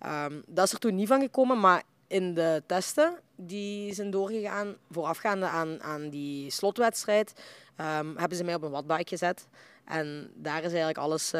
Um, 0.07 0.43
dat 0.47 0.67
is 0.67 0.73
er 0.73 0.79
toen 0.79 0.95
niet 0.95 1.09
van 1.09 1.21
gekomen, 1.21 1.61
maar 1.61 1.83
in 2.07 2.35
de 2.35 2.63
testen 2.67 3.19
die 3.37 3.95
zijn 3.95 4.11
doorgegaan, 4.11 4.77
voorafgaande 4.91 5.47
aan, 5.47 5.83
aan 5.83 6.09
die 6.09 6.51
slotwedstrijd, 6.51 7.33
um, 7.81 8.17
hebben 8.17 8.37
ze 8.37 8.45
mij 8.45 8.55
op 8.55 8.63
een 8.63 8.71
wattbike 8.71 9.09
gezet. 9.09 9.47
En 9.85 10.31
daar 10.35 10.59
is 10.59 10.69
eigenlijk 10.69 10.99
alles 10.99 11.31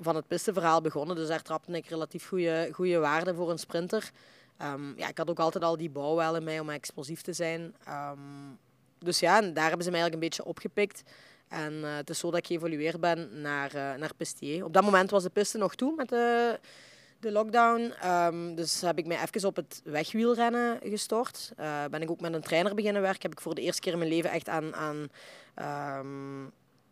van 0.00 0.16
het 0.16 0.26
pistenverhaal 0.26 0.80
begonnen. 0.80 1.16
Dus 1.16 1.28
daar 1.28 1.42
trapte 1.42 1.72
ik 1.72 1.86
relatief 1.86 2.28
goede 2.72 2.98
waarden 2.98 3.34
voor 3.34 3.50
een 3.50 3.58
sprinter. 3.58 4.10
Um, 4.62 4.94
ja, 4.96 5.08
ik 5.08 5.18
had 5.18 5.30
ook 5.30 5.38
altijd 5.38 5.64
al 5.64 5.76
die 5.76 5.90
bouw 5.90 6.14
wel 6.14 6.36
in 6.36 6.44
mij 6.44 6.60
om 6.60 6.70
explosief 6.70 7.20
te 7.20 7.32
zijn. 7.32 7.74
Um, 7.88 8.58
dus 8.98 9.18
ja, 9.18 9.40
daar 9.40 9.68
hebben 9.68 9.84
ze 9.84 9.90
mij 9.90 10.00
eigenlijk 10.00 10.14
een 10.14 10.28
beetje 10.28 10.44
opgepikt. 10.44 11.02
En 11.48 11.72
uh, 11.72 11.96
het 11.96 12.10
is 12.10 12.18
zo 12.18 12.30
dat 12.30 12.38
ik 12.38 12.46
geëvolueerd 12.46 13.00
ben 13.00 13.40
naar, 13.40 13.74
uh, 13.74 13.94
naar 13.94 14.14
Pistier. 14.16 14.64
Op 14.64 14.72
dat 14.72 14.84
moment 14.84 15.10
was 15.10 15.22
de 15.22 15.30
piste 15.30 15.58
nog 15.58 15.74
toe 15.74 15.94
met 15.96 16.08
de, 16.08 16.58
de 17.20 17.32
lockdown. 17.32 17.92
Um, 18.06 18.54
dus 18.54 18.80
heb 18.80 18.98
ik 18.98 19.06
mij 19.06 19.20
even 19.22 19.48
op 19.48 19.56
het 19.56 19.80
wegwielrennen 19.84 20.78
gestort. 20.82 21.52
Uh, 21.60 21.84
ben 21.90 22.02
ik 22.02 22.10
ook 22.10 22.20
met 22.20 22.34
een 22.34 22.40
trainer 22.40 22.74
beginnen 22.74 23.02
werken. 23.02 23.22
Heb 23.22 23.32
ik 23.32 23.40
voor 23.40 23.54
de 23.54 23.60
eerste 23.60 23.80
keer 23.80 23.92
in 23.92 23.98
mijn 23.98 24.10
leven 24.10 24.30
echt 24.30 24.48
aan, 24.48 24.74
aan 24.74 25.08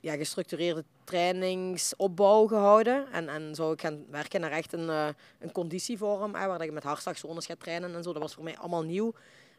ja, 0.04 0.16
gestructureerde 0.16 0.84
trainingsopbouw 1.04 2.46
gehouden. 2.46 3.12
En, 3.12 3.28
en 3.28 3.54
zou 3.54 3.72
ik 3.72 3.80
gaan 3.80 4.04
werken 4.10 4.40
naar 4.40 4.50
echt 4.50 4.72
een, 4.72 4.88
uh, 4.88 5.08
een 5.38 5.52
conditievorm, 5.52 6.34
hè, 6.34 6.46
waar 6.46 6.64
je 6.64 6.72
met 6.72 6.82
hartslagzones 6.82 7.46
gaat 7.46 7.60
trainen 7.60 7.94
en 7.94 8.02
zo. 8.02 8.12
Dat 8.12 8.22
was 8.22 8.34
voor 8.34 8.44
mij 8.44 8.56
allemaal 8.56 8.82
nieuw. 8.82 9.12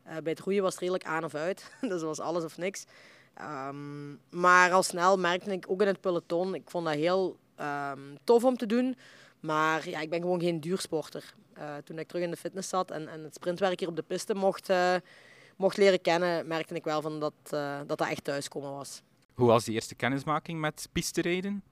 Uh, 0.08 0.18
bij 0.18 0.32
het 0.32 0.40
roeien 0.40 0.62
was 0.62 0.72
het 0.72 0.80
redelijk 0.80 1.06
aan 1.06 1.24
of 1.24 1.36
uit. 1.36 1.72
dus 1.82 1.90
dat 1.90 2.02
was 2.02 2.20
alles 2.20 2.44
of 2.44 2.58
niks. 2.58 2.86
Um, 3.42 4.20
maar 4.30 4.72
al 4.72 4.84
snel 4.84 5.18
merkte 5.18 5.52
ik 5.52 5.66
ook 5.68 5.82
in 5.82 5.88
het 5.88 6.02
peloton, 6.02 6.56
ik 6.56 6.70
vond 6.70 6.86
dat 6.86 6.94
heel 6.94 7.38
um, 7.60 8.18
tof 8.24 8.44
om 8.44 8.58
te 8.58 8.66
doen. 8.66 8.98
Maar 9.40 9.90
ja, 9.90 10.00
ik 10.00 10.10
ben 10.10 10.22
gewoon 10.22 10.42
geen 10.42 10.60
duursporter. 10.60 11.34
Uh, 11.58 11.76
toen 11.84 12.00
ik 12.00 12.08
terug 12.08 12.24
in 12.24 12.32
de 12.32 12.38
fitness 12.38 12.70
zat 12.70 12.92
en, 12.92 13.08
en 13.08 13.24
het 13.24 13.36
sprintwerk 13.36 13.80
hier 13.80 13.90
op 13.90 13.96
de 13.96 14.02
piste 14.02 14.36
mocht, 14.36 14.74
mocht 15.56 15.78
leren 15.78 16.02
kennen, 16.02 16.48
merkte 16.48 16.76
ik 16.76 16.84
wel 16.84 17.02
van 17.02 17.20
dat, 17.20 17.34
dat 17.88 17.98
dat 17.98 18.08
echt 18.10 18.24
thuiskomen 18.24 18.72
was. 18.72 19.02
Hoe 19.36 19.48
was 19.48 19.64
die 19.64 19.74
eerste 19.74 19.96
kennismaking 19.96 20.60
met 20.60 20.90
pisterijden? 20.92 21.64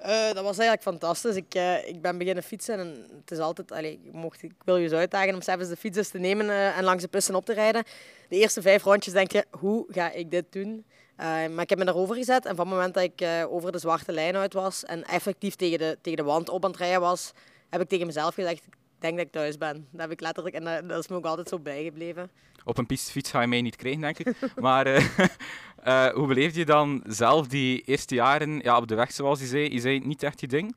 Uh, 0.00 0.32
dat 0.32 0.44
was 0.44 0.58
eigenlijk 0.58 0.82
fantastisch. 0.82 1.36
Ik, 1.36 1.54
uh, 1.54 1.88
ik 1.88 2.02
ben 2.02 2.18
beginnen 2.18 2.42
fietsen 2.42 2.78
en 2.78 3.06
het 3.16 3.30
is 3.30 3.38
altijd... 3.38 3.72
Allez, 3.72 3.92
ik, 3.92 4.12
mocht, 4.12 4.42
ik 4.42 4.52
wil 4.64 4.76
je 4.76 4.82
eens 4.82 4.92
uitdagen 4.92 5.34
om 5.34 5.42
zelfs 5.42 5.68
de 5.68 5.76
fiets 5.76 6.10
te 6.10 6.18
nemen 6.18 6.46
uh, 6.46 6.78
en 6.78 6.84
langs 6.84 7.02
de 7.02 7.08
pisten 7.08 7.34
op 7.34 7.44
te 7.44 7.52
rijden. 7.52 7.84
De 8.28 8.36
eerste 8.36 8.62
vijf 8.62 8.82
rondjes 8.82 9.12
denk 9.12 9.32
je, 9.32 9.46
hoe 9.50 9.86
ga 9.88 10.12
ik 10.12 10.30
dit 10.30 10.44
doen? 10.50 10.84
maar 11.16 11.60
ik 11.60 11.68
heb 11.68 11.78
me 11.78 11.84
daarover 11.84 12.16
gezet 12.16 12.46
en 12.46 12.56
van 12.56 12.66
het 12.66 12.74
moment 12.74 12.94
dat 12.94 13.02
ik 13.02 13.46
over 13.48 13.72
de 13.72 13.78
zwarte 13.78 14.12
lijn 14.12 14.36
uit 14.36 14.52
was 14.52 14.84
en 14.84 15.04
effectief 15.04 15.54
tegen 15.54 15.78
de, 15.78 15.98
tegen 16.02 16.18
de 16.18 16.30
wand 16.30 16.48
op 16.48 16.64
aan 16.64 16.70
het 16.70 16.80
rijden 16.80 17.00
was, 17.00 17.32
heb 17.70 17.80
ik 17.80 17.88
tegen 17.88 18.06
mezelf 18.06 18.34
gezegd, 18.34 18.66
ik 18.66 18.76
denk 18.98 19.16
dat 19.16 19.26
ik 19.26 19.32
thuis 19.32 19.58
ben. 19.58 19.88
Dat 19.90 20.00
heb 20.00 20.10
ik 20.10 20.20
letterlijk 20.20 20.56
en 20.56 20.88
dat 20.88 20.98
is 20.98 21.08
me 21.08 21.16
ook 21.16 21.24
altijd 21.24 21.48
zo 21.48 21.58
bijgebleven. 21.58 22.30
Op 22.64 22.78
een 22.78 22.86
pistefiets 22.86 23.30
ga 23.30 23.40
je 23.40 23.46
mij 23.46 23.62
niet 23.62 23.76
krijgen, 23.76 24.00
denk 24.00 24.18
ik. 24.18 24.34
maar 24.56 24.86
Uh, 25.86 26.08
hoe 26.08 26.26
beleefde 26.26 26.58
je 26.58 26.64
dan 26.64 27.02
zelf 27.06 27.46
die 27.46 27.82
eerste 27.82 28.14
jaren 28.14 28.58
ja, 28.58 28.76
op 28.76 28.88
de 28.88 28.94
weg, 28.94 29.12
zoals 29.12 29.40
je 29.40 29.46
zei? 29.46 29.74
Je 29.74 30.00
niet 30.06 30.22
echt 30.22 30.40
je 30.40 30.46
ding? 30.46 30.74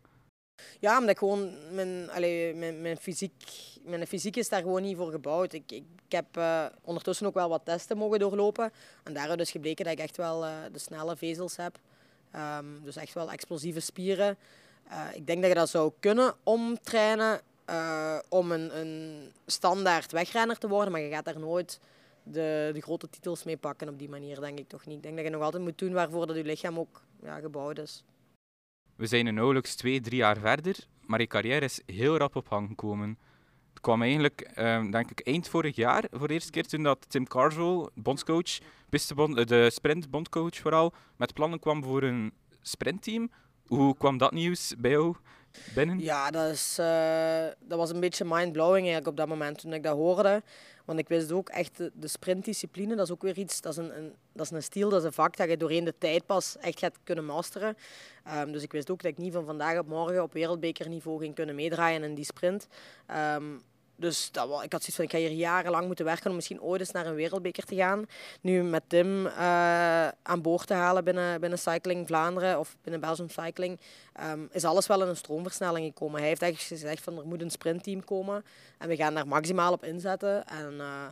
Ja, 0.80 0.98
omdat 0.98 1.10
ik 1.10 1.18
gewoon 1.18 1.52
mijn, 1.72 2.06
mijn, 2.60 2.82
mijn, 2.82 2.98
fysiek, 2.98 3.34
mijn 3.84 4.08
fysiek 4.08 4.36
is 4.36 4.50
daar 4.50 4.62
gewoon 4.62 4.82
niet 4.82 4.98
voor 4.98 5.12
gebouwd. 5.12 5.54
Ik, 5.54 5.72
ik, 5.72 5.84
heb 6.08 6.38
uh, 6.38 6.66
ondertussen 6.82 7.28
ook 7.28 7.34
wel 7.34 7.50
wat 7.50 7.66
testen 7.66 7.98
mogen 7.98 8.20
doorlopen. 8.20 8.72
En 9.04 9.14
daaruit 9.14 9.40
is 9.40 9.52
gebleken 9.52 9.86
dat 9.86 9.94
ik 9.94 10.00
echt 10.00 10.18
wel 10.18 10.46
uh, 10.46 10.52
de 10.72 10.80
snelle 10.80 11.18
vezels 11.18 11.56
heb. 11.56 11.80
Um, 12.36 12.82
dus 12.84 12.96
echt 12.96 13.14
wel 13.14 13.32
explosieve 13.32 13.80
spieren. 13.80 14.38
ik 15.14 15.28
denk 15.28 15.42
dat 15.42 15.50
je 15.50 15.58
dat 15.58 15.70
zou 15.70 15.92
kunnen 16.00 16.34
omtrainen 16.44 17.42
om 18.30 18.52
een, 18.52 18.78
een 18.78 19.32
standaard 19.46 20.12
wegrenner 20.12 20.58
te 20.58 20.68
worden. 20.68 20.92
Maar 20.92 21.02
je 21.02 21.10
gaat 21.10 21.26
daar 21.26 21.40
nooit 21.40 21.80
de, 22.24 22.76
grote 22.80 23.10
titels 23.10 23.44
mee 23.44 23.58
pakken 23.58 23.90
op 23.90 24.00
die 24.00 24.10
manier, 24.10 24.40
denk 24.40 24.60
ik 24.60 24.68
toch 24.68 24.86
niet. 24.86 24.96
Ik 24.96 25.04
denk 25.04 25.16
dat 25.16 25.26
je 25.26 25.32
nog 25.32 25.42
altijd 25.42 25.64
moet 25.64 25.78
doen 25.78 25.94
waarvoor 25.94 26.28
dat 26.28 26.36
je 26.36 26.44
lichaam 26.44 26.80
ook 26.80 27.02
ja, 27.22 27.40
gebouwd 27.40 27.78
is. 27.78 28.04
We 28.96 29.06
zijn 29.06 29.26
nu 29.26 29.32
nauwelijks 29.32 29.76
twee, 29.76 30.02
drie 30.02 30.18
jaar 30.18 30.38
verder, 30.38 30.76
maar 31.06 31.20
je 31.20 31.28
carrière 31.28 31.66
is 31.66 31.82
heel 31.86 32.18
rap 32.18 32.36
op 32.36 32.48
gang 32.48 32.68
gekomen. 32.68 33.18
Het 33.70 33.82
kwam 33.82 34.02
eigenlijk, 34.02 34.52
um, 34.58 34.92
denk 34.92 35.12
ik, 35.12 35.20
eind 35.20 35.48
vorig 35.48 35.76
jaar 35.76 36.04
voor 36.12 36.28
de 36.28 36.34
eerste 36.34 36.52
keer 36.52 36.68
toen 36.68 36.84
dat 36.84 37.10
Tim 37.10 37.28
Carswell, 37.28 37.90
bondscoach, 37.94 38.58
pistebond, 38.90 39.48
de 39.48 39.70
sprintbondcoach 39.70 40.56
vooral, 40.56 40.94
met 41.16 41.34
plannen 41.34 41.60
kwam 41.60 41.84
voor 41.84 42.04
een 42.04 42.34
sprintteam. 42.62 43.32
Hoe 43.66 43.98
kwam 43.98 44.18
dat 44.18 44.32
nieuws 44.32 44.74
bij 44.78 44.92
jou 44.92 45.16
Ja, 46.00 46.32
dat, 46.32 46.52
is, 46.52 46.78
uh, 46.80 47.46
dat 47.60 47.78
was 47.78 47.90
een 47.90 48.00
beetje 48.00 48.26
mind-blowing 48.26 48.84
eigenlijk 48.84 49.08
op 49.08 49.18
dat 49.18 49.28
moment 49.28 49.58
toen 49.58 49.74
ik 49.74 49.84
dat 49.84 49.96
hoorde. 49.96 50.44
Want 50.86 51.00
ik 51.00 51.08
wist 51.08 51.32
ook 51.32 51.50
echt, 51.50 51.78
de, 51.78 52.08
sprintdiscipline, 52.08 52.96
dat 52.96 53.06
is 53.06 53.12
ook 53.12 53.22
weer 53.22 53.38
iets, 53.38 53.62
dat 53.62 53.72
is 53.72 53.78
een, 53.78 53.98
een, 53.98 54.14
dat 54.34 54.46
is 54.46 54.52
een 54.52 54.64
stil, 54.64 54.90
dat 54.90 55.00
is 55.00 55.06
een 55.06 55.14
vak 55.14 55.38
dat 55.38 55.50
je 55.50 55.58
doorheen 55.58 55.84
de 55.84 55.98
tijd 55.98 56.26
pas 56.26 56.58
echt 56.58 56.80
gaat 56.80 56.98
kunnen 57.04 57.26
masteren. 57.26 57.78
Um, 58.38 58.52
dus 58.52 58.64
ik 58.64 58.72
wist 58.72 58.90
ook 58.90 59.02
dat 59.02 59.12
ik 59.12 59.18
niet 59.18 59.34
van 59.34 59.46
vandaag 59.46 59.80
op 59.80 59.88
morgen 59.88 60.24
op 60.24 60.34
wereldbekerniveau 60.34 61.20
ging 61.20 61.36
kunnen 61.36 61.56
meedraaien 61.56 62.04
in 62.04 62.16
die 62.16 62.26
sprint. 62.26 62.68
Um, 63.36 63.62
dus 63.96 64.32
dat, 64.32 64.64
ik 64.64 64.72
had 64.72 64.84
zoiets 64.84 64.96
van, 64.96 65.06
ik 65.06 65.12
ga 65.12 65.18
hier 65.18 65.32
jarenlang 65.32 65.86
moeten 65.86 66.06
werken 66.06 66.30
om 66.30 66.36
misschien 66.36 66.62
ooit 66.62 66.80
eens 66.80 66.92
naar 66.92 67.06
een 67.06 67.16
wereldbeker 67.16 67.64
te 67.64 67.76
gaan. 67.76 68.06
Nu 68.42 68.64
met 68.64 68.84
Tim 68.88 69.26
uh, 69.26 70.08
aan 70.08 70.42
boord 70.42 70.68
te 70.68 70.74
halen 70.74 71.04
binnen, 71.04 71.40
binnen 71.40 71.60
Cycling 71.60 72.08
Vlaanderen 72.08 72.60
of 72.60 72.76
binnen 72.82 73.02
Belgium 73.02 73.30
Cycling, 73.30 73.80
um, 74.32 74.50
is 74.52 74.64
alles 74.64 74.88
wel 74.88 75.02
in 75.02 75.08
een 75.08 75.16
stroomversnelling 75.16 75.86
gekomen. 75.86 76.20
Hij 76.20 76.28
heeft 76.28 76.42
eigenlijk 76.42 76.82
gezegd 76.82 77.04
van 77.04 77.18
er 77.18 77.28
moet 77.28 77.42
een 77.42 77.52
sprintteam 77.52 78.04
komen 78.04 78.46
en 78.78 78.88
we 78.88 78.96
gaan 78.96 79.14
daar 79.14 79.28
maximaal 79.28 79.72
op 79.72 79.84
inzetten. 79.84 80.48
En, 80.48 80.74
uh, 80.74 81.08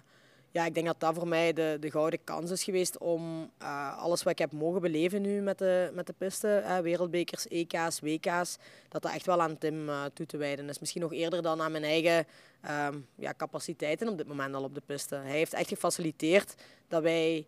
ja, 0.51 0.65
ik 0.65 0.73
denk 0.73 0.85
dat 0.85 0.99
dat 0.99 1.15
voor 1.15 1.27
mij 1.27 1.53
de, 1.53 1.77
de 1.79 1.91
gouden 1.91 2.23
kans 2.23 2.51
is 2.51 2.63
geweest 2.63 2.97
om 2.97 3.51
uh, 3.61 3.97
alles 3.97 4.23
wat 4.23 4.31
ik 4.31 4.39
heb 4.39 4.51
mogen 4.51 4.81
beleven 4.81 5.21
nu 5.21 5.41
met 5.41 5.57
de, 5.57 5.91
met 5.93 6.07
de 6.07 6.13
piste, 6.17 6.63
uh, 6.65 6.77
wereldbekers, 6.79 7.47
EK's, 7.47 7.99
WK's, 7.99 8.57
dat 8.89 9.01
dat 9.01 9.13
echt 9.13 9.25
wel 9.25 9.41
aan 9.41 9.57
Tim 9.57 9.89
uh, 9.89 10.03
toe 10.13 10.25
te 10.25 10.37
wijden 10.37 10.69
is. 10.69 10.79
Misschien 10.79 11.01
nog 11.01 11.13
eerder 11.13 11.41
dan 11.41 11.61
aan 11.61 11.71
mijn 11.71 11.83
eigen 11.83 12.25
um, 12.69 13.07
ja, 13.15 13.33
capaciteiten 13.37 14.07
op 14.07 14.17
dit 14.17 14.27
moment 14.27 14.55
al 14.55 14.63
op 14.63 14.75
de 14.75 14.81
piste. 14.85 15.15
Hij 15.15 15.37
heeft 15.37 15.53
echt 15.53 15.69
gefaciliteerd 15.69 16.55
dat 16.87 17.01
wij 17.01 17.45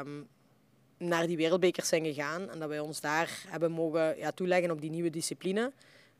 um, 0.00 0.28
naar 0.98 1.26
die 1.26 1.36
wereldbekers 1.36 1.88
zijn 1.88 2.04
gegaan 2.04 2.50
en 2.50 2.58
dat 2.58 2.68
wij 2.68 2.80
ons 2.80 3.00
daar 3.00 3.44
hebben 3.48 3.72
mogen 3.72 4.18
ja, 4.18 4.30
toeleggen 4.30 4.70
op 4.70 4.80
die 4.80 4.90
nieuwe 4.90 5.10
discipline. 5.10 5.72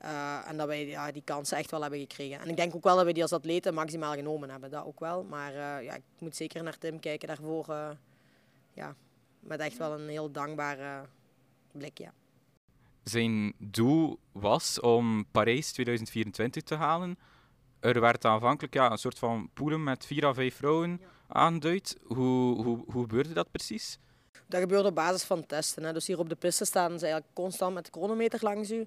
Uh, 0.04 0.48
en 0.48 0.56
dat 0.56 0.66
wij 0.66 0.86
ja, 0.86 1.12
die 1.12 1.22
kansen 1.24 1.56
echt 1.56 1.70
wel 1.70 1.80
hebben 1.80 2.00
gekregen. 2.00 2.40
En 2.40 2.48
ik 2.48 2.56
denk 2.56 2.74
ook 2.74 2.84
wel 2.84 2.96
dat 2.96 3.04
we 3.04 3.12
die 3.12 3.22
als 3.22 3.32
atleten 3.32 3.74
maximaal 3.74 4.14
genomen 4.14 4.50
hebben. 4.50 4.70
Dat 4.70 4.84
ook 4.84 5.00
wel. 5.00 5.24
Maar 5.24 5.52
uh, 5.52 5.84
ja, 5.84 5.94
ik 5.94 6.02
moet 6.18 6.36
zeker 6.36 6.62
naar 6.62 6.78
Tim 6.78 7.00
kijken 7.00 7.28
daarvoor. 7.28 7.66
Uh, 7.68 7.90
ja, 8.72 8.96
met 9.40 9.60
echt 9.60 9.76
wel 9.76 10.00
een 10.00 10.08
heel 10.08 10.30
dankbare 10.30 11.06
blik. 11.72 11.98
Ja. 11.98 12.12
Zijn 13.02 13.54
doel 13.58 14.18
was 14.32 14.80
om 14.80 15.26
Parijs 15.30 15.72
2024 15.72 16.62
te 16.62 16.74
halen. 16.74 17.18
Er 17.80 18.00
werd 18.00 18.24
aanvankelijk 18.24 18.74
ja, 18.74 18.90
een 18.90 18.98
soort 18.98 19.18
van 19.18 19.50
poelen 19.54 19.82
met 19.84 20.06
vier 20.06 20.26
à 20.26 20.34
vijf 20.34 20.56
vrouwen 20.56 20.98
ja. 21.00 21.06
aanduid. 21.28 21.98
Hoe, 22.02 22.62
hoe, 22.62 22.84
hoe 22.86 23.02
gebeurde 23.02 23.32
dat 23.32 23.50
precies? 23.50 23.98
Dat 24.46 24.60
gebeurde 24.60 24.88
op 24.88 24.94
basis 24.94 25.22
van 25.22 25.46
testen. 25.46 25.82
Hè. 25.82 25.92
Dus 25.92 26.06
hier 26.06 26.18
op 26.18 26.28
de 26.28 26.34
piste 26.34 26.64
staan 26.64 26.98
ze 26.98 27.04
eigenlijk 27.04 27.34
constant 27.34 27.74
met 27.74 27.84
de 27.84 27.90
chronometer 27.90 28.38
langs 28.42 28.70
u. 28.70 28.86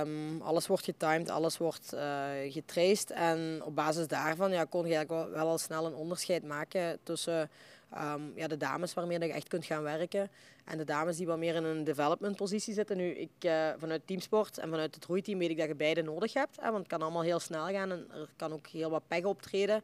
Um, 0.00 0.40
alles 0.42 0.66
wordt 0.66 0.84
getimed, 0.84 1.30
alles 1.30 1.58
wordt 1.58 1.94
uh, 1.94 2.26
getraced. 2.48 3.10
En 3.10 3.60
op 3.64 3.74
basis 3.74 4.06
daarvan 4.06 4.50
ja, 4.50 4.64
kon 4.64 4.86
je 4.86 4.94
eigenlijk 4.94 5.24
wel, 5.24 5.34
wel 5.38 5.48
al 5.48 5.58
snel 5.58 5.86
een 5.86 5.94
onderscheid 5.94 6.44
maken 6.44 6.98
tussen 7.02 7.50
ehm, 7.90 8.22
ja, 8.34 8.46
de 8.46 8.56
dames 8.56 8.94
waarmee 8.94 9.18
je 9.18 9.32
echt 9.32 9.48
kunt 9.48 9.64
gaan 9.64 9.82
werken. 9.82 10.30
En 10.64 10.78
de 10.78 10.84
dames 10.84 11.16
die 11.16 11.26
wat 11.26 11.38
meer 11.38 11.54
in 11.54 11.64
een 11.64 11.84
development 11.84 12.36
positie 12.36 12.74
zitten. 12.74 12.96
Nu, 12.96 13.10
ik, 13.10 13.30
uh, 13.40 13.68
vanuit 13.78 14.06
teamsport 14.06 14.58
en 14.58 14.70
vanuit 14.70 14.94
het 14.94 15.04
roeiteam 15.04 15.38
weet 15.38 15.50
ik 15.50 15.58
dat 15.58 15.68
je 15.68 15.74
beide 15.74 16.02
nodig 16.02 16.32
hebt. 16.32 16.56
Hè, 16.56 16.66
want 16.66 16.78
het 16.78 16.86
kan 16.88 17.02
allemaal 17.02 17.22
heel 17.22 17.40
snel 17.40 17.66
gaan 17.66 17.90
en 17.90 18.06
er 18.12 18.28
kan 18.36 18.52
ook 18.52 18.66
heel 18.66 18.90
wat 18.90 19.02
pech 19.08 19.24
optreden. 19.24 19.82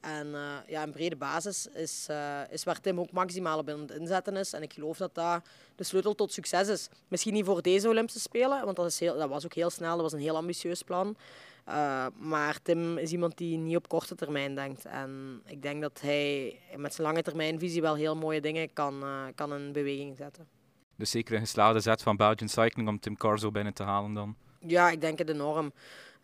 En 0.00 0.26
uh, 0.26 0.54
ja, 0.66 0.82
een 0.82 0.92
brede 0.92 1.16
basis 1.16 1.66
is, 1.66 2.06
uh, 2.10 2.40
is 2.50 2.64
waar 2.64 2.80
Tim 2.80 3.00
ook 3.00 3.12
maximaal 3.12 3.58
op 3.58 3.68
in 3.68 3.78
het 3.78 3.90
inzetten 3.90 4.36
is. 4.36 4.52
En 4.52 4.62
ik 4.62 4.72
geloof 4.72 4.96
dat 4.96 5.14
dat 5.14 5.42
de 5.76 5.84
sleutel 5.84 6.14
tot 6.14 6.32
succes 6.32 6.68
is. 6.68 6.88
Misschien 7.08 7.32
niet 7.32 7.44
voor 7.44 7.62
deze 7.62 7.88
Olympische 7.88 8.20
Spelen, 8.20 8.64
want 8.64 8.76
dat, 8.76 8.86
is 8.86 9.00
heel, 9.00 9.18
dat 9.18 9.28
was 9.28 9.44
ook 9.44 9.54
heel 9.54 9.70
snel. 9.70 9.92
Dat 9.92 10.02
was 10.02 10.12
een 10.12 10.18
heel 10.18 10.36
ambitieus 10.36 10.82
plan. 10.82 11.16
Uh, 11.68 12.06
maar 12.18 12.62
Tim 12.62 12.98
is 12.98 13.12
iemand 13.12 13.36
die 13.36 13.58
niet 13.58 13.76
op 13.76 13.88
korte 13.88 14.14
termijn 14.14 14.54
denkt. 14.54 14.84
En 14.84 15.42
ik 15.46 15.62
denk 15.62 15.82
dat 15.82 16.00
hij 16.00 16.60
met 16.76 16.94
zijn 16.94 17.06
lange 17.06 17.22
termijnvisie 17.22 17.82
wel 17.82 17.94
heel 17.94 18.16
mooie 18.16 18.40
dingen 18.40 18.72
kan, 18.72 19.04
kan 19.34 19.54
in 19.54 19.72
beweging 19.72 20.16
zetten. 20.16 20.48
Dus 20.96 21.10
zeker 21.10 21.34
een 21.34 21.40
geslaagde 21.40 21.80
zet 21.80 22.02
van 22.02 22.16
Belgian 22.16 22.48
Cycling 22.48 22.88
om 22.88 23.00
Tim 23.00 23.16
Carzo 23.16 23.50
binnen 23.50 23.74
te 23.74 23.82
halen 23.82 24.14
dan? 24.14 24.36
Ja, 24.66 24.90
ik 24.90 25.00
denk 25.00 25.18
het 25.18 25.28
enorm. 25.28 25.72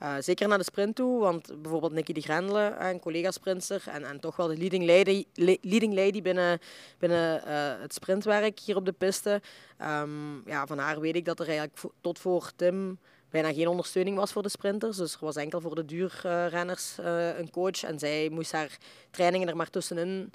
Uh, 0.02 0.14
zeker 0.18 0.48
naar 0.48 0.59
de 0.59 0.64
sprint 0.64 0.96
toe, 0.96 1.20
want 1.20 1.62
bijvoorbeeld 1.62 1.92
Nicky 1.92 2.12
de 2.12 2.20
Grendelen, 2.20 2.87
een 2.87 3.00
collega-sprinter 3.00 3.82
en, 3.87 4.04
en 4.04 4.20
toch 4.20 4.37
wel 4.37 4.46
de 4.46 4.56
leading 4.56 4.87
lady, 4.87 5.24
leading 5.61 5.94
lady 5.94 6.22
binnen, 6.22 6.59
binnen 6.98 7.42
uh, 7.46 7.80
het 7.80 7.94
sprintwerk 7.94 8.59
hier 8.59 8.76
op 8.76 8.85
de 8.85 8.92
piste. 8.92 9.42
Um, 9.82 10.42
ja, 10.46 10.66
van 10.66 10.78
haar 10.78 11.00
weet 11.00 11.16
ik 11.16 11.24
dat 11.24 11.40
er 11.40 11.48
eigenlijk 11.48 11.78
tot 12.00 12.18
voor 12.18 12.50
Tim 12.56 12.98
bijna 13.30 13.52
geen 13.52 13.68
ondersteuning 13.68 14.16
was 14.16 14.32
voor 14.32 14.42
de 14.42 14.48
sprinters. 14.48 14.96
Dus 14.96 15.12
er 15.12 15.18
was 15.20 15.37
enkel 15.37 15.61
voor 15.61 15.74
de 15.74 15.85
duurrenners 15.85 16.98
uh, 17.00 17.38
een 17.38 17.50
coach 17.50 17.82
en 17.82 17.98
zij 17.98 18.28
moest 18.28 18.52
haar 18.52 18.78
trainingen 19.11 19.48
er 19.48 19.56
maar 19.56 19.70
tussenin 19.70 20.32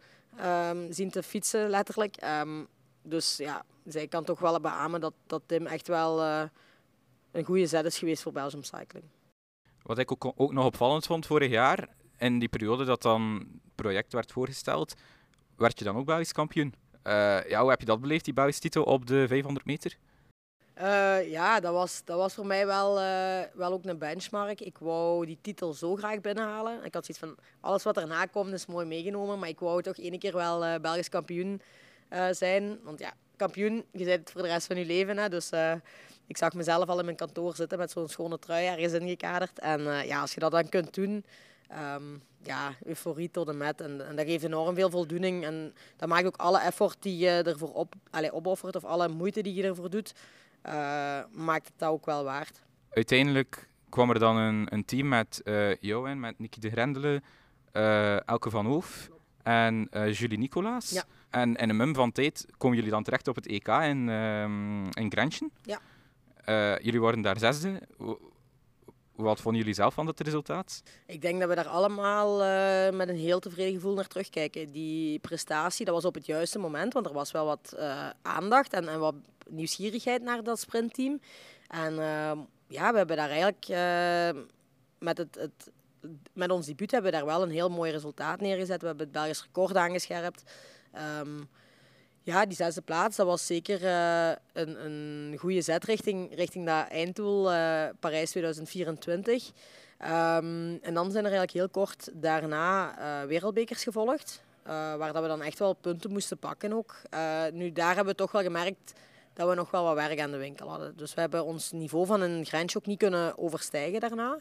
um, 0.70 0.92
zien 0.92 1.12
te 1.12 1.24
fietsen, 1.24 1.70
letterlijk. 1.70 2.18
Um, 2.42 2.68
dus 3.02 3.38
ja, 3.38 3.66
zij 3.86 4.08
kan 4.08 4.24
toch 4.24 4.40
wel 4.40 4.60
beamen 4.60 5.02
dat, 5.02 5.14
dat 5.28 5.42
Tim 5.46 5.66
echt 5.66 5.88
wel 5.88 6.22
een 7.32 7.44
goede 7.44 7.68
zet 7.68 7.86
is 7.86 7.98
geweest 7.98 8.22
voor 8.22 8.32
Belgium 8.32 8.64
Cycling. 8.64 9.06
Wat 9.84 9.98
ik 9.98 10.12
ook, 10.12 10.52
nog 10.52 10.66
opvallend 10.66 11.06
vond 11.06 11.26
vorig 11.26 11.50
jaar, 11.50 11.88
in 12.18 12.40
die 12.40 12.50
periode 12.50 12.86
dat 12.86 13.02
dan 13.02 13.48
project 13.76 14.14
werd 14.14 14.32
voorgesteld, 14.32 14.94
werd 15.56 15.80
je 15.80 15.86
dan 15.86 15.98
ook 15.98 16.06
Belgisch 16.06 16.32
kampioen. 16.32 16.74
Uh, 17.08 17.50
ja, 17.50 17.62
hoe 17.62 17.70
heb 17.70 17.80
je 17.80 17.86
dat 17.86 18.02
beleefd, 18.02 18.26
die 18.26 18.34
Belgische 18.34 18.62
titel 18.62 18.84
op 18.84 19.06
de 19.06 19.28
500 19.28 19.66
meter? 19.66 19.98
Uh, 20.78 21.32
ja, 21.32 21.60
dat 21.60 21.74
was, 21.74 22.02
dat 22.06 22.18
was 22.18 22.34
voor 22.34 22.46
mij 22.46 22.66
wel, 22.66 23.02
uh, 23.02 23.40
wel 23.54 23.72
ook 23.72 23.86
een 23.86 23.98
benchmark. 23.98 24.62
Ik 24.62 24.78
wou 24.78 25.26
die 25.26 25.38
titel 25.42 25.74
zo 25.74 25.96
graag 25.96 26.22
binnenhalen. 26.22 26.84
Ik 26.84 26.94
had 26.94 27.06
zoiets 27.06 27.26
van, 27.26 27.36
alles 27.60 27.84
wat 27.84 27.98
erna 27.98 28.26
komt 28.26 28.54
is 28.54 28.66
mooi 28.66 28.86
meegenomen, 28.86 29.40
maar 29.40 29.50
ik 29.50 29.60
wou 29.60 29.82
toch 29.82 29.98
één 29.98 30.20
keer 30.20 30.34
wel 30.34 30.80
Belgisch 30.80 31.10
kampioen 31.10 31.62
zijn. 32.32 32.80
Want 32.84 33.00
ja, 33.00 33.14
kampioen, 33.36 33.86
je 33.92 34.06
bent 34.06 34.20
het 34.20 34.32
voor 34.32 34.42
de 34.42 34.48
rest 34.48 34.68
van 34.68 34.78
je 34.78 34.86
leven. 34.86 35.18
Hè, 35.18 35.30
dus 35.30 35.50
ik 36.32 36.38
zag 36.38 36.54
mezelf 36.54 36.88
al 36.88 37.00
in 37.00 37.06
mijn 37.06 37.18
kantoor 37.18 37.56
zitten 37.56 37.78
met 37.78 37.92
zo'n 37.92 38.08
schone 38.08 38.40
trui 38.40 38.66
ergens 38.66 38.94
ingekaderd. 38.94 39.60
En 39.60 39.82
uh, 39.82 40.06
ja, 40.06 40.22
als 40.22 40.34
je 40.34 40.40
dat 40.40 40.52
dan 40.52 40.70
kunt 40.70 40.94
doen, 40.94 41.26
um, 41.96 42.22
ja, 42.44 42.74
euforie 42.84 43.32
tot 43.32 43.50
en 43.50 43.58
met. 43.58 43.82
En, 43.82 44.08
en, 44.08 44.16
dat 44.16 44.26
geeft 44.26 44.44
enorm 44.44 44.76
veel 44.76 44.90
voldoening. 44.90 45.44
En 45.44 45.74
dat 45.98 46.10
maakt 46.10 46.26
ook 46.26 46.36
alle 46.36 46.60
effort 46.60 46.98
die 47.00 47.18
je 47.18 47.30
ervoor 47.30 47.74
op, 47.74 47.94
allez, 48.10 48.30
opoffert, 48.30 48.76
of 48.76 48.84
alle 48.84 49.08
moeite 49.08 49.42
die 49.42 49.54
je 49.54 49.64
ervoor 49.64 49.90
doet, 49.90 50.14
uh, 50.66 50.74
maakt 51.32 51.68
het 51.68 51.74
dat 51.78 51.90
ook 51.90 52.06
wel 52.06 52.24
waard. 52.24 52.62
Uiteindelijk 52.90 53.70
kwam 53.90 54.10
er 54.10 54.20
dan 54.20 54.38
een, 54.38 54.68
een 54.70 54.86
team 54.86 55.08
met 55.08 55.42
uh, 55.44 55.76
Johan, 55.76 56.20
met 56.20 56.40
Nicky 56.40 56.60
de 56.60 56.70
Grendelen, 56.70 57.24
Elke 58.26 58.50
van 58.50 58.66
Hoof 58.66 59.10
en 59.44 59.90
Julie 59.92 60.38
Nicolaas. 60.38 60.90
Ja. 60.90 61.04
En 61.30 61.56
in 61.56 61.70
een 61.70 61.78
mum 61.78 61.96
van 61.96 62.12
tijd 62.12 62.46
komen 62.58 62.78
jullie 62.78 62.92
dan 62.92 63.04
terecht 63.04 63.28
op 63.28 63.36
het 63.36 63.48
EK 63.48 63.68
in, 63.68 64.10
um, 64.10 64.90
in 64.92 65.12
Grenchen. 65.12 65.52
Ja. 65.64 65.80
Uh, 66.46 66.80
jullie 66.80 67.00
worden 67.00 67.22
daar 67.22 67.40
zesde. 67.40 67.82
Wat 69.16 69.42
vonden 69.42 69.62
jullie 69.62 69.76
zelf 69.76 69.94
van 69.94 70.08
het 70.08 70.20
resultaat? 70.20 70.84
Ik 71.06 71.22
denk 71.22 71.40
dat 71.40 71.50
we 71.50 71.56
daar 71.56 71.68
allemaal 71.68 72.42
uh, 72.42 72.98
met 72.98 73.10
een 73.10 73.18
heel 73.18 73.40
tevreden 73.40 73.74
gevoel 73.74 73.94
naar 73.94 74.08
terugkijken. 74.08 74.72
Die 74.72 75.20
prestatie, 75.20 75.86
dat 75.86 75.96
was 75.96 76.06
op 76.06 76.14
het 76.14 76.26
juiste 76.26 76.60
moment, 76.60 76.94
want 76.94 77.06
er 77.06 77.14
was 77.14 77.32
wel 77.32 77.46
wat 77.46 77.74
uh, 77.78 78.10
aandacht 78.22 78.74
en, 78.74 78.88
en, 78.88 79.00
wat 79.00 79.16
nieuwsgierigheid 79.50 80.22
naar 80.22 80.44
dat 80.44 80.60
sprintteam. 80.60 81.20
En 81.68 81.96
ja, 82.68 82.92
we 82.92 82.98
hebben 82.98 83.18
daar 83.18 83.30
eigenlijk 83.30 83.68
met, 85.00 85.18
het, 85.18 85.36
het, 85.36 85.72
met 86.34 86.52
ons 86.52 86.66
debuut 86.66 86.92
hebben 86.92 87.12
we 87.12 87.18
daar 87.18 87.26
wel 87.26 87.42
een 87.42 87.52
heel 87.52 87.70
mooi 87.70 87.92
resultaat 87.92 88.42
neergezet. 88.42 88.82
We 88.82 88.88
hebben 88.88 89.06
het 89.06 89.16
Belgisch 89.16 89.44
record 89.44 89.76
aangescherpt. 89.76 90.44
Um, 91.20 91.50
ja, 92.24 92.46
die 92.46 92.56
zesde 92.56 92.82
plaats, 92.82 93.16
dat 93.16 93.26
was 93.26 93.46
zeker 93.46 93.82
uh, 93.82 94.30
een, 94.54 94.86
een 94.86 95.36
goede 95.38 95.62
zet 95.62 95.84
richting, 95.84 96.36
richting 96.36 96.66
dat 96.66 96.88
einddoel 96.88 97.52
uh, 97.52 97.86
Parijs 98.00 98.30
2024. 98.30 99.48
Um, 99.48 100.08
ehm, 100.08 100.78
en 100.82 100.94
dan 100.94 101.12
zijn 101.12 101.26
er 101.26 101.32
eigenlijk 101.32 101.52
heel 101.52 101.70
kort 101.70 102.10
daarna 102.14 103.00
uh, 103.00 103.28
wereldbekers 103.28 103.84
gevolgd. 103.84 104.42
waar 104.64 105.14
dat 105.14 105.22
we 105.22 105.28
dan 105.28 105.42
echt 105.42 105.60
wel 105.60 105.74
punten 105.74 106.12
moesten 106.12 106.38
pakken 106.38 106.74
ook. 106.74 106.96
nu, 107.54 107.72
daar 107.72 107.96
hebben 107.96 108.14
we 108.14 108.20
toch 108.20 108.32
wel 108.32 108.42
gemerkt 108.42 108.94
dat 109.34 109.50
we 109.50 109.56
nog 109.56 109.72
wel 109.72 109.84
wat 109.84 109.96
werk 109.96 110.20
aan 110.20 110.32
de 110.32 110.38
winkel 110.38 110.70
hadden. 110.70 110.98
Dus 110.98 111.14
we 111.14 111.22
hebben 111.22 111.46
ons 111.46 111.72
niveau 111.72 112.06
van 112.06 112.22
een 112.22 112.46
grensje 112.46 112.78
ook 112.78 112.86
niet 112.86 113.00
kunnen 113.00 113.38
overstijgen 113.38 114.00
daarna. 114.00 114.38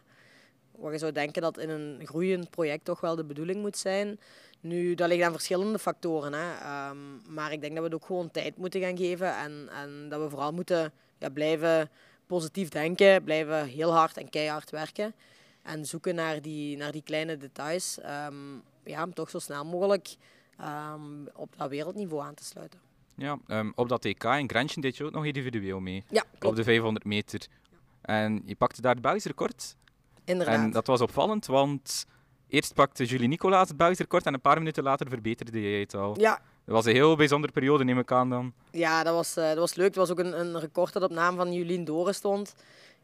Waar 0.70 0.92
je 0.92 0.98
zou 0.98 1.12
denken 1.12 1.42
dat 1.42 1.58
in 1.58 1.70
een 1.70 2.00
groeiend 2.04 2.50
project 2.50 2.84
toch 2.84 3.00
wel 3.00 3.16
de 3.16 3.24
bedoeling 3.24 3.60
moet 3.60 3.78
zijn. 3.78 4.18
Nu, 4.60 4.94
dat 4.94 5.08
ligt 5.08 5.22
aan 5.22 5.32
verschillende 5.32 5.78
factoren. 5.78 6.32
Hè. 6.32 6.88
Um, 6.90 7.22
maar 7.28 7.52
ik 7.52 7.60
denk 7.60 7.72
dat 7.72 7.82
we 7.82 7.90
het 7.90 8.00
ook 8.00 8.06
gewoon 8.06 8.30
tijd 8.30 8.56
moeten 8.56 8.80
gaan 8.80 8.96
geven. 8.96 9.36
En, 9.36 9.68
en 9.72 10.08
dat 10.08 10.20
we 10.20 10.28
vooral 10.28 10.52
moeten 10.52 10.92
ja, 11.18 11.28
blijven 11.28 11.90
positief 12.26 12.68
denken, 12.68 13.24
blijven 13.24 13.66
heel 13.66 13.92
hard 13.92 14.16
en 14.16 14.30
keihard 14.30 14.70
werken. 14.70 15.14
En 15.62 15.86
zoeken 15.86 16.14
naar 16.14 16.42
die, 16.42 16.76
naar 16.76 16.92
die 16.92 17.02
kleine 17.02 17.36
details. 17.36 17.98
Um, 18.28 18.62
ja, 18.84 19.04
om 19.04 19.14
toch 19.14 19.30
zo 19.30 19.38
snel 19.38 19.64
mogelijk 19.64 20.16
um, 20.60 21.28
op 21.34 21.54
dat 21.56 21.68
wereldniveau 21.68 22.22
aan 22.22 22.34
te 22.34 22.44
sluiten. 22.44 22.80
Ja, 23.14 23.38
op 23.74 23.88
dat 23.88 24.04
EK 24.04 24.24
in 24.24 24.48
Grenchen 24.48 24.80
deed 24.80 24.96
je 24.96 25.04
ook 25.04 25.12
nog 25.12 25.24
individueel 25.24 25.80
mee. 25.80 26.04
Ja. 26.10 26.24
Op 26.40 26.56
de 26.56 26.64
500 26.64 27.04
meter. 27.04 27.46
En 28.00 28.42
je 28.44 28.56
pakte 28.56 28.80
daar 28.80 28.92
het 28.92 29.02
Belgisch 29.02 29.24
record. 29.24 29.76
Inderdaad. 30.24 30.54
En 30.54 30.70
dat 30.70 30.86
was 30.86 31.00
opvallend, 31.00 31.46
want 31.46 32.06
Eerst 32.50 32.74
pakte 32.74 33.04
Julie 33.04 33.28
Nicolaas 33.28 33.68
het 33.68 33.76
Belgisch 33.76 33.98
record 33.98 34.26
en 34.26 34.34
een 34.34 34.40
paar 34.40 34.58
minuten 34.58 34.82
later 34.82 35.08
verbeterde 35.08 35.60
jij 35.60 35.80
het 35.80 35.94
al. 35.94 36.20
Ja. 36.20 36.40
Dat 36.64 36.74
was 36.74 36.84
een 36.84 36.94
heel 36.94 37.16
bijzondere 37.16 37.52
periode, 37.52 37.84
neem 37.84 37.98
ik 37.98 38.12
aan 38.12 38.30
dan. 38.30 38.52
Ja, 38.70 39.02
dat 39.04 39.14
was, 39.14 39.36
uh, 39.36 39.48
dat 39.48 39.56
was 39.56 39.74
leuk. 39.74 39.86
Het 39.86 39.96
was 39.96 40.10
ook 40.10 40.18
een, 40.18 40.40
een 40.40 40.60
record 40.60 40.92
dat 40.92 41.02
op 41.02 41.10
naam 41.10 41.36
van 41.36 41.52
Julien 41.52 41.84
Doren 41.84 42.14
stond. 42.14 42.54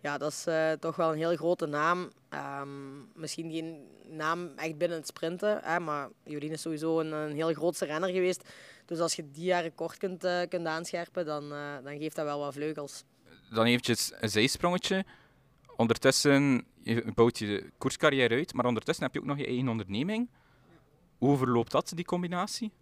Ja, 0.01 0.19
dat 0.19 0.33
is 0.33 0.45
uh, 0.49 0.73
toch 0.73 0.97
wel 0.97 1.13
een 1.13 1.19
heel 1.19 1.37
grote 1.37 1.67
naam. 1.67 2.11
Um, 2.61 3.09
misschien 3.15 3.51
geen 3.51 3.87
naam 4.09 4.51
echt 4.57 4.79
binnen 4.79 4.99
het 4.99 5.07
sprinten, 5.07 5.61
hè, 5.63 5.81
maar 5.81 6.09
Julien 6.25 6.53
is 6.53 6.61
sowieso 6.61 7.01
een, 7.01 7.13
een 7.13 7.35
heel 7.35 7.53
grootste 7.53 7.85
renner 7.85 8.11
geweest. 8.11 8.49
Dus 8.87 8.99
als 8.99 9.15
je 9.15 9.31
die 9.31 9.53
haar 9.53 9.63
record 9.63 9.97
kunt, 9.97 10.25
uh, 10.25 10.41
kunt 10.49 10.67
aanscherpen, 10.67 11.27
dan, 11.27 11.49
dan 11.85 11.99
geeft 11.99 12.17
dat 12.17 12.25
wel 12.25 12.39
wat 12.39 12.55
vleugels. 12.55 13.05
Dan 13.51 13.65
eventjes 13.65 14.13
een 14.21 14.29
zijsprongetje 14.29 15.05
ondertussen 15.77 16.65
je 16.83 17.13
bouwt 17.15 17.39
je 17.39 17.71
koerscarrière 17.79 18.35
uit, 18.35 18.55
maar 18.55 18.67
ondertussen 18.67 19.05
heb 19.05 19.15
je 19.15 19.21
ook 19.21 19.27
nog 19.27 19.39
je 19.39 19.47
eigen 19.47 19.69
onderneming. 19.69 20.29
Hoe 21.19 21.37
verloopt 21.37 21.73
dat, 21.73 21.93
die 21.95 22.05
combinatie? 22.05 22.73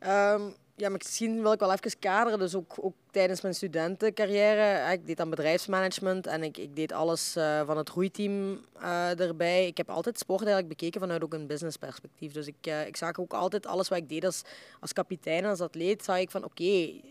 Um, 0.00 0.54
ja, 0.76 0.88
misschien 0.88 1.42
wil 1.42 1.52
ik 1.52 1.58
wel 1.58 1.72
even 1.72 1.98
kaderen. 1.98 2.38
Dus 2.38 2.54
ook, 2.54 2.74
ook 2.80 2.94
tijdens 3.10 3.40
mijn 3.40 3.54
studentencarrière, 3.54 4.92
ik 4.92 5.06
deed 5.06 5.16
dan 5.16 5.30
bedrijfsmanagement 5.30 6.26
en 6.26 6.42
ik, 6.42 6.58
ik 6.58 6.76
deed 6.76 6.92
alles 6.92 7.36
uh, 7.36 7.66
van 7.66 7.76
het 7.76 7.90
groeiteam 7.90 8.60
uh, 8.82 9.20
erbij. 9.20 9.66
Ik 9.66 9.76
heb 9.76 9.90
altijd 9.90 10.18
sport 10.18 10.40
eigenlijk 10.40 10.68
bekeken 10.68 11.00
vanuit 11.00 11.22
ook 11.22 11.32
een 11.32 11.46
businessperspectief. 11.46 12.32
Dus 12.32 12.46
ik, 12.46 12.66
ik 12.86 12.96
zag 12.96 13.18
ook 13.18 13.32
altijd 13.32 13.66
alles 13.66 13.88
wat 13.88 13.98
ik 13.98 14.08
deed 14.08 14.24
als, 14.24 14.42
als 14.80 14.92
kapitein, 14.92 15.44
als 15.44 15.60
atleet, 15.60 16.04
zag 16.04 16.18
ik 16.18 16.30
van 16.30 16.44
oké, 16.44 16.62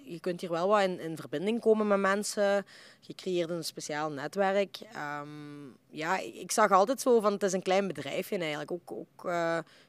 je 0.03 0.17
kunt 0.21 0.41
hier 0.41 0.51
wel 0.51 0.67
wat 0.67 0.81
in, 0.81 0.99
in 0.99 1.17
verbinding 1.17 1.61
komen 1.61 1.87
met 1.87 1.99
mensen. 1.99 2.65
Je 2.99 3.15
creëert 3.15 3.49
een 3.49 3.63
speciaal 3.63 4.11
netwerk. 4.11 4.77
Um, 5.21 5.77
ja, 5.89 6.19
ik 6.19 6.51
zag 6.51 6.71
altijd 6.71 7.01
zo 7.01 7.19
van 7.19 7.33
het 7.33 7.43
is 7.43 7.53
een 7.53 7.61
klein 7.61 7.87
bedrijfje 7.87 8.37
eigenlijk. 8.37 8.71
Ook, 8.71 8.91
ook 8.91 9.31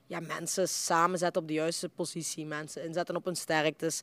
ja, 0.07 0.21
mensen 0.21 0.69
samenzetten 0.69 1.43
op 1.43 1.49
de 1.49 1.55
juiste 1.55 1.89
positie, 1.89 2.47
mensen 2.47 2.85
inzetten 2.85 3.17
op 3.17 3.25
hun 3.25 3.37
sterktes, 3.37 4.01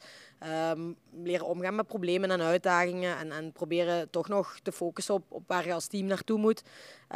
um, 0.72 0.96
leren 1.24 1.46
omgaan 1.46 1.76
met 1.76 1.88
problemen 1.88 2.32
en 2.32 2.42
uitdagingen 2.42 3.18
en, 3.18 3.32
en 3.32 3.52
proberen 3.52 4.10
toch 4.10 4.28
nog 4.28 4.60
te 4.64 4.72
focussen 4.72 5.14
op, 5.14 5.24
op 5.28 5.44
waar 5.48 5.66
je 5.66 5.74
als 5.74 5.88
team 5.88 6.06
naartoe 6.06 6.40
moet. 6.40 6.64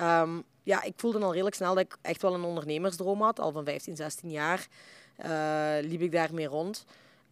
Um, 0.01 0.43
ja, 0.63 0.83
ik 0.83 0.93
voelde 0.95 1.19
al 1.19 1.31
redelijk 1.31 1.55
snel 1.55 1.75
dat 1.75 1.83
ik 1.83 1.97
echt 2.01 2.21
wel 2.21 2.33
een 2.33 2.43
ondernemersdroom 2.43 3.21
had. 3.21 3.39
Al 3.39 3.51
van 3.51 3.65
15, 3.65 3.95
16 3.95 4.29
jaar 4.29 4.67
uh, 5.25 5.89
liep 5.89 6.01
ik 6.01 6.11
daarmee 6.11 6.47
rond. 6.47 6.85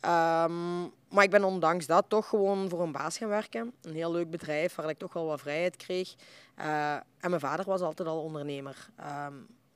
Um, 0.06 0.92
maar 1.10 1.24
ik 1.24 1.30
ben 1.30 1.44
ondanks 1.44 1.86
dat 1.86 2.06
toch 2.08 2.30
gewoon 2.30 2.70
voor 2.70 2.82
een 2.82 2.92
baas 2.92 3.18
gaan 3.18 3.30
werken. 3.30 3.74
Een 3.82 3.94
heel 3.94 4.12
leuk 4.12 4.30
bedrijf 4.30 4.76
waar 4.76 4.90
ik 4.90 4.98
toch 4.98 5.14
wel 5.14 5.26
wat 5.26 5.42
vrijheid 5.42 5.76
kreeg. 5.76 6.16
Uh, 6.60 6.94
en 6.94 7.30
mijn 7.30 7.40
vader 7.40 7.66
was 7.66 7.82
altijd 7.82 8.08
al 8.08 8.22
ondernemer. 8.22 8.90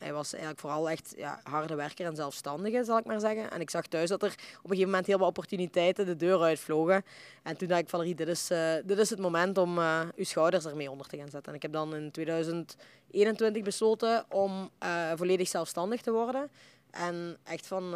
Hij 0.03 0.13
was 0.13 0.31
eigenlijk 0.31 0.61
vooral 0.61 0.89
echt 0.89 1.13
ja, 1.17 1.39
harde 1.43 1.75
werker 1.75 2.05
en 2.05 2.15
zelfstandige, 2.15 2.83
zal 2.83 2.97
ik 2.97 3.05
maar 3.05 3.19
zeggen. 3.19 3.51
En 3.51 3.61
ik 3.61 3.69
zag 3.69 3.87
thuis 3.87 4.09
dat 4.09 4.23
er 4.23 4.29
op 4.29 4.35
een 4.35 4.69
gegeven 4.69 4.85
moment 4.85 5.05
heel 5.05 5.17
wat 5.17 5.27
opportuniteiten 5.27 6.05
de 6.05 6.15
deur 6.15 6.41
uitvlogen. 6.41 7.05
En 7.43 7.57
toen 7.57 7.67
dacht 7.67 7.81
ik, 7.81 7.89
Valerie, 7.89 8.15
dit 8.15 8.27
is, 8.27 8.51
uh, 8.51 8.73
dit 8.85 8.97
is 8.97 9.09
het 9.09 9.19
moment 9.19 9.57
om 9.57 9.77
uh, 9.77 10.01
uw 10.15 10.23
schouders 10.23 10.65
ermee 10.65 10.91
onder 10.91 11.07
te 11.07 11.17
gaan 11.17 11.29
zetten. 11.29 11.51
En 11.51 11.55
ik 11.55 11.61
heb 11.61 11.71
dan 11.71 11.95
in 11.95 12.11
2021 12.11 13.63
besloten 13.63 14.25
om 14.29 14.69
uh, 14.83 15.11
volledig 15.15 15.47
zelfstandig 15.47 16.01
te 16.01 16.11
worden. 16.11 16.51
En 16.91 17.37
echt 17.43 17.67
van, 17.67 17.95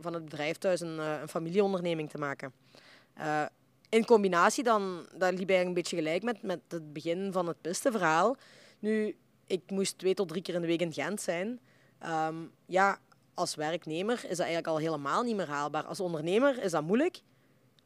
van 0.00 0.14
het 0.14 0.24
bedrijf 0.24 0.56
thuis 0.58 0.80
een, 0.80 0.98
een 0.98 1.28
familieonderneming 1.28 2.10
te 2.10 2.18
maken. 2.18 2.52
in 3.88 4.04
combinatie 4.04 4.64
dan, 4.64 5.06
dat 5.12 5.30
liep 5.30 5.50
eigenlijk 5.50 5.66
een 5.66 5.74
beetje 5.74 5.96
gelijk 5.96 6.22
met, 6.22 6.42
met 6.42 6.60
het 6.68 6.92
begin 6.92 7.32
van 7.32 7.46
het 7.46 7.60
pistenverhaal. 7.60 8.36
Nu, 8.78 9.16
ik 9.46 9.62
moest 9.70 9.98
twee 9.98 10.14
tot 10.14 10.28
drie 10.28 10.42
keer 10.42 10.54
in 10.54 10.60
de 10.60 10.66
week 10.66 10.80
in 10.80 10.92
Gent 10.92 11.20
zijn. 11.20 11.60
Um, 12.06 12.50
ja, 12.66 12.98
als 13.34 13.54
werknemer 13.54 14.14
is 14.14 14.36
dat 14.36 14.38
eigenlijk 14.38 14.66
al 14.66 14.78
helemaal 14.78 15.22
niet 15.22 15.36
meer 15.36 15.48
haalbaar. 15.48 15.84
Als 15.84 16.00
ondernemer 16.00 16.62
is 16.62 16.70
dat 16.70 16.82
moeilijk, 16.82 17.20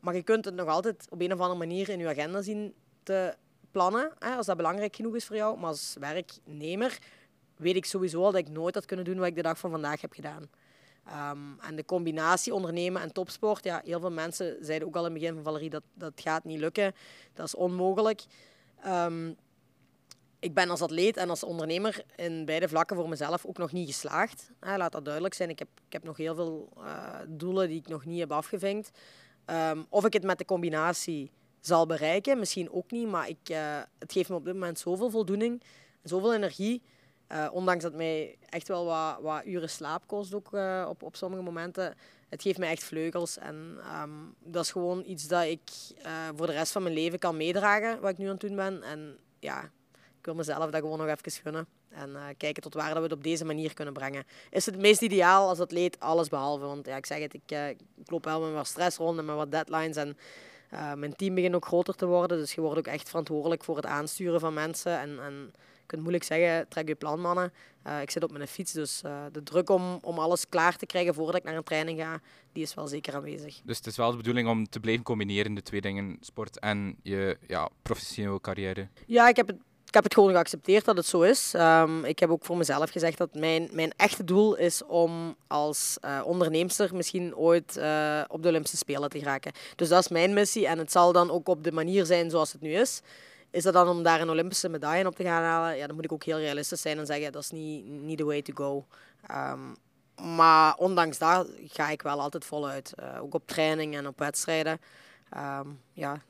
maar 0.01 0.15
je 0.15 0.23
kunt 0.23 0.45
het 0.45 0.55
nog 0.55 0.69
altijd 0.69 1.07
op 1.11 1.21
een 1.21 1.33
of 1.33 1.39
andere 1.39 1.59
manier 1.59 1.89
in 1.89 1.99
je 1.99 2.09
agenda 2.09 2.43
zien 2.43 2.75
te 3.03 3.37
plannen, 3.71 4.13
hè, 4.19 4.35
als 4.35 4.47
dat 4.47 4.57
belangrijk 4.57 4.97
genoeg 4.97 5.15
is 5.15 5.25
voor 5.25 5.37
jou. 5.37 5.59
Maar 5.59 5.69
als 5.69 5.97
werknemer 6.01 6.99
weet 7.57 7.77
ik 7.77 7.85
sowieso 7.85 8.25
al 8.25 8.33
dat 8.33 8.41
ik 8.41 8.49
nooit 8.49 8.75
had 8.75 8.85
kunnen 8.85 9.05
doen 9.05 9.19
wat 9.19 9.27
ik 9.27 9.35
de 9.35 9.43
dag 9.43 9.59
van 9.59 9.71
vandaag 9.71 10.01
heb 10.01 10.13
gedaan. 10.13 10.49
Um, 11.33 11.61
en 11.61 11.77
de 11.77 11.85
combinatie 11.85 12.55
ondernemen 12.55 13.03
en 13.03 13.13
topsport, 13.13 13.65
ja, 13.65 13.83
heel 13.85 14.01
veel 14.01 14.11
mensen 14.11 14.57
zeiden 14.61 14.89
ook 14.89 14.97
al 14.97 15.07
in 15.07 15.13
het 15.13 15.21
begin 15.21 15.35
van 15.35 15.45
Valerie 15.45 15.71
dat 15.71 15.83
dat 15.95 16.13
gaat 16.15 16.45
niet 16.45 16.59
lukken, 16.59 16.95
dat 17.35 17.47
is 17.47 17.55
onmogelijk. 17.55 18.25
Um, 18.87 19.37
ik 20.41 20.55
ben 20.55 20.71
als 20.71 20.81
atleet 20.81 21.17
en 21.17 21.31
als 21.31 21.45
ondernemer 21.45 22.05
in 22.17 22.45
beide 22.45 22.69
vlakken 22.69 22.97
voor 22.97 23.09
mezelf 23.09 23.47
ook 23.47 23.59
nog 23.59 23.73
niet 23.73 23.87
geslaagd. 23.87 24.51
laat 24.61 24.93
dat 24.93 25.05
duidelijk 25.05 25.35
zijn. 25.35 25.51
Ik 25.51 25.59
heb, 25.59 25.69
ik 25.87 25.93
heb 25.93 26.05
nog 26.05 26.17
heel 26.17 26.35
veel 26.35 26.73
uh, 26.79 27.15
doelen 27.29 27.69
die 27.69 27.79
ik 27.79 27.89
nog 27.89 28.05
niet 28.05 28.21
heb 28.21 28.33
afgevinkt. 28.33 28.91
Um, 29.47 29.87
of 29.89 30.05
ik 30.05 30.13
het 30.13 30.23
met 30.23 30.39
de 30.39 30.45
combinatie 30.45 31.31
zal 31.61 31.87
bereiken, 31.87 32.39
misschien 32.39 32.73
ook 32.73 32.91
niet. 32.91 33.09
Maar 33.09 33.29
ik, 33.29 33.49
uh, 33.51 33.79
het 33.99 34.13
geeft 34.13 34.29
me 34.29 34.35
op 34.35 34.45
dit 34.45 34.55
moment 34.55 34.79
zoveel 34.79 35.11
voldoening, 35.11 35.63
zoveel 36.03 36.35
energie. 36.35 36.83
Uh, 37.33 37.49
ondanks 37.53 37.83
dat 37.83 37.95
mij 37.95 38.39
echt 38.49 38.69
wel 38.69 38.85
wat, 38.85 39.19
wat 39.21 39.45
uren 39.47 39.71
slaap 39.71 40.07
kost 40.07 40.35
ook, 40.35 40.53
op, 40.89 41.03
op 41.03 41.17
sommige 41.17 41.43
momenten. 41.43 41.95
Het 42.29 42.43
geeft 42.43 42.59
mij 42.59 42.71
echt 42.71 42.85
vleugels. 42.85 43.39
En 43.39 43.79
um, 44.03 44.35
dat 44.39 44.65
is 44.65 44.71
gewoon 44.71 45.03
iets 45.07 45.29
dat 45.29 45.45
ik 45.45 45.61
voor 46.37 46.47
de 46.47 46.53
rest 46.53 46.73
van 46.73 46.83
mijn 46.83 46.95
leven 46.95 47.19
kan 47.19 47.37
meedragen, 47.37 48.01
wat 48.01 48.11
ik 48.11 48.19
nu 48.19 48.25
aan 48.25 48.31
het 48.31 48.41
doen 48.41 48.57
ben. 48.57 48.83
En 48.83 49.19
ja, 49.39 49.71
ik 50.21 50.27
wil 50.27 50.35
mezelf 50.35 50.71
dat 50.71 50.81
gewoon 50.81 50.99
nog 50.99 51.07
even 51.07 51.33
gunnen. 51.33 51.67
En 51.89 52.11
uh, 52.11 52.23
kijken 52.37 52.63
tot 52.63 52.75
waar 52.75 52.89
dat 52.89 52.97
we 52.97 53.03
het 53.03 53.13
op 53.13 53.23
deze 53.23 53.45
manier 53.45 53.75
kunnen 53.75 53.95
brengen. 53.95 54.25
Is 54.51 54.65
het 54.67 54.75
het 54.75 54.83
meest 54.83 55.03
ideaal 55.03 55.49
als 55.49 55.61
atleet? 55.61 56.01
Alles 56.01 56.29
behalve. 56.29 56.65
Want 56.65 56.87
ja, 56.87 56.97
ik 56.97 57.07
zeg 57.07 57.19
het, 57.19 57.35
ik, 57.35 57.53
uh, 57.53 57.69
ik 57.69 57.79
loop 58.05 58.25
wel 58.25 58.41
met 58.41 58.53
wat 58.53 58.67
stress 58.67 58.97
rond 58.97 59.19
en 59.19 59.25
met 59.25 59.37
wat 59.37 59.51
deadlines. 59.51 59.97
En 59.97 60.17
uh, 60.73 60.95
mijn 60.95 61.17
team 61.17 61.35
begint 61.35 61.55
ook 61.55 61.67
groter 61.67 61.95
te 61.95 62.07
worden. 62.07 62.39
Dus 62.39 62.53
je 62.53 62.61
wordt 62.61 62.79
ook 62.79 62.87
echt 62.87 63.09
verantwoordelijk 63.09 63.65
voor 63.65 63.77
het 63.77 63.87
aansturen 63.87 64.41
van 64.41 64.55
mensen. 64.55 64.99
En, 64.99 65.21
en 65.21 65.53
je 65.55 65.87
kunt 65.87 66.01
moeilijk 66.01 66.25
zeggen, 66.25 66.69
trek 66.69 66.89
je 66.89 66.95
plan 66.95 67.21
mannen. 67.21 67.53
ik 68.03 68.11
zit 68.11 68.23
op 68.23 68.33
mijn 68.33 68.49
fiets, 68.49 68.73
dus 68.73 69.01
de 69.33 69.43
druk 69.43 69.71
om, 69.71 69.99
om 70.03 70.19
alles 70.19 70.49
klaar 70.49 70.77
te 70.77 70.87
krijgen 70.87 71.15
voordat 71.15 71.37
ik 71.37 71.45
naar 71.45 71.57
een 71.57 71.63
training 71.63 72.01
ga, 72.01 72.21
die 72.53 72.63
is 72.63 72.75
wel 72.75 72.87
zeker 72.87 73.15
aanwezig. 73.15 73.61
Dus 73.65 73.77
het 73.77 73.87
is 73.87 73.97
wel 73.97 74.11
de 74.11 74.17
bedoeling 74.17 74.49
om 74.49 74.69
te 74.69 74.81
blijven 74.81 75.05
combineren, 75.05 75.55
de 75.55 75.63
twee 75.63 75.81
dingen, 75.81 76.17
sport 76.21 76.59
en 76.59 76.97
je 77.03 77.39
ja, 77.47 77.69
professionele 77.83 78.41
carrière? 78.41 78.89
Ja, 79.07 79.29
ik 79.29 79.37
heb 79.37 79.47
het 79.47 79.57
ik 79.91 79.97
heb 79.97 80.05
het 80.05 80.15
gewoon 80.15 80.31
geaccepteerd 80.31 80.85
dat 80.85 80.97
het 80.97 81.07
zo 81.07 81.21
is. 81.21 81.55
Um, 81.57 82.05
ik 82.05 82.19
heb 82.19 82.31
ook 82.31 82.45
voor 82.45 82.57
mezelf 82.57 82.91
gezegd 82.91 83.19
dat 83.19 83.35
mijn, 83.35 83.69
mijn 83.73 83.93
echte 83.97 84.25
doel 84.25 84.57
is 84.57 84.85
om 84.85 85.37
als 85.47 85.97
uh, 86.05 86.21
onderneemster 86.25 86.95
misschien 86.95 87.37
ooit 87.37 87.77
uh, 87.77 88.21
op 88.29 88.43
de 88.43 88.49
Olympische 88.49 88.77
Spelen 88.77 89.11
te 89.11 89.19
geraken. 89.19 89.53
Dus 89.77 89.89
dat 89.89 90.01
is 90.01 90.09
mijn 90.09 90.33
missie 90.33 90.67
en 90.67 90.79
het 90.79 90.93
zal 90.93 91.13
dan 91.13 91.31
ook 91.31 91.49
op 91.49 91.65
de 91.65 91.73
manier 91.73 92.07
zijn 92.07 92.31
zoals 92.31 92.53
het 92.53 92.61
nu 92.61 92.73
is. 92.73 93.01
Is 93.51 93.63
dat 93.63 93.73
dan 93.73 93.89
om 93.89 94.03
daar 94.03 94.21
een 94.21 94.31
Olympische 94.31 94.69
medaille 94.69 95.07
op 95.07 95.17
te 95.17 95.25
gaan 95.25 95.43
halen? 95.43 95.77
Ja, 95.77 95.87
dan 95.87 95.97
moet 95.97 96.05
ik 96.05 96.13
ook 96.13 96.25
heel 96.25 96.39
realistisch 96.39 96.81
zijn 96.81 96.99
en 96.99 97.07
zeggen 97.07 97.33
dat 97.33 97.43
is 97.43 97.51
niet, 97.51 97.87
niet 97.87 98.19
the 98.19 98.25
way 98.25 98.43
to 98.43 98.53
go. 98.55 98.87
Um, 99.31 99.77
maar 100.37 100.75
ondanks 100.75 101.19
dat 101.19 101.49
ga 101.67 101.89
ik 101.89 102.03
wel 102.03 102.21
altijd 102.21 102.45
voluit. 102.45 102.93
Uh, 103.01 103.23
ook 103.23 103.35
op 103.35 103.47
training 103.47 103.97
en 103.97 104.07
op 104.07 104.19
wedstrijden. 104.19 104.81
Um, 105.37 105.81
ja, 105.93 106.21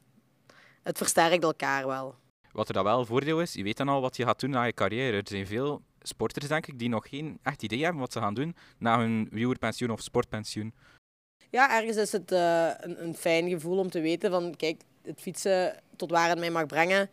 het 0.82 0.98
versterkt 0.98 1.44
elkaar 1.44 1.86
wel. 1.86 2.14
Wat 2.52 2.68
er 2.68 2.74
dan 2.74 2.84
wel 2.84 2.98
een 2.98 3.06
voordeel 3.06 3.40
is, 3.40 3.52
je 3.52 3.62
weet 3.62 3.76
dan 3.76 3.88
al 3.88 4.00
wat 4.00 4.16
je 4.16 4.24
gaat 4.24 4.40
doen 4.40 4.50
na 4.50 4.62
je 4.62 4.72
carrière. 4.72 5.16
Er 5.16 5.22
zijn 5.24 5.46
veel 5.46 5.82
sporters, 6.02 6.48
denk 6.48 6.66
ik, 6.66 6.78
die 6.78 6.88
nog 6.88 7.08
geen 7.08 7.38
echt 7.42 7.62
idee 7.62 7.82
hebben 7.82 8.00
wat 8.00 8.12
ze 8.12 8.18
gaan 8.18 8.34
doen 8.34 8.56
na 8.78 8.98
hun 8.98 9.28
wielerpensioen 9.30 9.90
of 9.90 10.00
sportpensioen. 10.00 10.74
Ja, 11.50 11.76
ergens 11.76 11.96
is 11.96 12.12
het 12.12 12.32
uh, 12.32 12.70
een, 12.76 13.02
een, 13.02 13.14
fijn 13.14 13.48
gevoel 13.48 13.78
om 13.78 13.90
te 13.90 14.00
weten 14.00 14.30
van, 14.30 14.54
kijk, 14.56 14.82
het 15.02 15.20
fietsen 15.20 15.82
tot 15.96 16.10
waar 16.10 16.28
het 16.28 16.38
mij 16.38 16.50
mag 16.50 16.66
brengen, 16.66 17.10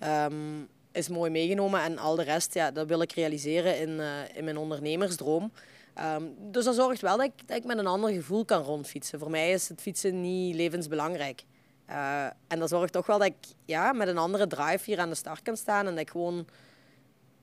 um, 0.00 0.68
is 0.92 1.08
mooi 1.08 1.30
meegenomen. 1.30 1.82
En 1.82 1.98
al 1.98 2.16
de 2.16 2.22
rest, 2.22 2.54
ja, 2.54 2.70
dat 2.70 2.88
wil 2.88 3.00
ik 3.00 3.12
realiseren 3.12 3.78
in, 3.80 3.88
uh, 3.88 4.36
in 4.36 4.44
mijn 4.44 4.56
ondernemersdroom. 4.56 5.52
Um, 6.00 6.34
dus 6.38 6.64
dat 6.64 6.74
zorgt 6.74 7.00
wel 7.00 7.16
dat 7.16 7.26
ik, 7.26 7.48
dat 7.48 7.56
ik 7.56 7.64
met 7.64 7.78
een 7.78 7.86
ander 7.86 8.10
gevoel 8.12 8.44
kan 8.44 8.62
rondfietsen. 8.62 9.18
Voor 9.18 9.30
mij 9.30 9.50
is 9.50 9.68
het 9.68 9.80
fietsen 9.80 10.20
niet 10.20 10.54
levensbelangrijk. 10.54 11.44
Uh, 11.90 12.24
en 12.24 12.58
dat 12.58 12.68
zorgt 12.68 12.92
toch 12.92 13.06
wel 13.06 13.18
dat 13.18 13.26
ik 13.26 13.54
ja, 13.64 13.92
met 13.92 14.08
een 14.08 14.18
andere 14.18 14.46
drive 14.46 14.84
hier 14.84 14.98
aan 14.98 15.08
de 15.08 15.14
start 15.14 15.42
kan 15.42 15.56
staan 15.56 15.86
en 15.86 15.92
dat 15.92 16.00
ik 16.00 16.10
gewoon 16.10 16.46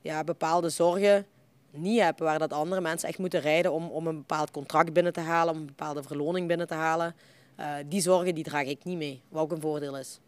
ja, 0.02 0.24
bepaalde 0.24 0.68
zorgen 0.68 1.26
niet 1.70 2.00
heb 2.00 2.18
waar 2.18 2.38
dat 2.38 2.52
andere 2.52 2.80
mensen 2.80 3.08
echt 3.08 3.18
moeten 3.18 3.40
rijden 3.40 3.72
om, 3.72 3.88
om 3.88 4.06
een 4.06 4.16
bepaald 4.16 4.50
contract 4.50 4.92
binnen 4.92 5.12
te 5.12 5.20
halen, 5.20 5.54
om 5.54 5.60
een 5.60 5.66
bepaalde 5.66 6.02
verloning 6.02 6.48
binnen 6.48 6.66
te 6.66 6.74
halen. 6.74 7.14
Uh, 7.60 7.74
die 7.86 8.00
zorgen 8.00 8.34
die 8.34 8.44
draag 8.44 8.66
ik 8.66 8.84
niet 8.84 8.96
mee, 8.96 9.22
wat 9.28 9.42
ook 9.42 9.52
een 9.52 9.60
voordeel 9.60 9.98
is. 9.98 10.20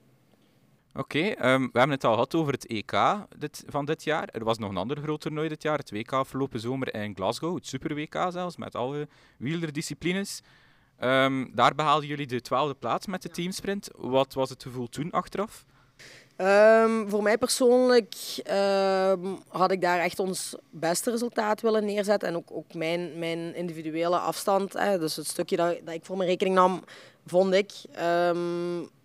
Oké, 0.94 1.18
um, 1.18 1.68
we 1.72 1.78
hebben 1.78 1.90
het 1.90 2.04
al 2.04 2.12
gehad 2.12 2.34
over 2.34 2.52
het 2.52 2.66
EK 2.66 2.92
dit, 3.38 3.64
van 3.66 3.84
dit 3.84 4.04
jaar. 4.04 4.28
Er 4.32 4.44
was 4.44 4.58
nog 4.58 4.70
een 4.70 4.76
ander 4.76 4.96
groot 4.96 5.20
toernooi 5.20 5.48
dit 5.48 5.62
jaar, 5.62 5.78
het 5.78 5.90
WK 5.90 6.12
afgelopen 6.12 6.60
zomer 6.60 6.94
in 6.94 7.14
Glasgow, 7.14 7.54
het 7.54 7.66
Super 7.66 7.94
WK 7.94 8.26
zelfs, 8.28 8.56
met 8.56 8.74
alle 8.74 9.08
wielerdisciplines. 9.36 10.42
Um, 11.04 11.50
daar 11.54 11.74
behaalden 11.74 12.08
jullie 12.08 12.26
de 12.26 12.40
twaalfde 12.40 12.74
plaats 12.74 13.06
met 13.06 13.22
de 13.22 13.28
teamsprint. 13.28 13.88
Wat 13.96 14.34
was 14.34 14.50
het 14.50 14.62
gevoel 14.62 14.88
toen 14.88 15.10
achteraf? 15.10 15.64
Um, 16.36 17.10
voor 17.10 17.22
mij 17.22 17.38
persoonlijk 17.38 18.14
um, 18.50 19.38
had 19.48 19.70
ik 19.70 19.80
daar 19.80 19.98
echt 19.98 20.18
ons 20.18 20.54
beste 20.70 21.10
resultaat 21.10 21.60
willen 21.60 21.84
neerzetten. 21.84 22.28
En 22.28 22.36
ook, 22.36 22.48
ook 22.52 22.74
mijn, 22.74 23.18
mijn 23.18 23.54
individuele 23.54 24.18
afstand, 24.18 24.72
hè, 24.72 24.98
dus 24.98 25.16
het 25.16 25.26
stukje 25.26 25.56
dat, 25.56 25.78
dat 25.84 25.94
ik 25.94 26.04
voor 26.04 26.16
mijn 26.16 26.28
rekening 26.28 26.56
nam, 26.56 26.84
vond 27.26 27.54
ik 27.54 27.72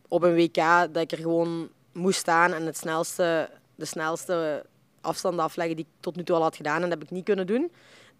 op 0.07 0.23
een 0.23 0.35
WK 0.35 0.55
dat 0.91 0.97
ik 0.97 1.11
er 1.11 1.17
gewoon 1.17 1.69
moest 1.91 2.19
staan 2.19 2.53
en 2.53 2.65
het 2.65 2.77
snelste, 2.77 3.49
de 3.75 3.85
snelste 3.85 4.65
afstand 5.01 5.39
afleggen 5.39 5.75
die 5.75 5.85
ik 5.85 5.91
tot 5.99 6.15
nu 6.15 6.23
toe 6.23 6.35
al 6.35 6.41
had 6.41 6.55
gedaan. 6.55 6.75
En 6.75 6.89
dat 6.89 6.99
heb 6.99 7.03
ik 7.03 7.11
niet 7.11 7.25
kunnen 7.25 7.47
doen 7.47 7.71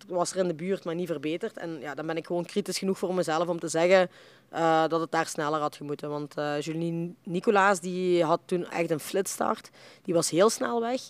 was 0.08 0.32
er 0.32 0.38
in 0.38 0.48
de 0.48 0.54
buurt, 0.54 0.86
maar 0.86 0.96
niet 0.96 1.08
verbeterd. 1.08 1.58
En 1.58 1.80
ja, 1.80 1.96
dan 1.96 2.06
ben 2.06 2.18
ik 2.18 2.26
gewoon 2.26 2.46
kritisch 2.46 2.78
genoeg 2.78 2.98
voor 2.98 3.14
mezelf 3.14 3.48
om 3.48 3.60
te 3.60 3.68
zeggen 3.68 4.10
uh, 4.54 4.88
dat 4.88 5.00
het 5.00 5.12
daar 5.12 5.28
sneller 5.28 5.60
had 5.60 5.76
gemoeten. 5.76 6.10
Want 6.10 6.38
uh, 6.38 6.62
Julie 6.62 7.16
Nicolaas 7.24 7.80
die 7.80 8.24
had 8.24 8.40
toen 8.46 8.70
echt 8.70 8.92
een 8.92 9.00
flitstart. 9.00 9.70
Die 10.02 10.14
was 10.14 10.30
heel 10.30 10.50
snel 10.50 10.82
weg. 10.82 11.02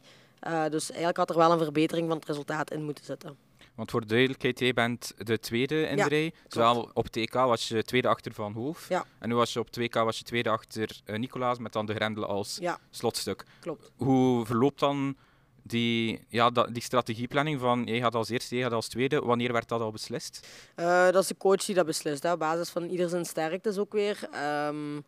Uh, 0.47 0.65
dus 0.69 0.87
eigenlijk 0.89 1.17
had 1.17 1.29
er 1.29 1.37
wel 1.37 1.51
een 1.51 1.59
verbetering 1.59 2.07
van 2.07 2.17
het 2.17 2.27
resultaat 2.27 2.71
in 2.71 2.83
moeten 2.83 3.05
zitten. 3.05 3.37
Want 3.75 3.91
voor 3.91 4.01
de 4.01 4.07
duidelijkheid, 4.07 4.59
jij 4.59 4.73
bent 4.73 5.13
de 5.17 5.39
tweede 5.39 5.81
in 5.81 5.97
ja, 5.97 6.03
de 6.03 6.09
rij. 6.09 6.33
Zowel 6.47 6.89
op 6.93 7.07
TK 7.07 7.33
was 7.33 7.67
je 7.67 7.83
tweede 7.83 8.07
achter 8.07 8.33
Van 8.33 8.53
Hoof. 8.53 8.89
Ja. 8.89 9.05
En 9.19 9.29
nu 9.29 9.35
was 9.35 9.53
je 9.53 9.59
op 9.59 9.67
2K 9.79 9.91
was 9.91 10.17
je 10.17 10.23
tweede 10.23 10.49
achter 10.49 11.01
Nicolaas 11.05 11.59
met 11.59 11.73
dan 11.73 11.85
de 11.85 11.93
grendel 11.93 12.25
als 12.25 12.57
ja. 12.59 12.79
slotstuk. 12.89 13.45
Klopt. 13.59 13.91
Hoe 13.95 14.45
verloopt 14.45 14.79
dan 14.79 15.15
die, 15.63 16.19
ja, 16.27 16.49
die 16.49 16.81
strategieplanning 16.81 17.59
van 17.59 17.83
jij 17.83 17.99
gaat 17.99 18.15
als 18.15 18.29
eerste, 18.29 18.55
jij 18.55 18.63
gaat 18.63 18.73
als 18.73 18.87
tweede, 18.87 19.19
wanneer 19.19 19.53
werd 19.53 19.67
dat 19.67 19.81
al 19.81 19.91
beslist? 19.91 20.47
Uh, 20.75 21.03
dat 21.05 21.21
is 21.21 21.27
de 21.27 21.37
coach 21.37 21.65
die 21.65 21.75
dat 21.75 21.85
beslist, 21.85 22.23
hè, 22.23 22.31
op 22.31 22.39
basis 22.39 22.69
van 22.69 22.83
ieder 22.83 23.09
zijn 23.09 23.25
sterktes 23.25 23.77
ook 23.77 23.93
weer. 23.93 24.29
Um, 24.67 25.05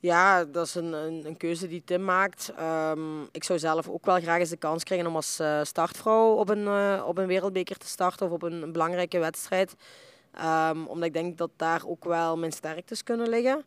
ja, 0.00 0.44
dat 0.44 0.66
is 0.66 0.74
een, 0.74 0.92
een, 0.92 1.26
een, 1.26 1.36
keuze 1.36 1.68
die 1.68 1.82
Tim 1.84 2.04
maakt. 2.04 2.52
Um, 2.60 3.28
ik 3.32 3.44
zou 3.44 3.58
zelf 3.58 3.88
ook 3.88 4.04
wel 4.04 4.20
graag 4.20 4.38
eens 4.38 4.50
de 4.50 4.56
kans 4.56 4.84
krijgen 4.84 5.06
om 5.06 5.16
als 5.16 5.40
uh, 5.40 5.60
startvrouw 5.62 6.34
op 6.34 6.48
een, 6.48 6.62
uh, 6.62 7.04
op 7.06 7.18
een 7.18 7.26
wereldbeker 7.26 7.76
te 7.76 7.86
starten 7.86 8.26
of 8.26 8.32
op 8.32 8.42
een, 8.42 8.62
een 8.62 8.72
belangrijke 8.72 9.18
wedstrijd. 9.18 9.74
Um, 10.44 10.86
omdat 10.86 11.04
ik 11.04 11.12
denk 11.12 11.38
dat 11.38 11.50
daar 11.56 11.82
ook 11.86 12.04
wel 12.04 12.36
mijn 12.36 12.52
sterktes 12.52 13.02
kunnen 13.02 13.28
liggen. 13.28 13.64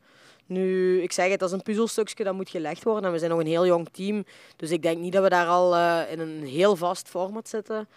Nu, 0.52 1.02
ik 1.02 1.12
zeg 1.12 1.30
het, 1.30 1.40
dat 1.40 1.50
is 1.50 1.56
een 1.56 1.64
puzzelstukje 1.64 2.24
dat 2.24 2.34
moet 2.34 2.50
gelegd 2.50 2.84
worden. 2.84 3.06
En 3.06 3.12
we 3.12 3.18
zijn 3.18 3.32
nog 3.32 3.40
een 3.40 3.48
heel 3.48 3.66
jong 3.66 3.90
team. 3.92 4.24
Dus 4.56 4.72
ik 4.72 4.82
denk 4.82 5.00
niet 5.00 5.14
dat 5.14 5.24
we 5.24 5.30
daar 5.30 5.48
al 5.48 5.76
uh, 5.76 6.12
in 6.12 6.20
een 6.20 6.44
heel 6.44 6.76
vast 6.76 7.10
format 7.10 7.50
zitten. 7.50 7.88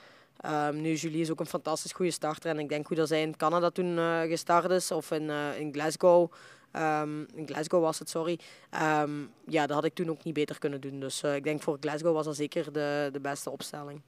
Um, 0.47 0.81
nu, 0.81 0.95
Julie 0.95 1.21
is 1.21 1.31
ook 1.31 1.41
een 1.41 1.47
fantastisch 1.47 1.93
goede 1.93 2.11
starter. 2.11 2.51
En 2.51 2.59
ik 2.59 2.69
denk 2.69 2.87
hoe 2.87 2.97
dat 2.97 3.09
zij 3.09 3.23
in 3.23 3.37
Canada 3.37 3.71
toen 3.71 3.97
uh, 3.97 4.21
gestart 4.21 4.71
is. 4.71 4.91
Of 4.91 5.11
in, 5.11 5.23
uh, 5.23 5.59
in 5.59 5.73
Glasgow. 5.73 6.33
Um, 6.73 7.27
in 7.35 7.47
Glasgow 7.47 7.83
was 7.83 7.99
het, 7.99 8.09
sorry. 8.09 8.39
Um, 8.83 9.31
ja, 9.47 9.67
dat 9.67 9.77
had 9.77 9.85
ik 9.85 9.95
toen 9.95 10.11
ook 10.11 10.25
niet 10.25 10.35
beter 10.35 10.59
kunnen 10.59 10.81
doen. 10.81 11.01
Dus 11.01 11.23
ik 11.23 11.45
denk 11.45 11.63
voor 11.63 11.77
Glasgow 11.81 12.15
was 12.15 12.25
dat 12.25 12.37
zeker 12.37 12.73
de, 12.73 13.09
de 13.13 13.21
beste 13.21 13.51
opstelling. 13.51 14.03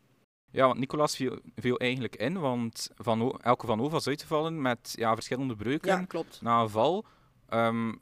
Ja, 0.51 0.67
want 0.67 0.79
Nicolas 0.79 1.17
viel, 1.17 1.39
viel 1.57 1.77
eigenlijk 1.77 2.17
in, 2.17 2.41
want 2.41 2.91
van, 2.97 3.41
Elke 3.41 3.67
van 3.67 3.81
O 3.81 3.91
was 3.91 4.07
uit 4.07 4.19
te 4.19 4.27
vallen 4.27 4.63
met 4.63 4.93
ja, 4.95 5.15
verschillende 5.15 5.57
breuken 5.57 5.89
Ja, 5.89 6.05
klopt. 6.05 6.43
na 6.43 6.61
een 6.61 6.69
val. 6.69 7.05
Ehm, 7.49 7.93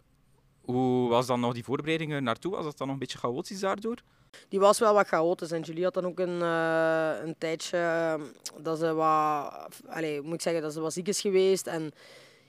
hoe 0.65 1.09
was 1.09 1.27
dan 1.27 1.41
nog 1.41 1.55
die 1.55 1.65
voorbereidingen 1.65 2.23
naartoe? 2.23 2.53
Was 2.53 2.65
dat 2.65 2.79
dan 2.79 2.87
nog 2.87 2.97
een 2.97 3.03
beetje 3.03 3.19
chaotisch 3.19 3.61
daardoor? 3.61 3.97
Die 4.49 4.61
was 4.61 4.79
wel 4.79 4.95
wat 4.95 5.07
chaotisch. 5.07 5.53
En 5.53 5.61
Julie 5.61 5.85
had 5.85 5.95
dan 5.95 6.07
ook 6.07 6.19
een, 6.19 6.43
eh, 6.43 7.27
een 7.27 7.35
tijdje 7.39 7.79
eh, 7.79 8.15
dat 8.62 8.79
ze 8.79 8.95
wat, 8.95 9.69
allez, 9.89 10.21
moet 10.23 10.35
ik 10.35 10.41
zeggen, 10.41 10.62
dat 10.62 10.73
ze 10.73 10.81
wat 10.81 10.93
ziek 10.93 11.09
is 11.09 11.21
geweest. 11.21 11.67
En 11.67 11.83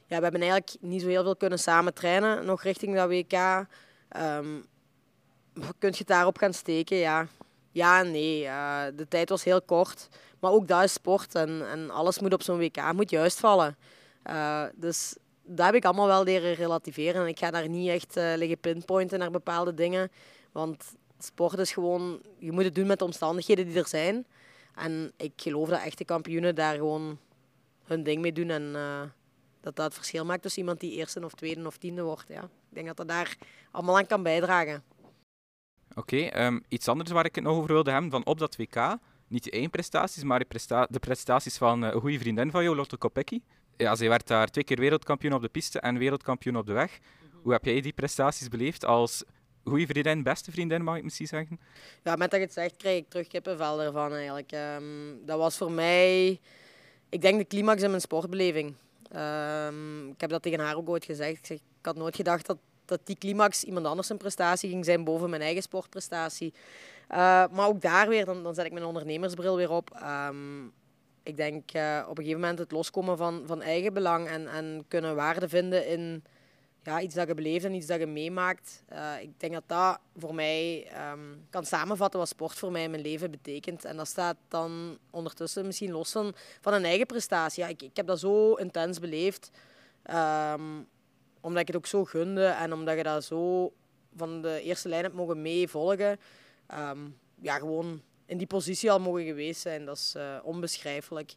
ja, 0.08 0.18
we 0.18 0.24
hebben 0.24 0.42
eigenlijk 0.42 0.76
niet 0.80 1.02
zo 1.02 1.08
heel 1.08 1.24
veel 1.24 1.36
kunnen 1.36 1.60
samen 1.60 1.94
trainen, 1.94 2.46
nog 2.46 2.64
richting 2.64 2.96
dat 2.96 3.10
WK. 3.10 3.66
Ehm 4.10 4.46
kun 5.80 5.94
je 5.98 6.04
daarop 6.04 6.38
gaan 6.38 6.54
steken? 6.54 6.98
Ja, 6.98 7.28
ja 7.72 8.02
nee. 8.02 8.46
Eh, 8.46 8.84
de 8.96 9.08
tijd 9.08 9.30
was 9.30 9.44
heel 9.44 9.62
kort. 9.62 10.08
Maar 10.40 10.52
ook 10.52 10.68
dat 10.68 10.84
is 10.84 10.94
sport 10.94 11.36
en, 11.36 11.70
en 11.70 11.90
alles 11.90 12.20
moet 12.20 12.34
op 12.34 12.44
zo'n 12.44 12.58
WK 12.58 12.94
moet 12.94 13.10
juist 13.10 13.40
vallen. 13.40 13.78
Eh, 14.24 14.64
dus 14.76 15.16
dat 15.46 15.66
heb 15.66 15.76
ik 15.76 15.86
allemaal 15.86 16.08
wel 16.08 16.24
leren 16.24 16.54
relativeren. 16.54 17.22
En 17.22 17.28
ik 17.28 17.40
ga 17.40 17.52
daar 17.52 17.70
niet 17.70 17.90
echt 17.90 18.18
eh, 18.18 18.34
liggen 18.36 18.60
pinpointen 18.60 19.20
naar 19.20 19.32
bepaalde 19.32 19.74
dingen. 19.74 20.12
Want 20.52 20.96
sport 21.20 21.60
is 21.60 21.74
gewoon, 21.74 22.22
je 22.38 22.52
moet 22.52 22.64
het 22.64 22.76
doen 22.76 22.88
met 22.88 23.00
de 23.00 23.06
omstandigheden 23.06 23.66
die 23.66 23.78
er 23.78 23.88
zijn. 23.88 24.26
En 24.76 25.12
ik 25.18 25.34
geloof 25.36 25.70
dat 25.70 25.82
echte 25.82 26.06
kampioenen 26.06 26.56
daar 26.56 26.76
gewoon 26.76 27.20
hun 27.84 28.04
ding 28.04 28.22
mee 28.22 28.34
doen. 28.34 28.50
En 28.50 28.76
eh, 28.76 29.02
dat 29.62 29.76
dat 29.76 29.86
het 29.86 29.94
verschil 29.94 30.26
maakt 30.26 30.42
tussen 30.42 30.62
iemand 30.62 30.80
die 30.80 30.92
eerste 30.92 31.26
of 31.26 31.34
tweede 31.34 31.66
of 31.66 31.78
tiende 31.78 32.02
wordt. 32.02 32.26
Ja. 32.28 32.44
Ik 32.44 32.50
denk 32.70 32.88
dat 32.88 32.98
dat 32.98 33.08
daar 33.08 33.38
allemaal 33.72 33.98
aan 33.98 34.08
kan 34.08 34.24
bijdragen. 34.24 34.84
Oké, 35.96 36.18
ehm, 36.18 36.60
iets 36.68 36.88
anders 36.88 37.12
waar 37.12 37.26
ik 37.26 37.36
het 37.36 37.44
nog 37.44 37.58
over 37.58 37.74
wilde 37.74 37.92
hebben, 37.92 38.12
van 38.12 38.26
op 38.26 38.40
dat 38.40 38.56
WK, 38.56 38.98
niet 39.28 39.52
eigen 39.52 39.70
prestaties, 39.70 40.24
maar 40.24 40.40
de 40.90 41.00
prestaties 41.00 41.58
van 41.58 41.84
eh, 41.84 41.94
een 41.94 42.02
goede 42.02 42.20
vriendin 42.20 42.52
van 42.52 42.64
jou, 42.64 42.76
Lotte 42.76 42.98
Kopecky. 42.98 43.42
Ja, 43.78 43.96
zij 43.96 44.10
werd 44.10 44.28
daar 44.28 44.48
twee 44.48 44.64
keer 44.64 44.80
wereldkampioen 44.80 45.34
op 45.34 45.42
de 45.42 45.50
piste 45.50 45.80
en 45.80 45.98
wereldkampioen 45.98 46.58
op 46.58 46.66
de 46.66 46.74
weg. 46.74 47.00
Hoe 47.42 47.52
heb 47.52 47.66
jij 47.66 47.82
die 47.82 47.94
prestaties 47.94 48.48
beleefd 48.48 48.86
als 48.86 49.24
goede 49.64 49.86
vriendin, 49.86 50.24
beste 50.24 50.52
vriendin, 50.52 50.84
mag 50.84 50.98
ik 50.98 51.04
misschien 51.04 51.28
zeggen? 51.28 51.60
Ja, 52.04 52.16
met 52.16 52.32
dat 52.32 52.40
je 52.40 52.46
het 52.46 52.54
zegt, 52.54 52.78
krijg 52.78 52.98
ik 52.98 53.10
terug 53.10 53.28
kippenvel 53.28 53.82
ervan 53.82 54.14
eigenlijk. 54.14 54.52
Ehm, 54.52 54.84
dat 55.26 55.38
was 55.38 55.58
voor 55.58 55.72
mij, 55.72 56.40
ik 57.10 57.22
denk, 57.22 57.38
de 57.38 57.48
climax 57.48 57.82
in 57.82 57.90
mijn 57.90 58.02
sportbeleving. 58.02 58.74
Ehm, 59.12 60.08
ik 60.08 60.22
heb 60.22 60.30
dat 60.30 60.42
tegen 60.42 60.60
haar 60.60 60.76
ook 60.76 60.90
ooit 60.90 61.06
gezegd. 61.06 61.38
Ik, 61.38 61.46
zeg, 61.46 61.58
ik 61.58 61.86
had 61.86 61.96
nooit 61.96 62.16
gedacht 62.16 62.46
dat, 62.46 62.58
dat 62.86 63.00
die 63.04 63.18
climax 63.18 63.64
iemand 63.64 63.86
anders 63.86 64.10
een 64.10 64.18
prestatie 64.18 64.70
ging 64.70 64.86
zijn 64.86 65.04
boven 65.04 65.30
mijn 65.30 65.42
eigen 65.42 65.62
sportprestatie. 65.62 66.54
Eh, 67.08 67.18
maar 67.52 67.68
ook 67.68 67.82
daar 67.82 68.08
weer, 68.08 68.26
dan, 68.26 68.44
dan 68.44 68.54
zet 68.54 68.66
ik 68.66 68.72
mijn 68.72 68.86
ondernemersbril 68.86 69.56
weer 69.56 69.72
op. 69.72 69.92
Ehm, 69.92 70.64
ik 71.26 71.38
denk 71.38 71.72
eh, 71.72 72.02
op 72.04 72.18
een 72.18 72.24
gegeven 72.24 72.42
moment 72.42 72.60
het 72.60 72.72
loskomen 72.72 73.18
van, 73.18 73.44
van 73.46 73.62
eigen 73.62 73.94
belang 73.94 74.28
en, 74.28 74.48
en 74.48 74.86
kunnen 74.88 75.16
waarde 75.16 75.50
vinden 75.50 75.88
in 75.88 76.24
ja, 76.84 77.02
iets 77.02 77.16
dat 77.16 77.28
je 77.28 77.34
beleeft 77.34 77.66
en 77.66 77.74
iets 77.74 77.86
dat 77.86 78.00
je 78.00 78.06
meemaakt. 78.06 78.84
Eh, 78.88 79.22
ik 79.22 79.40
denk 79.40 79.54
dat 79.54 79.64
dat 79.66 80.00
voor 80.18 80.36
mij 80.36 80.88
ehm, 80.92 81.20
kan 81.50 81.66
samenvatten 81.66 82.20
wat 82.20 82.30
sport 82.30 82.60
voor 82.60 82.72
mij 82.72 82.84
in 82.84 82.90
mijn 82.90 83.02
leven 83.02 83.32
betekent. 83.32 83.86
En 83.86 83.98
dat 83.98 84.08
staat 84.08 84.36
dan 84.48 84.98
ondertussen 85.10 85.66
misschien 85.66 85.92
los 85.92 86.12
van, 86.12 86.34
van 86.62 86.74
een 86.74 86.86
eigen 86.86 87.06
prestatie. 87.06 87.64
Ja, 87.64 87.70
ik, 87.70 87.82
ik 87.82 87.96
heb 87.96 88.08
dat 88.08 88.20
zo 88.20 88.54
intens 88.54 89.00
beleefd, 89.00 89.52
ehm, 90.04 90.82
omdat 91.42 91.62
ik 91.62 91.68
het 91.68 91.76
ook 91.76 91.86
zo 91.86 92.06
gunde 92.06 92.46
en 92.46 92.74
omdat 92.74 92.98
je 92.98 93.04
dat 93.04 93.24
zo 93.24 93.74
van 94.16 94.42
de 94.42 94.62
eerste 94.62 94.90
lijn 94.90 95.04
hebt 95.04 95.16
mogen 95.16 95.42
meevolgen. 95.42 96.20
Ehm, 96.68 97.00
ja, 97.42 97.58
gewoon 97.58 98.02
in 98.26 98.38
die 98.38 98.48
positie 98.48 98.92
al 98.92 99.00
mogen 99.00 99.26
geweest 99.26 99.62
zijn. 99.62 99.86
Dat 99.86 99.98
is 99.98 100.14
eh, 100.16 100.38
onbeschrijfelijk. 100.44 101.36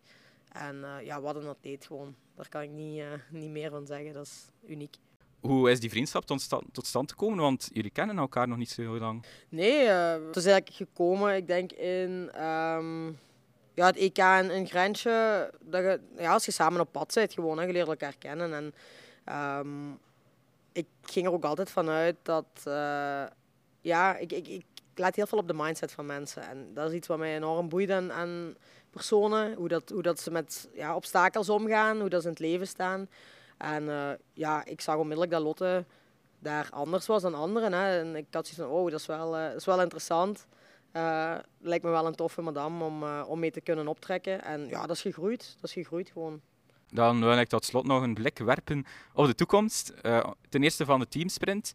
En 0.53 0.84
eh, 0.84 1.07
ja, 1.07 1.20
wat 1.20 1.36
een 1.36 1.47
atleet 1.47 1.86
gewoon. 1.86 2.14
Daar 2.34 2.49
kan 2.49 2.62
ik 2.62 2.70
niet, 2.70 3.01
eh, 3.01 3.07
niet 3.30 3.51
meer 3.51 3.70
van 3.70 3.86
zeggen. 3.86 4.12
Dat 4.12 4.26
is 4.26 4.51
uniek. 4.66 4.97
Hoe 5.41 5.70
is 5.70 5.80
die 5.80 5.91
vriendschap 5.91 6.24
tot 6.24 6.41
stand, 6.41 6.64
tot 6.72 6.86
stand 6.86 7.11
gekomen? 7.11 7.39
Want 7.39 7.70
jullie 7.72 7.91
kennen 7.91 8.18
elkaar 8.18 8.49
nog 8.49 8.59
niet 8.59 8.70
zo 8.70 8.82
heel 8.82 8.99
lang. 8.99 9.24
Nee, 9.49 9.86
eh, 9.86 10.26
het 10.26 10.36
is 10.36 10.47
eigenlijk 10.47 10.76
gekomen, 10.76 11.36
ik 11.36 11.47
denk 11.47 11.72
in 11.72 12.30
ehm, 12.32 13.07
ja, 13.74 13.86
het 13.86 13.97
EK 13.97 14.18
in, 14.18 14.51
in 14.51 14.66
Grensje. 14.66 15.51
Dat 15.61 15.82
je, 15.82 16.01
ja, 16.16 16.32
als 16.32 16.45
je 16.45 16.53
samen 16.53 16.80
op 16.80 16.93
pad 16.93 17.12
bent, 17.14 17.32
gewoon, 17.32 17.59
hè, 17.59 17.64
je 17.64 17.72
leert 17.72 17.89
elkaar 17.89 18.16
kennen. 18.18 18.55
En, 18.55 18.74
ehm, 19.24 19.91
ik 20.72 20.86
ging 21.03 21.26
er 21.26 21.32
ook 21.32 21.45
altijd 21.45 21.70
vanuit 21.70 22.16
dat, 22.22 22.47
ja, 23.80 24.16
ik, 24.16 24.32
ik, 24.32 24.49
ik 24.49 24.64
let 24.99 25.16
heel 25.16 25.26
veel 25.26 25.38
op 25.38 25.49
de 25.49 25.55
mindset 25.55 25.92
van 25.92 26.07
mensen. 26.07 26.42
En 26.42 26.70
dat 26.74 26.88
is 26.88 26.96
iets 26.96 27.07
wat 27.07 27.18
mij 27.18 27.36
enorm 27.36 27.68
boeit 27.68 27.90
aan, 27.90 28.55
personen. 28.90 29.55
Hoe, 29.55 29.68
dat, 29.68 29.88
hoe 29.88 30.03
dat 30.03 30.20
ze 30.20 30.30
met 30.30 30.68
ja, 30.74 30.94
obstakels 30.94 31.49
omgaan, 31.49 32.01
hoe 32.01 32.09
dat 32.09 32.20
ze 32.22 32.26
in 32.26 32.32
het 32.32 32.42
leven 32.42 32.66
staan. 32.66 33.09
En 33.59 33.88
eh, 33.88 34.11
ja, 34.32 34.64
ik 34.64 34.80
zag 34.80 34.96
onmiddellijk 34.96 35.32
dat 35.32 35.42
Lotte 35.42 35.84
daar 36.38 36.68
anders 36.70 37.07
was 37.07 37.22
dan 37.22 37.34
anderen. 37.34 37.72
Hè. 37.72 37.99
En 37.99 38.16
ik 38.16 38.26
had 38.30 38.46
zoiets 38.46 38.72
van, 38.72 38.80
oh, 38.80 38.90
dat 38.90 39.01
is 39.01 39.07
wel, 39.07 39.36
eh, 39.36 39.46
dat 39.46 39.57
is 39.57 39.64
wel 39.64 39.82
interessant. 39.82 40.46
Eh, 40.92 41.34
lijkt 41.61 41.84
me 41.84 41.90
wel 41.90 42.07
een 42.07 42.14
toffe 42.14 42.40
madame 42.40 42.84
om, 42.84 43.05
om 43.05 43.38
mee 43.38 43.51
te 43.51 43.61
kunnen 43.61 43.88
optrekken. 43.88 44.44
En 44.44 44.68
ja, 44.68 44.86
dat 44.86 44.96
is 44.96 45.03
gegroeid. 45.03 45.55
Dat 45.55 45.64
is 45.64 45.72
gegroeid 45.72 46.11
gewoon. 46.11 46.40
Dan 46.90 47.20
wil 47.20 47.38
ik 47.38 47.49
tot 47.49 47.64
slot 47.64 47.86
nog 47.86 48.03
een 48.03 48.14
blik 48.14 48.38
werpen 48.38 48.86
op 49.14 49.26
de 49.26 49.34
toekomst. 49.34 49.92
Ten 50.49 50.62
eerste 50.62 50.84
van 50.84 51.01
de 51.01 51.09
teamsprint. 51.09 51.74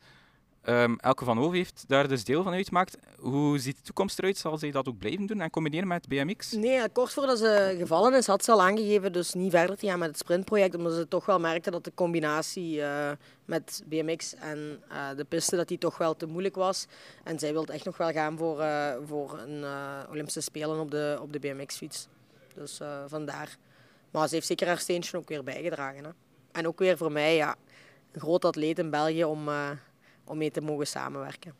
Ehm, 0.63 0.95
Elke 0.97 1.25
van 1.25 1.37
Hoof 1.37 1.51
heeft 1.51 1.83
daar 1.87 2.07
dus 2.07 2.23
deel 2.23 2.43
van 2.43 2.53
uitgemaakt. 2.53 2.97
Hoe 3.19 3.59
ziet 3.59 3.75
de 3.75 3.81
toekomst 3.81 4.19
eruit? 4.19 4.37
Zal 4.37 4.57
zij 4.57 4.71
dat 4.71 4.87
ook 4.87 4.97
blijven 4.97 5.25
doen 5.25 5.41
en 5.41 5.49
combineren 5.49 5.87
met 5.87 6.07
BMX? 6.07 6.51
Nee, 6.51 6.89
kort 6.89 7.13
voordat 7.13 7.37
ze 7.37 7.75
gevallen 7.79 8.13
is, 8.13 8.27
had 8.27 8.43
ze 8.43 8.51
al 8.51 8.61
aangegeven 8.61 9.13
dus 9.13 9.33
niet 9.33 9.51
verder 9.51 9.77
te 9.77 9.87
gaan 9.87 9.99
met 9.99 10.07
het 10.07 10.17
sprintproject. 10.17 10.75
Omdat 10.75 10.93
ze 10.93 11.07
toch 11.07 11.25
wel 11.25 11.39
merkte 11.39 11.71
dat 11.71 11.83
de 11.83 11.91
combinatie 11.95 12.81
eh, 12.81 13.11
met 13.45 13.83
BMX 13.85 14.35
en 14.35 14.83
eh, 14.89 15.07
de 15.15 15.23
piste 15.23 15.55
dat 15.55 15.67
die 15.67 15.77
toch 15.77 15.97
wel 15.97 16.15
te 16.15 16.25
moeilijk 16.25 16.55
was. 16.55 16.85
En 17.23 17.39
zij 17.39 17.51
wilde 17.51 17.73
echt 17.73 17.85
nog 17.85 17.97
wel 17.97 18.11
gaan 18.11 18.37
voor, 18.37 18.59
eh, 18.59 18.95
voor 19.05 19.39
een 19.39 19.65
Olympische 20.09 20.41
Spelen 20.41 20.79
op 20.79 20.91
de, 20.91 21.17
op 21.21 21.33
de 21.33 21.39
BMX-fiets. 21.39 22.07
Dus 22.55 22.79
vandaar. 23.07 23.57
Maar 24.11 24.27
ze 24.27 24.35
heeft 24.35 24.47
zeker 24.47 24.67
haar 24.67 24.79
steentje 24.79 25.17
ook 25.17 25.27
weer 25.27 25.43
bijgedragen. 25.43 26.03
Hè. 26.03 26.09
En 26.51 26.67
ook 26.67 26.79
weer 26.79 26.97
voor 26.97 27.11
mij 27.11 27.35
ja, 27.35 27.55
een 28.11 28.21
groot 28.21 28.45
atleet 28.45 28.79
in 28.79 28.89
België 28.89 29.23
om, 29.23 29.49
om 30.25 30.37
mee 30.37 30.51
te 30.51 30.61
mogen 30.61 30.87
samenwerken. 30.87 31.53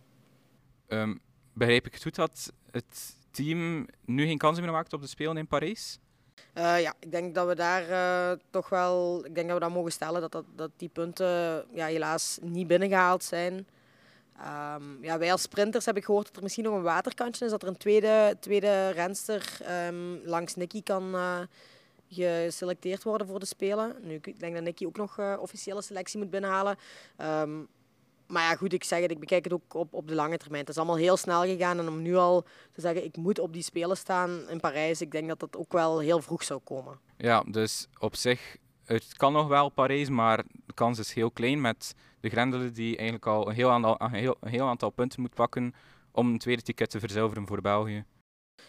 Ehm, 0.88 1.16
begrijp 1.54 1.86
ik 1.86 1.94
het 1.94 2.04
goed 2.04 2.16
dat 2.16 2.54
het 2.72 3.16
team 3.32 3.88
nu 4.06 4.26
geen 4.26 4.38
kans 4.38 4.60
meer 4.60 4.72
maakt 4.72 4.94
op 4.94 5.02
de 5.02 5.08
Spelen 5.08 5.38
in 5.38 5.48
Parijs? 5.48 6.00
Eh, 6.54 6.82
ja, 6.82 6.94
ik 7.00 7.12
denk 7.12 7.36
dat 7.36 7.48
we 7.48 7.56
daar 7.56 7.90
eh, 7.90 8.38
toch 8.50 8.70
wel, 8.70 9.26
ik 9.26 9.36
denk 9.36 9.48
dat 9.48 9.58
we 9.58 9.64
dat 9.64 9.74
mogen 9.74 9.92
stellen, 9.92 10.22
dat, 10.22 10.32
dat, 10.32 10.46
dat 10.56 10.72
die 10.78 10.90
punten 10.90 11.66
ja, 11.74 11.86
helaas 11.86 12.40
niet 12.42 12.68
binnengehaald 12.68 13.24
zijn. 13.24 13.68
Ehm, 14.38 15.04
ja, 15.04 15.18
wij 15.18 15.32
als 15.32 15.42
sprinters 15.42 15.86
heb 15.86 15.98
ik 15.98 16.06
gehoord 16.06 16.26
dat 16.26 16.36
er 16.36 16.44
misschien 16.44 16.64
nog 16.64 16.74
een 16.74 16.82
waterkantje 16.82 17.46
is, 17.46 17.52
dat 17.52 17.62
er 17.62 17.68
een 17.68 17.78
tweede, 17.78 18.38
tweede 18.40 18.90
renster 18.90 19.58
ehm, 19.62 20.16
langs 20.24 20.56
Nicky 20.56 20.84
kan 20.84 21.16
eh, 21.16 21.40
geselecteerd 22.10 23.04
worden 23.04 23.28
voor 23.28 23.40
de 23.40 23.46
Spelen. 23.46 23.96
Nu, 24.02 24.20
ik 24.22 24.40
denk 24.40 24.54
dat 24.54 24.64
Nicky 24.64 24.86
ook 24.86 24.98
nog 24.98 25.40
officiële 25.40 25.82
selectie 25.82 26.20
moet 26.20 26.30
binnenhalen. 26.30 26.78
Maar 28.34 28.44
ja, 28.44 28.56
goed, 28.56 28.74
ik 28.74 28.84
zeg 28.84 29.02
het, 29.02 29.12
ik 29.12 29.20
bekijk 29.20 29.44
het 29.44 29.54
ook 29.54 29.74
op, 29.74 29.94
op 29.94 30.08
de 30.08 30.16
lange 30.16 30.38
termijn. 30.38 30.62
Het 30.62 30.70
is 30.70 30.78
allemaal 30.78 30.98
heel 30.98 31.18
snel 31.18 31.42
gegaan 31.42 31.80
en 31.80 31.88
om 31.88 32.02
nu 32.02 32.16
al 32.16 32.46
te 32.72 32.82
zeggen, 32.82 33.04
ik 33.04 33.18
moet 33.18 33.40
op 33.40 33.54
die 33.54 33.62
Spelen 33.62 33.98
staan 33.98 34.50
in 34.50 34.60
Parijs, 34.60 35.02
ik 35.02 35.12
denk 35.12 35.28
dat 35.28 35.40
dat 35.40 35.58
ook 35.58 35.72
wel 35.72 36.00
heel 36.00 36.22
vroeg 36.22 36.44
zou 36.44 36.60
komen. 36.64 37.00
Ja, 37.18 37.44
dus 37.48 37.88
op 38.00 38.16
zich, 38.16 38.58
het 38.86 39.18
kan 39.18 39.34
nog 39.34 39.48
wel 39.48 39.70
Parijs, 39.70 40.10
maar 40.10 40.44
de 40.66 40.74
kans 40.74 41.00
is 41.00 41.14
heel 41.14 41.32
klein 41.32 41.62
met 41.62 41.96
de 42.20 42.30
Grendelen 42.30 42.74
die 42.74 42.96
eigenlijk 42.96 43.28
al 43.28 43.48
een 43.48 43.56
heel 43.56 43.72
aantal, 43.72 43.96
een 44.02 44.14
heel, 44.14 44.36
een 44.40 44.50
heel 44.50 44.68
aantal 44.68 44.90
punten 44.90 45.22
moet 45.22 45.34
pakken 45.34 45.74
om 46.12 46.32
een 46.32 46.38
tweede 46.38 46.62
ticket 46.62 46.90
te 46.90 47.00
verzilveren 47.00 47.48
voor 47.48 47.62
België. 47.62 48.06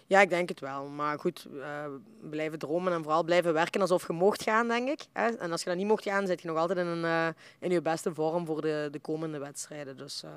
Ja, 0.07 0.21
ik 0.21 0.29
denk 0.29 0.49
het 0.49 0.61
wel. 0.61 0.87
Maar 0.87 1.19
goed, 1.19 1.47
eh, 1.61 1.85
blijven 2.31 2.59
dromen 2.59 2.93
en 2.93 3.03
vooral 3.03 3.25
blijven 3.25 3.53
werken 3.53 3.81
alsof 3.81 4.07
je 4.07 4.13
mocht 4.13 4.43
gaan, 4.43 4.69
denk 4.69 4.89
ik. 4.89 5.01
En 5.13 5.51
als 5.51 5.63
je 5.63 5.69
dat 5.69 5.79
niet 5.79 5.87
mocht 5.87 6.03
gaan, 6.03 6.27
zit 6.27 6.43
je 6.43 6.49
nog 6.49 6.57
altijd 6.57 6.79
in, 6.79 6.87
een, 6.87 7.05
eh, 7.05 7.29
in 7.59 7.71
je 7.71 7.83
beste 7.83 8.15
vorm 8.15 8.47
voor 8.47 8.61
de, 8.61 8.89
de 8.91 8.99
komende 8.99 9.39
wedstrijden. 9.39 9.97
Dus 9.97 10.23
eh, 10.23 10.31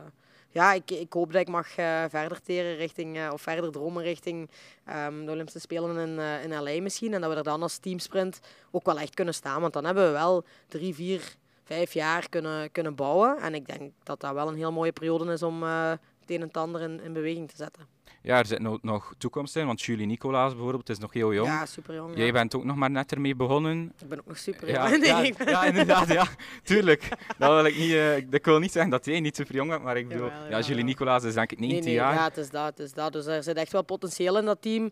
ja, 0.49 0.73
ik, 0.73 0.91
ik 0.91 1.13
hoop 1.13 1.31
dat 1.31 1.41
ik 1.41 1.47
mag 1.47 1.67
verder 2.09 2.41
teren 2.41 2.75
richting, 2.75 3.29
of 3.31 3.41
verder 3.41 3.71
dromen 3.71 4.03
richting 4.03 4.49
ehm, 4.85 5.25
de 5.25 5.31
Olympische 5.31 5.59
Spelen 5.59 5.97
in, 5.97 6.19
in 6.19 6.61
LA 6.61 6.81
misschien. 6.81 7.13
En 7.13 7.21
dat 7.21 7.29
we 7.29 7.35
er 7.35 7.43
dan 7.43 7.61
als 7.61 7.77
teamsprint 7.77 8.39
ook 8.71 8.85
wel 8.85 8.99
echt 8.99 9.13
kunnen 9.13 9.33
staan. 9.33 9.61
Want 9.61 9.73
dan 9.73 9.85
hebben 9.85 10.05
we 10.05 10.11
wel 10.11 10.43
drie, 10.67 10.95
vier, 10.95 11.37
vijf 11.67 11.93
jaar 11.93 12.29
kunnen, 12.29 12.71
kunnen 12.71 12.95
bouwen. 12.95 13.37
En 13.37 13.53
ik 13.53 13.67
denk 13.67 13.91
dat 14.03 14.19
dat 14.19 14.33
wel 14.33 14.47
een 14.47 14.55
heel 14.55 14.71
mooie 14.71 14.91
periode 14.91 15.31
is 15.31 15.43
om 15.43 15.63
eh, 15.63 15.91
het 16.27 16.35
een 16.35 16.41
en 16.41 16.47
het 16.47 16.57
ander 16.57 16.81
in, 16.81 17.01
in 17.03 17.13
beweging 17.13 17.49
te 17.49 17.55
zetten. 17.55 17.83
Ja, 18.21 18.37
er 18.37 18.45
zit 18.45 18.59
nog, 18.59 18.77
nog 18.81 19.13
toekomst 19.17 19.55
in, 19.55 19.65
want 19.65 19.81
Julie 19.81 20.05
Nicolaas 20.05 20.53
bijvoorbeeld 20.53 20.89
is 20.89 20.97
nog 20.97 21.13
heel 21.13 21.33
jong. 21.33 21.47
Ja, 21.47 21.65
super 21.65 21.95
jong. 21.95 22.17
Jij 22.17 22.31
bent 22.31 22.55
ook 22.55 22.63
nog 22.63 22.75
maar 22.75 22.91
net 22.91 23.11
ermee 23.11 23.35
begonnen. 23.35 23.93
Ik 24.01 24.09
ben 24.09 24.19
ook 24.19 24.27
nog 24.27 24.37
super 24.37 24.67
Ja, 24.69 24.83
jong. 24.89 24.99
Nee, 25.01 25.09
ja, 25.09 25.19
ik 25.21 25.37
ben- 25.37 25.49
ja, 25.49 25.63
inderdaad, 25.63 26.07
ja. 26.07 26.27
Tuurlijk. 26.63 27.09
Dat 27.37 27.49
wil 27.53 27.65
ik, 27.65 27.77
niet, 27.77 27.91
eh, 27.91 28.17
ik 28.17 28.45
wil 28.45 28.59
niet 28.59 28.71
zeggen 28.71 28.91
dat 28.91 29.05
jij 29.05 29.19
niet 29.19 29.35
super 29.35 29.55
jong 29.55 29.69
bent, 29.69 29.83
maar 29.83 29.97
ik 29.97 30.07
bedoel, 30.07 30.29
ja, 30.49 30.59
Julie. 30.59 30.83
Nicolaas 30.83 31.23
is 31.23 31.33
denk 31.33 31.51
ik 31.51 31.59
19 31.59 31.85
nee, 31.85 31.95
nee, 31.95 32.03
jaar. 32.05 32.13
Ja, 32.13 32.23
het 32.23 32.37
is 32.37 32.49
dat, 32.49 32.65
het 32.65 32.79
is 32.79 32.93
dat. 32.93 33.13
Dus 33.13 33.25
er 33.25 33.43
zit 33.43 33.57
echt 33.57 33.71
wel 33.71 33.83
potentieel 33.83 34.37
in 34.37 34.45
dat 34.45 34.61
team. 34.61 34.91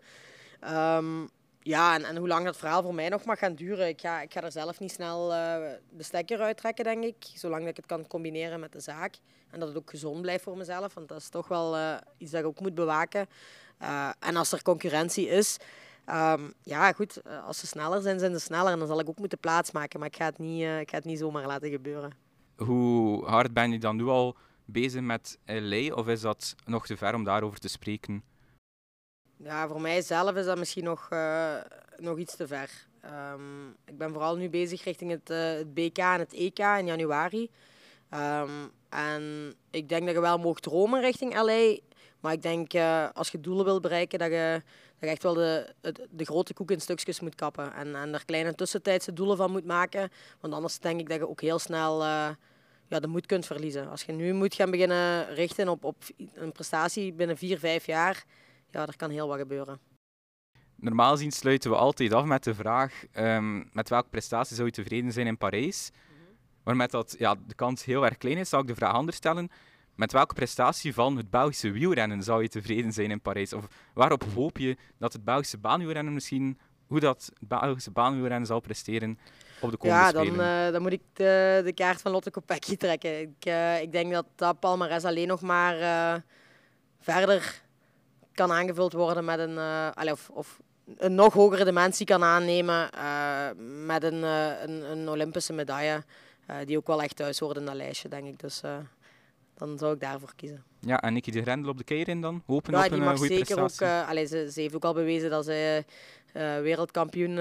Ehm, 0.59 1.05
ja, 1.67 1.99
en, 1.99 2.17
hoe 2.17 2.27
lang 2.27 2.45
dat 2.45 2.57
verhaal 2.57 2.81
voor 2.81 2.93
mij 2.93 3.09
nog 3.09 3.25
mag 3.25 3.39
gaan 3.39 3.55
duren, 3.55 3.87
ik 3.87 4.01
ga, 4.01 4.21
ik 4.21 4.33
ga 4.33 4.43
er 4.43 4.51
zelf 4.51 4.79
niet 4.79 4.91
snel 4.91 5.31
uh, 5.31 5.37
de 5.89 6.03
stekker 6.03 6.39
uittrekken, 6.39 6.83
denk 6.83 7.03
ik. 7.03 7.15
Zolang 7.33 7.61
dat 7.61 7.69
ik 7.69 7.75
het 7.75 7.85
kan 7.85 8.07
combineren 8.07 8.59
met 8.59 8.71
de 8.71 8.79
zaak. 8.79 9.15
En 9.49 9.59
dat 9.59 9.67
het 9.67 9.77
ook 9.77 9.89
gezond 9.89 10.21
blijft 10.21 10.43
voor 10.43 10.57
mezelf, 10.57 10.93
want 10.93 11.07
dat 11.07 11.17
is 11.17 11.29
toch 11.29 11.47
wel 11.47 11.75
uh, 11.75 11.95
iets 12.17 12.31
dat 12.31 12.41
ik 12.41 12.47
ook 12.47 12.59
moet 12.59 12.75
bewaken. 12.75 13.27
Uh, 13.81 14.09
en 14.19 14.35
als 14.35 14.51
er 14.51 14.61
concurrentie 14.61 15.27
is, 15.27 15.57
um, 16.09 16.53
ja 16.61 16.91
goed, 16.91 17.21
als 17.45 17.59
ze 17.59 17.67
sneller 17.67 18.01
zijn, 18.01 18.19
zijn 18.19 18.33
ze 18.33 18.39
sneller. 18.39 18.71
En 18.71 18.79
dan 18.79 18.87
zal 18.87 18.99
ik 18.99 19.09
ook 19.09 19.19
moeten 19.19 19.39
plaatsmaken, 19.39 19.99
maar 19.99 20.07
ik 20.07 20.15
ga 20.15 20.25
het 20.25 20.37
niet, 20.37 20.61
ik 20.61 20.89
ga 20.89 20.97
het 20.97 21.05
niet 21.05 21.19
zomaar 21.19 21.45
laten 21.45 21.69
gebeuren. 21.69 22.11
Hoe 22.55 23.25
hard 23.25 23.53
ben 23.53 23.71
je 23.71 23.79
dan 23.79 23.95
nu 23.95 24.05
al 24.05 24.35
bezig 24.65 25.01
met 25.01 25.37
LA, 25.45 25.93
of 25.93 26.07
is 26.07 26.21
dat 26.21 26.55
nog 26.65 26.85
te 26.85 26.97
ver 26.97 27.13
om 27.13 27.23
daarover 27.23 27.59
te 27.59 27.69
spreken? 27.69 28.23
Ja, 29.37 29.67
voor 29.67 29.81
mijzelf 29.81 30.35
is 30.35 30.45
dat 30.45 30.57
misschien 30.57 30.83
nog, 30.83 31.09
uh, 31.13 31.55
nog 31.97 32.17
iets 32.17 32.35
te 32.35 32.47
ver. 32.47 32.69
Um, 33.33 33.75
ik 33.85 33.97
ben 33.97 34.11
vooral 34.11 34.35
nu 34.35 34.49
bezig 34.49 34.83
richting 34.83 35.11
het, 35.11 35.29
uh, 35.29 35.37
het, 35.37 35.73
BK 35.73 35.97
en 35.97 36.19
het 36.19 36.33
EK 36.33 36.59
in 36.59 36.85
januari. 36.85 37.49
Um, 38.13 38.71
en 38.89 39.53
ik 39.71 39.89
denk 39.89 40.05
dat 40.05 40.15
je 40.15 40.21
wel 40.21 40.37
mag 40.37 40.59
dromen 40.59 41.01
richting 41.01 41.33
LA. 41.33 41.77
Maar 42.19 42.33
ik 42.33 42.41
denk 42.41 42.73
uh, 42.73 43.07
als 43.13 43.29
je 43.29 43.39
doelen 43.39 43.65
wil 43.65 43.79
bereiken, 43.79 44.19
dat 44.19 44.29
je, 44.29 44.61
dat 44.99 44.99
je 44.99 45.07
echt 45.07 45.23
wel 45.23 45.33
de, 45.33 45.73
de, 45.81 46.07
de 46.09 46.25
grote 46.25 46.53
koek 46.53 46.71
in 46.71 46.81
stukjes 46.81 47.19
moet 47.19 47.35
kappen. 47.35 47.73
En, 47.73 47.95
en 47.95 48.13
er 48.13 48.25
kleine 48.25 48.55
tussentijdse 48.55 49.13
doelen 49.13 49.37
van 49.37 49.51
moet 49.51 49.65
maken. 49.65 50.11
Want 50.39 50.53
anders 50.53 50.79
denk 50.79 50.99
ik 50.99 51.09
dat 51.09 51.17
je 51.17 51.29
ook 51.29 51.41
heel 51.41 51.59
snel 51.59 52.03
ja, 52.03 52.99
de 52.99 53.07
moed 53.07 53.25
kunt 53.25 53.45
verliezen. 53.45 53.89
Als 53.89 54.03
je 54.03 54.11
nu 54.11 54.33
moet 54.33 54.55
gaan 54.55 54.71
beginnen 54.71 55.33
richten 55.33 55.67
op, 55.67 55.83
op 55.83 56.03
een 56.33 56.51
prestatie 56.51 57.13
binnen 57.13 57.37
vier, 57.37 57.59
vijf 57.59 57.85
jaar 57.85 58.25
ja, 58.75 58.87
er 58.87 58.95
kan 58.95 59.09
heel 59.09 59.27
wat 59.27 59.37
gebeuren. 59.37 59.79
Normaal 60.75 61.11
gezien 61.11 61.31
sluiten 61.31 61.69
we 61.69 61.77
altijd 61.77 62.13
af 62.13 62.25
met 62.25 62.43
de 62.43 62.55
vraag 62.55 63.03
um, 63.17 63.69
met 63.73 63.89
welke 63.89 64.09
prestatie 64.09 64.55
zou 64.55 64.67
je 64.67 64.73
tevreden 64.73 65.11
zijn 65.11 65.27
in 65.27 65.37
Parijs. 65.37 65.91
-hmm. 65.93 66.37
Maar 66.63 66.75
met 66.75 66.91
dat 66.91 67.15
ja, 67.17 67.35
de 67.47 67.55
kans 67.55 67.85
heel 67.85 68.05
erg 68.05 68.17
klein 68.17 68.37
is, 68.37 68.49
zou 68.49 68.61
ik 68.61 68.67
de 68.67 68.75
vraag 68.75 68.93
anders 68.93 69.17
stellen. 69.17 69.49
Met 69.95 70.11
welke 70.11 70.33
prestatie 70.33 70.93
van 70.93 71.17
het 71.17 71.29
Belgische 71.29 71.71
wielrennen 71.71 72.23
zou 72.23 72.41
je 72.41 72.47
tevreden 72.47 72.91
zijn 72.91 73.11
in 73.11 73.21
Parijs? 73.21 73.53
Of 73.53 73.67
waarop 73.93 74.23
hoop 74.35 74.57
je 74.57 74.77
dat 74.97 75.13
het 75.13 75.23
Belgische 75.23 75.57
baanwielrennen 75.57 76.13
misschien, 76.13 76.59
hoe 76.87 76.99
dat 76.99 77.31
het 77.39 77.47
Belgische 77.47 77.91
baanwielrennen 77.91 78.47
zal 78.47 78.59
presteren 78.59 79.19
op 79.61 79.71
de 79.71 79.77
komende 79.77 80.03
ja, 80.03 80.11
dan, 80.11 80.27
uh, 80.27 80.71
dan 80.71 80.81
moet 80.81 80.91
ik 80.91 81.01
de, 81.13 81.61
de, 81.63 81.73
kaart 81.73 82.01
van 82.01 82.11
Lotte 82.11 82.31
Kopecky 82.31 82.75
trekken. 82.77 83.21
Ik, 83.21 83.45
uh, 83.47 83.81
ik 83.81 83.91
denk 83.91 84.11
dat 84.11 84.25
dat 84.35 84.59
Palmares 84.59 85.03
alleen 85.03 85.27
nog 85.27 85.41
maar 85.41 85.79
uh, 85.79 86.21
verder 86.99 87.63
kan 88.35 88.51
aangevuld 88.51 88.93
worden 88.93 89.25
met 89.25 89.39
een, 89.39 89.55
uh, 89.55 90.11
of, 90.11 90.29
of 90.29 90.59
een 90.97 91.15
nog 91.15 91.33
hogere 91.33 91.65
dimensie 91.65 92.05
kan 92.05 92.23
aannemen 92.23 92.89
uh, 92.95 93.47
met 93.85 94.03
een, 94.03 94.21
uh, 94.23 94.61
een, 94.61 94.91
een, 94.91 95.09
Olympische 95.09 95.53
medaille. 95.53 96.03
die 96.65 96.77
ook 96.77 96.87
wel 96.87 97.01
echt 97.01 97.15
thuis 97.15 97.39
hoort 97.39 97.57
in 97.57 97.65
dat 97.65 97.75
lijstje, 97.75 98.09
denk 98.09 98.27
ik. 98.27 98.39
Dus 98.39 98.61
dan 99.53 99.77
zou 99.77 99.93
ik 99.93 99.99
daarvoor 99.99 100.31
kiezen. 100.35 100.63
Ja, 100.79 101.01
en 101.01 101.13
Nicky 101.13 101.31
de 101.31 101.41
Grendel 101.41 101.69
op 101.69 101.77
de 101.77 101.83
keirin 101.83 102.21
dan? 102.21 102.43
Hopen 102.45 102.73
ja, 102.73 102.83
op 102.83 102.89
die 102.89 102.99
een 102.99 103.05
mag 103.05 103.17
goede 103.17 103.35
zeker 103.35 103.55
prestatie? 103.55 104.01
ook... 104.03 104.09
Allez, 104.09 104.29
ze, 104.29 104.51
ze, 104.51 104.61
heeft 104.61 104.75
ook 104.75 104.85
al 104.85 104.93
bewezen 104.93 105.29
dat 105.29 105.45
zij 105.45 105.85
wereldkampioen 106.61 107.37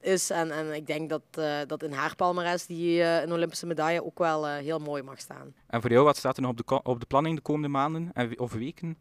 is. 0.00 0.30
En, 0.30 0.50
en 0.50 0.74
ik 0.74 0.86
denk 0.86 1.10
dat, 1.10 1.22
dat 1.66 1.82
in 1.82 1.92
haar 1.92 2.16
palmares 2.16 2.66
die 2.66 3.02
een 3.02 3.32
Olympische 3.32 3.66
medaille 3.66 4.04
ook 4.04 4.18
wel 4.18 4.46
heel 4.46 4.78
mooi 4.78 5.02
mag 5.02 5.20
staan. 5.20 5.54
En 5.66 5.80
voor 5.80 5.90
jou, 5.90 6.04
wat 6.04 6.16
staat 6.16 6.36
er 6.36 6.42
nog 6.42 6.50
op 6.50 6.56
de, 6.56 6.82
op 6.82 7.00
de 7.00 7.06
planning 7.06 7.36
de 7.36 7.42
komende 7.42 7.68
maanden 7.68 8.10
en, 8.12 8.38
of 8.38 8.52
weken? 8.52 8.96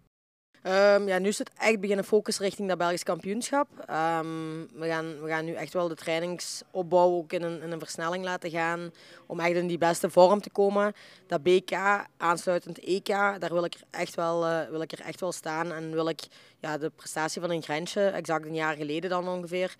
Um, 0.67 1.07
ja, 1.07 1.19
nu 1.19 1.27
is 1.27 1.37
het 1.37 1.51
echt 1.57 1.79
beginnen 1.79 2.05
focussen 2.05 2.43
richting 2.43 2.67
dat 2.67 2.77
Belgisch 2.77 3.03
kampioenschap. 3.03 3.67
Um, 3.79 4.67
we, 4.73 4.87
gaan, 4.87 5.21
we 5.21 5.27
gaan 5.27 5.45
nu 5.45 5.53
echt 5.53 5.73
wel 5.73 5.87
de 5.87 5.95
trainingsopbouw 5.95 7.09
ook 7.09 7.33
in 7.33 7.43
een, 7.43 7.61
in 7.61 7.71
een 7.71 7.79
versnelling 7.79 8.23
laten 8.23 8.49
gaan. 8.49 8.91
Om 9.25 9.39
echt 9.39 9.55
in 9.55 9.67
die 9.67 9.77
beste 9.77 10.09
vorm 10.09 10.41
te 10.41 10.49
komen. 10.49 10.93
Dat 11.27 11.43
BK, 11.43 11.71
aansluitend 12.17 12.79
EK, 12.79 13.07
daar 13.07 13.53
wil 13.53 13.63
ik 13.63 13.73
er 13.73 13.83
echt 13.89 14.15
wel, 14.15 14.47
uh, 14.47 14.69
wil 14.69 14.81
ik 14.81 14.91
er 14.91 15.01
echt 15.01 15.19
wel 15.19 15.31
staan. 15.31 15.71
En 15.71 15.91
wil 15.91 16.09
ik 16.09 16.21
ja, 16.59 16.77
de 16.77 16.91
prestatie 16.95 17.41
van 17.41 17.51
een 17.51 17.63
grensje, 17.63 18.01
exact 18.01 18.45
een 18.45 18.55
jaar 18.55 18.75
geleden 18.75 19.09
dan 19.09 19.27
ongeveer, 19.27 19.75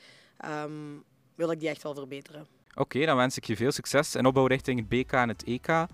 um, 0.45 1.03
wil 1.35 1.51
ik 1.51 1.59
die 1.59 1.69
echt 1.69 1.83
wel 1.83 1.93
verbeteren. 1.93 2.47
Oké, 2.75 3.05
dan 3.05 3.17
wens 3.17 3.37
ik 3.37 3.45
je 3.45 3.55
veel 3.55 3.71
succes 3.71 4.15
en 4.15 4.25
opbouw 4.25 4.45
richting 4.45 4.79
het 4.79 4.89
BK 4.89 5.11
en 5.11 5.29
het 5.29 5.43
EK. 5.43 5.87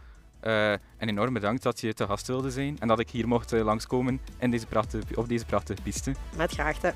Uh, 0.44 0.72
en 0.72 0.80
enorm 0.98 1.34
bedankt 1.34 1.64
dat 1.64 1.80
je 1.80 1.94
te 1.94 2.06
gast 2.06 2.28
wilde 2.28 2.52
zijn 2.52 2.78
en 2.80 2.88
dat 2.88 3.00
ik 3.00 3.10
hier 3.10 3.28
mocht 3.28 3.54
uh, 3.54 3.64
langskomen 3.64 4.20
in 4.40 4.52
deze 4.52 4.66
prachtige, 4.66 5.04
op 5.16 5.30
deze 5.30 5.46
prachtige 5.46 5.82
piste. 5.82 6.14
Met 6.38 6.52
graagte. 6.52 6.94